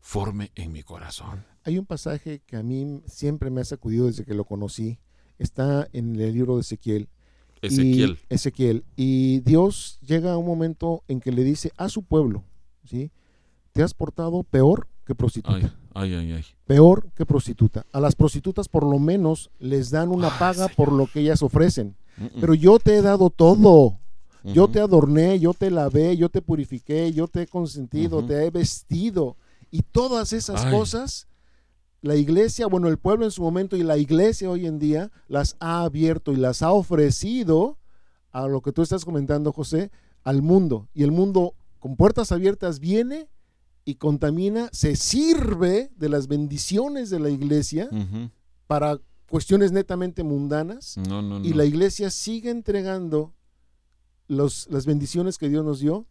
forme 0.00 0.50
en 0.54 0.72
mi 0.72 0.82
corazón. 0.82 1.44
Hay 1.64 1.78
un 1.78 1.84
pasaje 1.84 2.40
que 2.46 2.56
a 2.56 2.62
mí 2.62 3.02
siempre 3.06 3.50
me 3.50 3.60
ha 3.60 3.64
sacudido 3.64 4.06
desde 4.06 4.24
que 4.24 4.34
lo 4.34 4.44
conocí. 4.44 4.98
Está 5.38 5.86
en 5.92 6.18
el 6.18 6.32
libro 6.32 6.56
de 6.56 6.62
Ezequiel. 6.62 7.08
Ezequiel. 7.60 8.18
Y, 8.30 8.34
Ezequiel. 8.34 8.84
Y 8.96 9.40
Dios 9.40 9.98
llega 10.00 10.32
a 10.32 10.38
un 10.38 10.46
momento 10.46 11.04
en 11.08 11.20
que 11.20 11.32
le 11.32 11.44
dice 11.44 11.72
a 11.76 11.90
su 11.90 12.02
pueblo, 12.02 12.44
¿sí? 12.84 13.10
Te 13.72 13.82
has 13.82 13.92
portado 13.92 14.42
peor 14.42 14.88
que 15.04 15.14
prostituta. 15.14 15.56
Ay, 15.56 15.70
ay, 15.94 16.32
ay. 16.32 16.44
Peor 16.66 17.10
que 17.16 17.26
prostituta. 17.26 17.84
A 17.92 18.00
las 18.00 18.14
prostitutas 18.14 18.68
por 18.68 18.84
lo 18.84 18.98
menos 18.98 19.50
les 19.58 19.90
dan 19.90 20.08
una 20.08 20.38
paga 20.38 20.68
por 20.68 20.92
lo 20.92 21.06
que 21.06 21.20
ellas 21.20 21.42
ofrecen. 21.42 21.96
Pero 22.40 22.54
yo 22.54 22.78
te 22.78 22.96
he 22.96 23.02
dado 23.02 23.30
todo. 23.30 23.98
Yo 24.44 24.68
te 24.68 24.80
adorné, 24.80 25.38
yo 25.38 25.52
te 25.52 25.70
lavé, 25.70 26.16
yo 26.16 26.28
te 26.28 26.40
purifiqué, 26.40 27.12
yo 27.12 27.28
te 27.28 27.42
he 27.42 27.46
consentido, 27.46 28.24
te 28.24 28.44
he 28.44 28.50
vestido. 28.50 29.36
Y 29.70 29.82
todas 29.82 30.32
esas 30.32 30.64
cosas, 30.66 31.28
la 32.00 32.16
iglesia, 32.16 32.66
bueno, 32.66 32.88
el 32.88 32.98
pueblo 32.98 33.24
en 33.24 33.30
su 33.30 33.42
momento 33.42 33.76
y 33.76 33.82
la 33.82 33.98
iglesia 33.98 34.50
hoy 34.50 34.66
en 34.66 34.78
día 34.78 35.10
las 35.28 35.56
ha 35.60 35.82
abierto 35.82 36.32
y 36.32 36.36
las 36.36 36.62
ha 36.62 36.72
ofrecido 36.72 37.78
a 38.32 38.46
lo 38.46 38.62
que 38.62 38.72
tú 38.72 38.82
estás 38.82 39.04
comentando, 39.04 39.52
José, 39.52 39.90
al 40.24 40.42
mundo. 40.42 40.88
Y 40.94 41.02
el 41.02 41.12
mundo 41.12 41.54
con 41.78 41.96
puertas 41.96 42.32
abiertas 42.32 42.80
viene 42.80 43.28
y 43.84 43.96
contamina, 43.96 44.68
se 44.72 44.96
sirve 44.96 45.90
de 45.96 46.08
las 46.08 46.28
bendiciones 46.28 47.10
de 47.10 47.20
la 47.20 47.30
iglesia 47.30 47.88
para 48.66 48.98
cuestiones 49.28 49.72
netamente 49.72 50.22
mundanas 50.22 50.96
y 51.42 51.52
la 51.54 51.64
iglesia 51.64 52.10
sigue 52.10 52.50
entregando 52.50 53.32
los, 54.28 54.68
las 54.70 54.86
bendiciones 54.86 55.38
que 55.38 55.48
Dios 55.48 55.64
nos 55.64 55.80
dio 55.80 56.06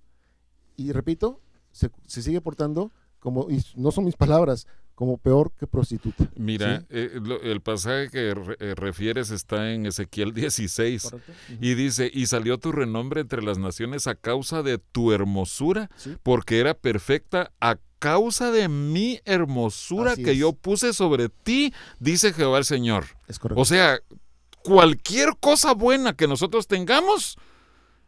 y 0.75 0.91
repito, 0.93 1.41
se, 1.71 1.89
sigue 2.07 2.41
portando 2.41 2.91
como, 3.19 3.49
y 3.49 3.61
no 3.75 3.91
son 3.91 4.05
mis 4.05 4.15
palabras, 4.15 4.65
como 4.99 5.17
peor 5.17 5.53
que 5.57 5.65
prostituta. 5.65 6.29
Mira, 6.35 6.83
eh, 6.89 7.21
el 7.43 7.61
pasaje 7.61 8.09
que 8.09 8.33
eh, 8.59 8.75
refieres 8.75 9.31
está 9.31 9.71
en 9.71 9.85
Ezequiel 9.85 10.33
16 10.33 11.15
y 11.61 11.73
dice, 11.75 12.11
y 12.13 12.25
salió 12.25 12.57
tu 12.57 12.73
renombre 12.73 13.21
entre 13.21 13.41
las 13.41 13.57
naciones 13.57 14.07
a 14.07 14.15
causa 14.15 14.61
de 14.61 14.77
tu 14.77 15.13
hermosura, 15.13 15.89
porque 16.21 16.59
era 16.59 16.73
perfecta 16.73 17.53
a 17.61 17.77
causa 17.99 18.51
de 18.51 18.67
mi 18.67 19.21
hermosura 19.23 20.17
que 20.17 20.35
yo 20.35 20.51
puse 20.51 20.91
sobre 20.91 21.29
ti, 21.29 21.73
dice 22.01 22.33
Jehová 22.33 22.57
el 22.57 22.65
Señor. 22.65 23.05
O 23.55 23.63
sea, 23.63 23.99
cualquier 24.65 25.29
cosa 25.39 25.73
buena 25.75 26.11
que 26.11 26.27
nosotros 26.27 26.67
tengamos, 26.67 27.37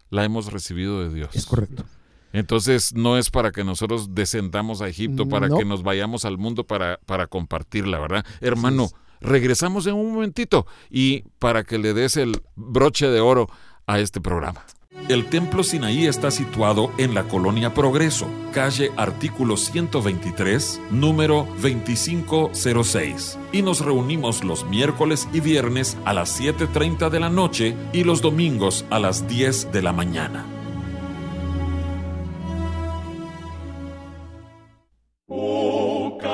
la 0.10 0.26
hemos 0.26 0.52
recibido 0.52 1.08
de 1.08 1.16
Dios. 1.16 1.34
Es 1.38 1.46
correcto. 1.46 1.86
Entonces 2.34 2.94
no 2.94 3.18
es 3.18 3.30
para 3.30 3.52
que 3.52 3.64
nosotros 3.64 4.14
descendamos 4.14 4.82
a 4.82 4.88
Egipto, 4.88 5.28
para 5.28 5.50
que 5.50 5.66
nos 5.66 5.84
vayamos 5.84 6.26
al 6.26 6.38
mundo 6.38 6.66
para, 6.66 7.00
para 7.06 7.28
compartirla, 7.28 8.00
¿verdad? 8.00 8.26
Hermano, 8.40 8.90
regresamos 9.20 9.88
en 9.88 9.96
un 9.96 10.14
momentito 10.14 10.66
y 10.90 11.24
para 11.40 11.64
que 11.64 11.78
le 11.78 11.94
des 11.94 12.18
el 12.18 12.42
broche 12.56 13.08
de 13.08 13.20
oro 13.20 13.50
a 13.88 14.00
este 14.00 14.22
programa. 14.22 14.66
El 15.08 15.26
Templo 15.28 15.64
Sinaí 15.64 16.06
está 16.06 16.32
situado 16.32 16.92
en 16.98 17.14
la 17.14 17.24
Colonia 17.24 17.74
Progreso, 17.74 18.28
calle 18.54 18.92
artículo 18.98 19.58
123, 19.58 20.82
número 20.92 21.48
2506. 21.62 23.40
Y 23.52 23.62
nos 23.62 23.80
reunimos 23.80 24.44
los 24.44 24.66
miércoles 24.66 25.28
y 25.34 25.40
viernes 25.40 25.98
a 26.06 26.14
las 26.14 26.40
7.30 26.40 27.10
de 27.10 27.20
la 27.20 27.30
noche 27.30 27.76
y 27.94 28.04
los 28.04 28.22
domingos 28.22 28.86
a 28.90 29.00
las 29.00 29.28
10 29.28 29.72
de 29.72 29.82
la 29.82 29.94
mañana. 29.94 30.46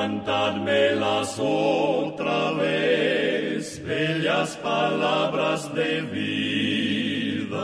Las 0.07 1.37
otra 1.39 2.51
vez, 2.53 3.81
bellas 3.83 4.55
palabras 4.57 5.73
de 5.75 6.01
vida. 6.01 7.59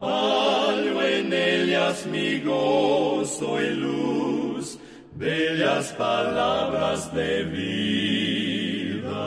Hallo 0.00 1.02
en 1.02 1.32
ellas 1.32 2.06
mi 2.06 2.40
gozo 2.40 3.60
y 3.60 3.70
luz, 3.74 4.78
bellas 5.14 5.92
palabras 5.94 7.12
de 7.14 7.44
vida. 7.44 9.18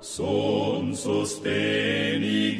son 0.00 0.94
sostén 0.94 2.22
y 2.22 2.50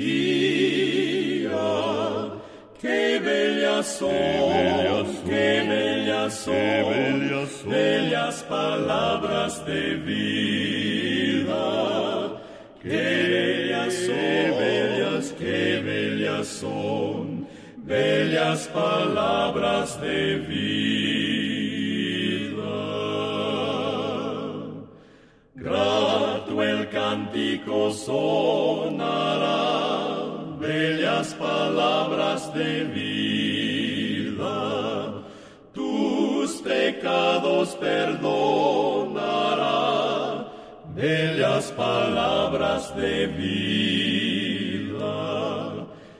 bellas 3.81 3.99
son, 3.99 5.07
qué 5.25 5.63
bellas 5.69 6.35
son, 6.35 7.71
bellas 7.71 8.43
palabras 8.49 9.65
de 9.67 9.95
vida. 9.95 11.57
Qué 12.83 12.89
bellas 12.89 13.95
son, 13.95 14.59
bellas, 14.59 15.35
qué 15.39 15.81
bellas 15.83 16.47
son, 16.47 17.47
bellas 17.79 18.69
palabras 18.69 20.01
de 20.01 20.37
vida. 20.37 20.81
Grato 25.55 26.63
el 26.63 26.89
cántico 26.91 27.91
sonará 27.93 29.51
bellas 30.59 31.35
palabras 31.35 32.53
de 32.55 32.85
vida. 32.85 33.10
Pecados 37.61 37.77
perdonará, 37.77 39.27
bellas 40.95 41.71
palabras 41.73 42.95
de 42.97 43.27
vida. 43.27 44.87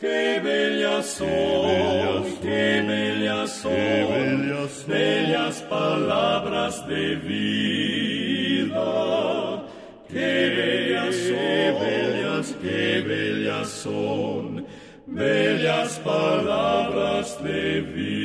qué 0.00 0.40
bellas 0.42 1.06
son, 1.06 2.24
qué 2.42 2.82
bellas 2.86 3.50
son, 3.50 4.50
bellas, 4.86 5.62
palabras 5.62 6.86
de 6.88 7.16
vida. 7.16 7.79
Qué 10.12 10.18
bellas 10.18 11.14
son, 11.14 11.80
bellas, 13.02 13.68
son, 13.68 14.66
bellas 15.06 15.98
palabras 16.00 17.42
de 17.42 17.80
vida. 17.80 18.20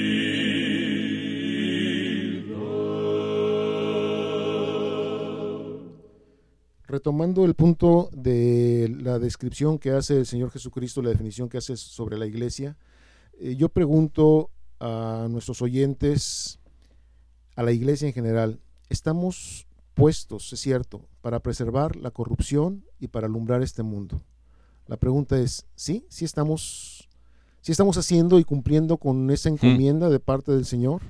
retomando 6.96 7.44
el 7.44 7.56
punto 7.56 8.10
de 8.14 8.90
la 9.02 9.20
descripción 9.20 9.78
que 9.80 9.92
hace 9.92 10.20
el 10.20 10.26
Señor 10.26 10.50
Jesucristo, 10.50 11.02
la 11.02 11.10
definición 11.10 11.50
que 11.50 11.58
hace 11.58 11.76
sobre 11.76 12.18
la 12.18 12.26
iglesia, 12.26 12.78
eh, 13.38 13.58
yo 13.58 13.68
pregunto 13.68 14.50
a 14.80 15.28
nuestros 15.30 15.62
oyentes, 15.62 16.58
a 17.58 17.64
la 17.64 17.74
iglesia 17.74 18.08
en 18.08 18.14
general, 18.14 18.60
¿estamos 18.90 19.68
puestos, 19.94 20.54
es 20.54 20.60
cierto, 20.62 21.02
para 21.26 21.40
preservar 21.40 21.96
la 21.96 22.12
corrupción 22.12 22.86
y 23.00 23.08
para 23.08 23.26
alumbrar 23.26 23.64
este 23.64 23.82
mundo? 23.82 24.22
La 24.86 24.96
pregunta 24.96 25.40
es, 25.40 25.66
¿sí? 25.74 26.06
¿Sí 26.08 26.24
estamos, 26.24 27.10
¿sí 27.62 27.72
estamos 27.72 27.98
haciendo 27.98 28.38
y 28.38 28.44
cumpliendo 28.44 28.98
con 28.98 29.32
esa 29.32 29.50
encomienda 29.50 30.12
de 30.12 30.20
parte 30.20 30.52
del 30.52 30.66
Señor? 30.66 31.02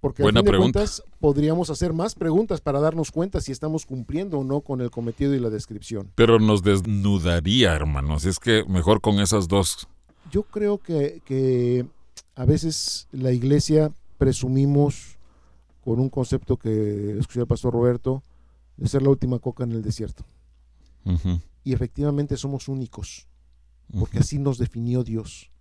Porque 0.00 0.22
Buena 0.22 0.44
pregunta. 0.44 0.84
podríamos 1.18 1.70
hacer 1.70 1.92
más 1.92 2.14
preguntas 2.14 2.60
para 2.60 2.78
darnos 2.78 3.10
cuenta 3.10 3.40
si 3.40 3.50
estamos 3.50 3.84
cumpliendo 3.84 4.38
o 4.38 4.44
no 4.44 4.60
con 4.60 4.80
el 4.80 4.92
cometido 4.92 5.34
y 5.34 5.40
la 5.40 5.50
descripción. 5.50 6.12
Pero 6.14 6.38
nos 6.38 6.62
desnudaría, 6.62 7.72
hermanos. 7.72 8.26
Es 8.26 8.38
que 8.38 8.62
mejor 8.68 9.00
con 9.00 9.18
esas 9.18 9.48
dos. 9.48 9.88
Yo 10.30 10.44
creo 10.44 10.78
que, 10.78 11.84
a 12.36 12.44
veces 12.44 13.08
la 13.10 13.32
iglesia 13.32 13.90
presumimos 14.18 15.18
con 15.84 15.98
un 15.98 16.10
concepto 16.10 16.56
que 16.56 17.18
escuché 17.18 17.40
el 17.40 17.48
pastor 17.48 17.72
Roberto, 17.72 18.22
de 18.82 18.88
ser 18.88 19.02
la 19.02 19.10
última 19.10 19.38
coca 19.38 19.62
en 19.62 19.70
el 19.70 19.80
desierto. 19.82 20.24
Y 21.62 21.72
efectivamente 21.72 22.36
somos 22.36 22.66
únicos, 22.66 23.28
porque 23.96 24.18
así 24.18 24.40
nos 24.40 24.58
definió 24.58 25.04
Dios. 25.04 25.52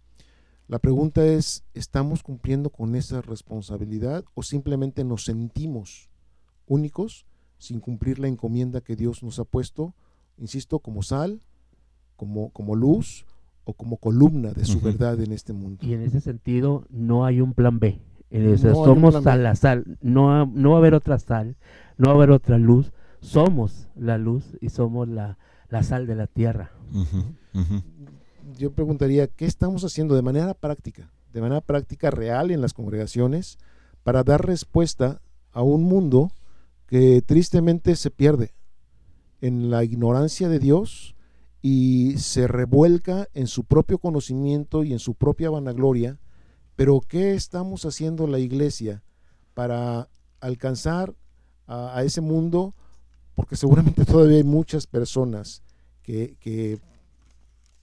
La 0.67 0.79
pregunta 0.79 1.23
es, 1.23 1.63
¿estamos 1.75 2.23
cumpliendo 2.23 2.71
con 2.71 2.95
esa 2.95 3.21
responsabilidad 3.21 4.25
o 4.33 4.41
simplemente 4.41 5.03
nos 5.03 5.25
sentimos 5.25 6.09
únicos 6.65 7.27
sin 7.59 7.79
cumplir 7.79 8.17
la 8.17 8.27
encomienda 8.27 8.81
que 8.81 8.95
Dios 8.95 9.21
nos 9.21 9.37
ha 9.37 9.43
puesto, 9.43 9.93
insisto, 10.39 10.79
como 10.79 11.03
sal, 11.03 11.41
como, 12.15 12.49
como 12.49 12.75
luz 12.75 13.27
o 13.65 13.73
como 13.73 13.97
columna 13.97 14.51
de 14.53 14.65
su 14.65 14.81
verdad 14.81 15.21
en 15.21 15.31
este 15.31 15.53
mundo? 15.53 15.85
Y 15.85 15.93
en 15.93 16.01
ese 16.01 16.21
sentido 16.21 16.87
no 16.89 17.23
hay 17.23 17.39
un 17.39 17.53
plan 17.53 17.77
B. 17.77 17.99
somos 18.57 19.23
sal, 19.23 19.43
la 19.43 19.53
sal, 19.53 19.99
no, 20.01 20.47
no 20.47 20.71
va 20.71 20.77
a 20.77 20.79
haber 20.79 20.95
otra 20.95 21.19
sal, 21.19 21.55
no 21.97 22.07
va 22.07 22.13
a 22.13 22.15
haber 22.15 22.31
otra 22.31 22.57
luz, 22.57 22.91
somos 23.21 23.87
la 23.95 24.17
luz 24.17 24.43
y 24.59 24.69
somos 24.69 25.07
la, 25.07 25.37
sal 25.81 26.05
de 26.05 26.15
la 26.15 26.27
tierra 26.27 26.71
yo 28.57 28.71
preguntaría, 28.71 29.27
¿qué 29.27 29.45
estamos 29.45 29.83
haciendo 29.83 30.15
de 30.15 30.21
manera 30.21 30.53
práctica, 30.53 31.11
de 31.33 31.41
manera 31.41 31.61
práctica 31.61 32.11
real 32.11 32.51
en 32.51 32.61
las 32.61 32.73
congregaciones 32.73 33.57
para 34.03 34.23
dar 34.23 34.45
respuesta 34.45 35.21
a 35.51 35.61
un 35.61 35.83
mundo 35.83 36.31
que 36.87 37.21
tristemente 37.21 37.95
se 37.95 38.11
pierde 38.11 38.53
en 39.41 39.69
la 39.69 39.83
ignorancia 39.83 40.49
de 40.49 40.59
Dios 40.59 41.15
y 41.61 42.17
se 42.17 42.47
revuelca 42.47 43.27
en 43.33 43.47
su 43.47 43.63
propio 43.63 43.97
conocimiento 43.97 44.83
y 44.83 44.93
en 44.93 44.99
su 44.99 45.13
propia 45.15 45.49
vanagloria? 45.49 46.19
Pero 46.75 47.01
¿qué 47.01 47.33
estamos 47.33 47.85
haciendo 47.85 48.27
la 48.27 48.39
iglesia 48.39 49.03
para 49.53 50.09
alcanzar 50.39 51.15
a, 51.67 52.03
ese 52.03 52.21
mundo? 52.21 52.75
Porque 53.35 53.55
seguramente 53.55 54.05
todavía 54.05 54.37
hay 54.37 54.43
muchas 54.43 54.87
personas 54.87 55.61
que, 56.03 56.35
que 56.39 56.79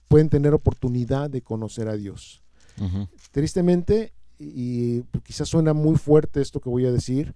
pueden 0.07 0.29
tener 0.29 0.53
oportunidad 0.53 1.29
de 1.29 1.41
conocer 1.41 1.87
a 1.87 1.95
Dios. 1.95 2.43
Tristemente, 3.31 4.13
y 4.39 5.01
quizás 5.23 5.49
suena 5.49 5.73
muy 5.73 5.97
fuerte 5.97 6.41
esto 6.41 6.61
que 6.61 6.69
voy 6.69 6.85
a 6.85 6.91
decir, 6.93 7.35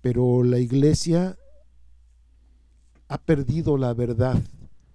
pero 0.00 0.44
la 0.44 0.60
iglesia 0.60 1.36
ha 3.08 3.18
perdido 3.18 3.76
la 3.76 3.92
verdad 3.94 4.40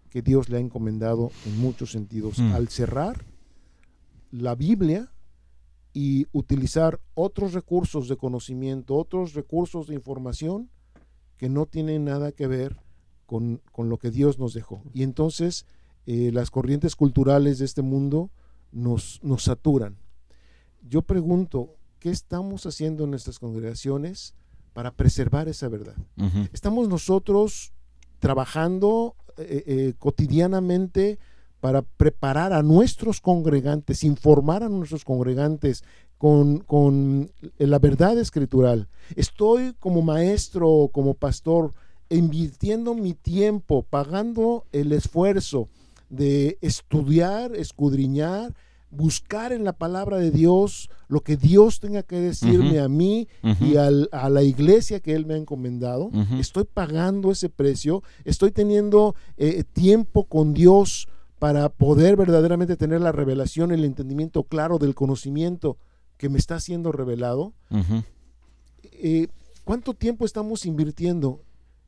que 0.09 0.22
Dios 0.22 0.49
le 0.49 0.57
ha 0.57 0.59
encomendado 0.62 1.32
en 1.45 1.59
muchos 1.59 1.91
sentidos. 1.91 2.39
Mm. 2.39 2.53
Al 2.53 2.70
cerrar 2.70 3.26
la 4.32 4.55
Biblia 4.55 5.12
y 5.93 6.28
utilizar 6.32 7.01
otros 7.14 7.53
recursos 7.53 8.07
de 8.07 8.16
conocimiento, 8.16 8.95
otros 8.95 9.34
recursos 9.34 9.88
de 9.88 9.95
información 9.95 10.70
que 11.42 11.50
no 11.50 11.66
tienen 11.66 12.06
nada 12.06 12.32
que 12.34 12.46
ver 12.46 12.78
con, 13.26 13.64
lo 13.76 13.98
que 13.98 14.12
Dios 14.12 14.38
nos 14.38 14.54
dejó. 14.54 14.84
Y 14.94 15.02
entonces 15.02 15.66
eh, 16.06 16.30
las 16.32 16.52
corrientes 16.52 16.96
culturales 16.96 17.58
de 17.58 17.66
este 17.66 17.82
mundo 17.82 18.30
nos, 18.72 19.20
nos 19.24 19.46
saturan. 19.46 19.98
Yo 20.88 21.02
pregunto, 21.02 21.78
¿qué 21.98 22.12
estamos 22.12 22.68
haciendo 22.68 23.06
en 23.06 23.10
nuestras 23.10 23.39
congregaciones 23.39 24.36
para 24.74 24.92
preservar 24.92 25.48
esa 25.48 25.68
verdad? 25.68 25.96
¿Estamos 26.54 26.88
nosotros 26.88 27.74
trabajando 28.20 29.16
eh, 29.39 29.64
eh, 29.66 29.94
cotidianamente 29.98 31.18
para 31.60 31.82
preparar 31.82 32.54
a 32.54 32.62
nuestros 32.62 33.20
congregantes, 33.20 34.04
informar 34.04 34.62
a 34.62 34.70
nuestros 34.70 35.04
congregantes 35.04 35.84
con, 36.22 37.32
la 37.57 37.80
verdad 37.80 38.17
escritural. 38.19 38.88
Estoy 39.15 39.74
como 39.80 40.03
maestro, 40.03 40.89
como 40.91 41.15
pastor, 41.15 41.74
invirtiendo 42.09 42.93
mi 42.93 43.13
tiempo, 43.13 43.84
pagando 43.89 44.65
el 44.72 44.91
esfuerzo 44.91 45.67
de 46.09 46.59
estudiar, 46.61 47.55
escudriñar, 47.55 48.53
buscar 48.91 49.51
en 49.51 49.63
la 49.63 49.74
palabra 49.74 50.17
de 50.17 50.30
Dios 50.30 50.89
lo 51.07 51.22
que 51.22 51.38
Dios 51.38 51.80
tenga 51.80 52.03
que 52.03 52.17
decirme 52.17 52.80
a 52.82 52.88
mí 52.88 53.28
y 53.59 53.78
a 53.78 54.30
la 54.30 54.43
iglesia 54.43 54.99
que 54.99 55.15
Él 55.15 55.26
me 55.26 55.34
ha 55.34 55.38
encomendado. 55.38 56.11
Estoy 56.38 56.65
pagando 56.72 57.32
ese 57.32 57.49
precio, 57.49 58.03
estoy 58.26 58.51
teniendo 58.51 59.15
eh, 59.38 59.63
tiempo 59.63 60.26
con 60.26 60.53
Dios 60.53 61.07
para 61.39 61.69
poder 61.69 62.15
verdaderamente 62.15 62.78
tener 62.78 63.01
la 63.01 63.11
revelación, 63.11 63.72
el 63.72 63.86
entendimiento 63.86 64.43
claro 64.43 64.78
del 64.78 64.93
conocimiento 64.93 65.78
que 66.22 66.30
me 66.30 66.38
está 66.38 66.59
siendo 66.59 66.91
revelado. 66.91 67.51
Eh, 68.84 69.28
¿Cuánto 69.63 69.95
tiempo 69.95 70.24
estamos 70.24 70.67
invirtiendo 70.67 71.41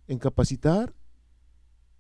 en 0.08 0.18
capacitar 0.18 0.92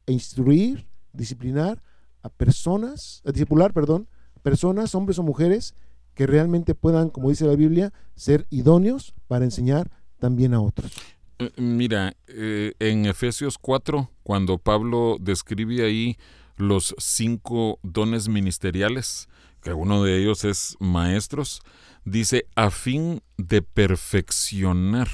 e 0.07 0.13
instruir, 0.13 0.87
disciplinar 1.11 1.83
a 2.23 2.29
personas, 2.29 3.21
a 3.23 3.31
discipular, 3.31 3.71
perdón, 3.71 4.07
personas, 4.41 4.95
hombres 4.95 5.19
o 5.19 5.23
mujeres, 5.23 5.75
que 6.15 6.25
realmente 6.25 6.73
puedan, 6.73 7.11
como 7.11 7.29
dice 7.29 7.45
la 7.45 7.55
Biblia, 7.55 7.93
ser 8.15 8.47
idóneos 8.49 9.13
para 9.27 9.45
enseñar 9.45 9.91
también 10.17 10.55
a 10.55 10.59
otros? 10.59 10.91
Eh, 11.37 11.51
mira, 11.57 12.15
eh, 12.25 12.73
en 12.79 13.05
Efesios 13.05 13.59
4, 13.59 14.09
cuando 14.23 14.57
Pablo 14.57 15.17
describe 15.19 15.85
ahí 15.85 16.17
los 16.57 16.95
cinco 16.97 17.77
dones 17.83 18.27
ministeriales, 18.27 19.29
que 19.63 19.73
uno 19.73 20.03
de 20.03 20.17
ellos 20.17 20.43
es 20.43 20.75
maestros, 20.79 21.61
dice, 22.05 22.45
a 22.55 22.69
fin 22.69 23.21
de 23.37 23.61
perfeccionar 23.61 25.09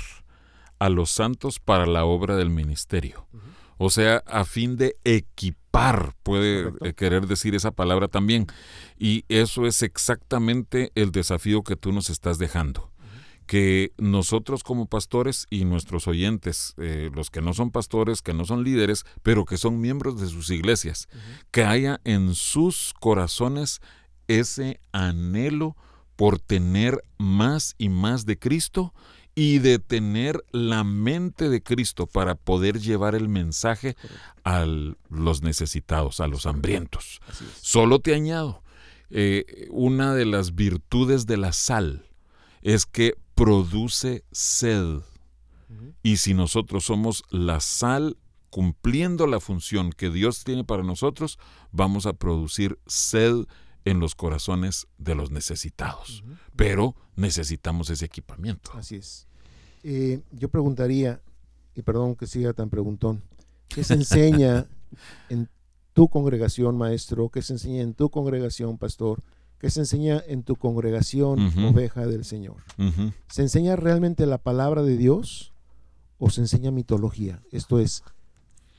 a 0.80 0.90
los 0.90 1.12
santos 1.12 1.60
para 1.60 1.86
la 1.86 2.06
obra 2.06 2.36
del 2.36 2.50
ministerio. 2.50 3.28
O 3.78 3.90
sea, 3.90 4.24
a 4.26 4.44
fin 4.44 4.76
de 4.76 4.98
equipar, 5.04 6.14
puede 6.24 6.74
eh, 6.82 6.94
querer 6.94 7.28
decir 7.28 7.56
esa 7.56 7.72
palabra 7.72 8.08
también. 8.08 8.48
Y 8.98 9.24
eso 9.30 9.66
es 9.66 9.84
exactamente 9.84 10.92
el 10.96 11.12
desafío 11.12 11.64
que 11.64 11.78
tú 11.78 11.94
nos 11.94 12.10
estás 12.10 12.40
dejando. 12.40 12.92
Que 13.46 13.94
nosotros 13.98 14.64
como 14.64 14.86
pastores 14.86 15.48
y 15.50 15.64
nuestros 15.64 16.08
oyentes, 16.08 16.76
eh, 16.78 17.10
los 17.16 17.30
que 17.32 17.42
no 17.42 17.54
son 17.54 17.72
pastores, 17.72 18.22
que 18.22 18.34
no 18.34 18.46
son 18.46 18.64
líderes, 18.64 19.06
pero 19.24 19.46
que 19.46 19.58
son 19.58 19.80
miembros 19.80 20.20
de 20.20 20.28
sus 20.28 20.50
iglesias, 20.50 21.08
que 21.50 21.64
haya 21.64 22.02
en 22.04 22.36
sus 22.36 22.94
corazones 23.00 23.82
ese 24.30 24.80
anhelo 24.94 25.76
por 26.16 26.40
tener 26.40 27.04
más 27.18 27.76
y 27.78 27.90
más 27.90 28.26
de 28.26 28.40
Cristo 28.40 28.94
y 29.36 29.60
de 29.60 29.80
tener 29.80 30.44
la 30.52 30.84
mente 30.84 31.50
de 31.50 31.62
Cristo 31.62 32.08
para 32.08 32.36
poder 32.36 32.80
llevar 32.80 33.16
el 33.16 33.28
mensaje 33.28 33.96
a 34.44 34.66
los 34.66 35.42
necesitados, 35.42 36.20
a 36.20 36.28
los 36.28 36.46
hambrientos. 36.46 37.22
Solo 37.62 38.00
te 38.00 38.14
añado, 38.14 38.64
eh, 39.10 39.68
una 39.72 40.14
de 40.14 40.26
las 40.26 40.56
virtudes 40.56 41.26
de 41.26 41.38
la 41.38 41.54
sal 41.54 42.06
es 42.62 42.86
que 42.86 43.16
produce 43.36 44.24
sed. 44.32 45.02
Y 46.04 46.18
si 46.18 46.34
nosotros 46.34 46.86
somos 46.86 47.24
la 47.30 47.60
sal 47.60 48.18
cumpliendo 48.50 49.28
la 49.28 49.40
función 49.40 49.92
que 49.92 50.10
Dios 50.10 50.44
tiene 50.44 50.64
para 50.64 50.84
nosotros, 50.84 51.40
vamos 51.72 52.06
a 52.06 52.14
producir 52.14 52.80
sed 52.88 53.46
en 53.90 54.00
los 54.00 54.16
corazones 54.16 54.88
de 54.98 55.16
los 55.16 55.32
necesitados. 55.32 56.24
Pero 56.56 56.96
necesitamos 57.16 57.90
ese 57.90 58.06
equipamiento. 58.06 58.72
Así 58.74 58.96
es. 58.96 59.28
Eh, 59.84 60.22
yo 60.32 60.50
preguntaría, 60.50 61.22
y 61.76 61.82
perdón 61.82 62.16
que 62.16 62.28
siga 62.28 62.54
tan 62.54 62.70
preguntón, 62.70 63.24
¿qué 63.68 63.84
se 63.84 63.94
enseña 63.94 64.68
en 65.30 65.50
tu 65.94 66.08
congregación, 66.10 66.78
maestro? 66.78 67.30
¿Qué 67.30 67.42
se 67.42 67.54
enseña 67.54 67.82
en 67.82 67.94
tu 67.94 68.10
congregación, 68.10 68.78
pastor? 68.78 69.24
que 69.60 69.70
se 69.70 69.82
enseña 69.82 70.24
en 70.26 70.44
tu 70.44 70.56
congregación, 70.56 71.52
oveja 71.66 72.08
del 72.08 72.24
Señor. 72.24 72.64
¿Se 73.28 73.42
enseña 73.42 73.76
realmente 73.76 74.26
la 74.26 74.38
palabra 74.38 74.84
de 74.84 74.96
Dios 74.96 75.54
o 76.18 76.30
se 76.30 76.42
enseña 76.42 76.72
mitología? 76.72 77.42
Esto 77.52 77.80
es, 77.80 78.04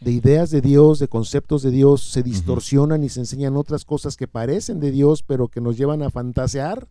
de 0.01 0.13
ideas 0.13 0.51
de 0.51 0.61
Dios, 0.61 0.99
de 0.99 1.09
conceptos 1.09 1.63
de 1.63 1.71
Dios, 1.71 2.03
se 2.03 2.23
distorsionan 2.23 3.05
y 3.05 3.09
se 3.09 3.21
enseñan 3.21 3.57
otras 3.57 3.85
cosas 3.85 4.17
que 4.17 4.27
parecen 4.27 4.81
de 4.81 4.91
Dios, 4.91 5.23
pero 5.23 5.49
que 5.49 5.61
nos 5.61 5.77
llevan 5.77 6.03
a 6.03 6.11
fantasear 6.11 6.89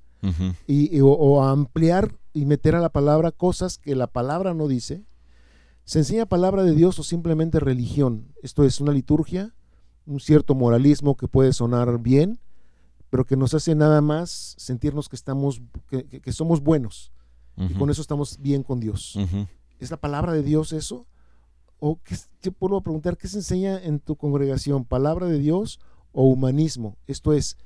y, 0.68 1.00
o, 1.02 1.44
a 1.44 1.52
ampliar 1.52 2.16
y 2.34 2.46
meter 2.46 2.76
a 2.76 2.82
la 2.82 2.90
palabra 2.90 3.32
cosas 3.32 3.78
que 3.78 3.96
la 3.96 4.08
palabra 4.08 4.54
no 4.54 4.68
dice. 4.68 5.04
¿Se 5.86 6.00
enseña 6.00 6.28
palabra 6.28 6.64
de 6.64 6.76
Dios 6.76 7.00
o 7.00 7.04
simplemente 7.04 7.60
religión? 7.60 8.28
Esto 8.44 8.64
es 8.64 8.80
una 8.80 8.92
liturgia, 8.92 9.56
un 10.06 10.20
cierto 10.20 10.54
moralismo 10.54 11.18
que 11.18 11.28
puede 11.28 11.52
sonar 11.52 12.00
bien, 12.00 12.40
pero 13.10 13.26
que 13.26 13.36
nos 13.36 13.56
hace 13.56 13.74
nada 13.74 14.02
más 14.02 14.54
sentirnos 14.58 15.10
que 15.10 15.16
estamos, 15.16 15.62
que, 15.90 16.32
somos 16.32 16.62
buenos. 16.62 17.12
Y 17.58 17.74
con 17.74 17.90
eso 17.90 18.02
estamos 18.02 18.38
bien 18.40 18.64
con 18.64 18.80
Dios. 18.80 19.18
¿Es 19.80 19.90
la 19.90 19.98
palabra 19.98 20.32
de 20.32 20.44
Dios 20.44 20.74
eso? 20.74 21.08
¿O 21.80 22.00
qué, 22.04 22.16
te 22.42 22.52
puedo 22.52 22.82
preguntar, 22.82 23.18
qué 23.18 23.28
se 23.28 23.38
enseña 23.38 23.82
en 23.82 24.00
tu 24.00 24.16
congregación? 24.16 24.86
¿Palabra 24.86 25.28
de 25.28 25.40
Dios 25.40 25.80
o 26.12 26.24
humanismo? 26.24 26.98
Esto 27.08 27.34
es, 27.34 27.58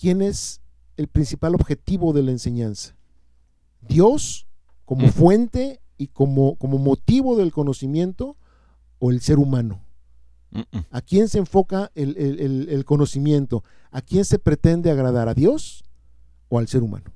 ¿quién 0.00 0.22
es 0.22 0.60
el 0.96 1.08
principal 1.08 1.54
objetivo 1.54 2.12
de 2.12 2.22
la 2.22 2.30
enseñanza? 2.30 2.96
¿Dios 3.80 4.46
como 4.84 5.08
fuente 5.08 5.80
y 5.96 6.08
como, 6.08 6.56
como 6.56 6.78
motivo 6.78 7.36
del 7.36 7.52
conocimiento 7.52 8.36
o 8.98 9.10
el 9.10 9.20
ser 9.20 9.38
humano? 9.38 9.84
¿A 10.90 11.00
quién 11.00 11.28
se 11.28 11.38
enfoca 11.38 11.90
el, 11.94 12.84
conocimiento? 12.84 13.64
¿A 13.90 14.02
quién 14.02 14.24
se 14.24 14.38
pretende 14.38 14.90
agradar? 14.90 15.28
¿A 15.28 15.34
Dios 15.34 15.82
o 16.48 16.58
al 16.58 16.68
ser 16.68 16.82
humano? 16.82 17.10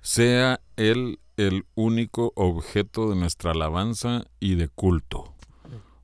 Sea 0.00 0.60
Él 0.76 1.20
el 1.36 1.66
único 1.74 2.32
objeto 2.36 3.10
de 3.10 3.16
nuestra 3.16 3.52
alabanza 3.52 4.24
y 4.40 4.56
de 4.56 4.68
culto. 4.68 5.33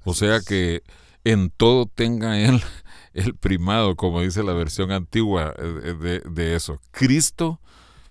O 0.05 0.15
sea 0.15 0.41
que 0.41 0.83
en 1.25 1.51
todo 1.51 1.87
tenga 1.87 2.41
Él 2.41 2.61
el 3.13 3.35
primado, 3.35 3.97
como 3.97 4.21
dice 4.21 4.43
la 4.43 4.53
versión 4.53 4.91
antigua 4.91 5.55
eh, 5.59 5.95
de, 5.95 6.21
de 6.21 6.55
eso. 6.55 6.81
Cristo 6.91 7.61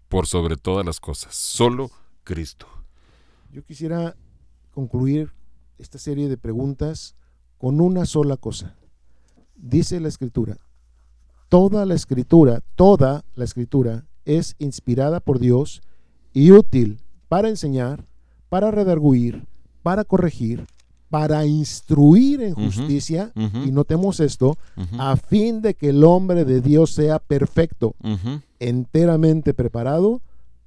por 0.08 0.28
sobre 0.28 0.58
todas 0.58 0.86
las 0.86 1.00
cosas. 1.00 1.36
Solo 1.36 1.92
Cristo. 2.24 2.68
Yo 3.52 3.64
quisiera 3.64 4.16
concluir 4.72 5.32
esta 5.78 5.98
serie 5.98 6.28
de 6.30 6.38
preguntas 6.38 7.16
con 7.58 7.82
una 7.82 8.06
sola 8.06 8.38
cosa. 8.38 8.76
Dice 9.56 10.00
la 10.00 10.08
escritura, 10.08 10.58
toda 11.50 11.86
la 11.86 11.96
escritura, 11.96 12.62
toda 12.76 13.26
la 13.36 13.44
escritura 13.44 14.06
es 14.26 14.56
inspirada 14.60 15.20
por 15.20 15.40
Dios 15.40 15.82
y 16.32 16.52
útil 16.52 17.02
para 17.28 17.50
enseñar, 17.50 18.06
para 18.50 18.72
redarguir, 18.72 19.48
para 19.84 20.04
corregir, 20.04 20.68
para 21.10 21.46
instruir 21.46 22.42
en 22.42 22.54
justicia, 22.54 23.32
y 23.36 23.72
notemos 23.72 24.20
esto, 24.20 24.58
a 24.98 25.18
fin 25.18 25.62
de 25.62 25.74
que 25.74 25.90
el 25.90 26.04
hombre 26.04 26.46
de 26.46 26.62
Dios 26.62 26.92
sea 26.92 27.20
perfecto, 27.20 27.96
enteramente 28.60 29.54
preparado 29.54 30.22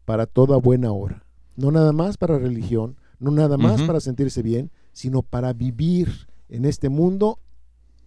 para 0.05 0.27
toda 0.27 0.57
buena 0.57 0.91
obra. 0.93 1.25
No 1.57 1.71
nada 1.71 1.93
más 1.93 2.17
para 2.17 2.39
religión, 2.39 2.97
no 3.21 3.31
nada 3.31 3.57
más 3.57 3.81
para 3.83 4.01
sentirse 4.01 4.43
bien, 4.43 4.71
sino 4.93 5.23
para 5.23 5.53
vivir 5.53 6.27
en 6.49 6.65
este 6.65 6.89
mundo, 6.89 7.39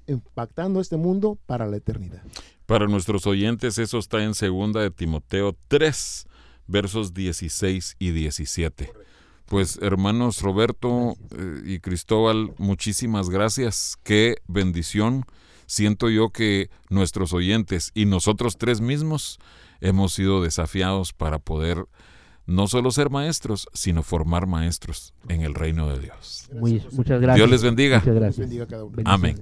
impactando 0.07 0.81
este 0.81 0.97
mundo 0.97 1.38
para 1.45 1.65
la 1.67 1.77
eternidad. 1.77 2.21
Para 2.65 2.88
nuestros 2.88 3.25
oyentes, 3.27 3.77
eso 3.77 3.97
está 3.97 4.23
en 4.23 4.33
segunda 4.33 4.81
de 4.81 4.91
Timoteo 4.91 5.55
3, 5.67 6.27
versos 6.67 7.13
16 7.13 7.95
y 7.99 8.11
17. 8.11 8.91
Pues 9.47 9.77
hermanos 9.81 10.41
Roberto 10.41 11.15
eh, 11.37 11.61
y 11.65 11.79
Cristóbal, 11.79 12.53
muchísimas 12.57 13.29
gracias. 13.29 13.97
Qué 14.03 14.37
bendición. 14.47 15.25
Siento 15.67 16.09
yo 16.09 16.29
que 16.29 16.69
nuestros 16.89 17.33
oyentes 17.33 17.91
y 17.93 18.05
nosotros 18.05 18.57
tres 18.57 18.81
mismos 18.81 19.39
hemos 19.81 20.13
sido 20.13 20.41
desafiados 20.41 21.13
para 21.13 21.39
poder 21.39 21.85
no 22.45 22.67
solo 22.67 22.91
ser 22.91 23.09
maestros, 23.09 23.67
sino 23.73 24.03
formar 24.03 24.45
maestros 24.45 25.13
en 25.29 25.41
el 25.41 25.55
reino 25.55 25.89
de 25.89 25.99
Dios. 25.99 26.49
muchas 26.51 27.21
gracias. 27.21 27.35
Dios 27.35 27.49
les 27.49 27.63
bendiga. 27.63 27.99
Muchas 27.99 28.15
gracias. 28.15 28.39
bendiga 28.39 28.67
cada 28.67 28.83
uno. 28.83 29.01
Amén. 29.05 29.41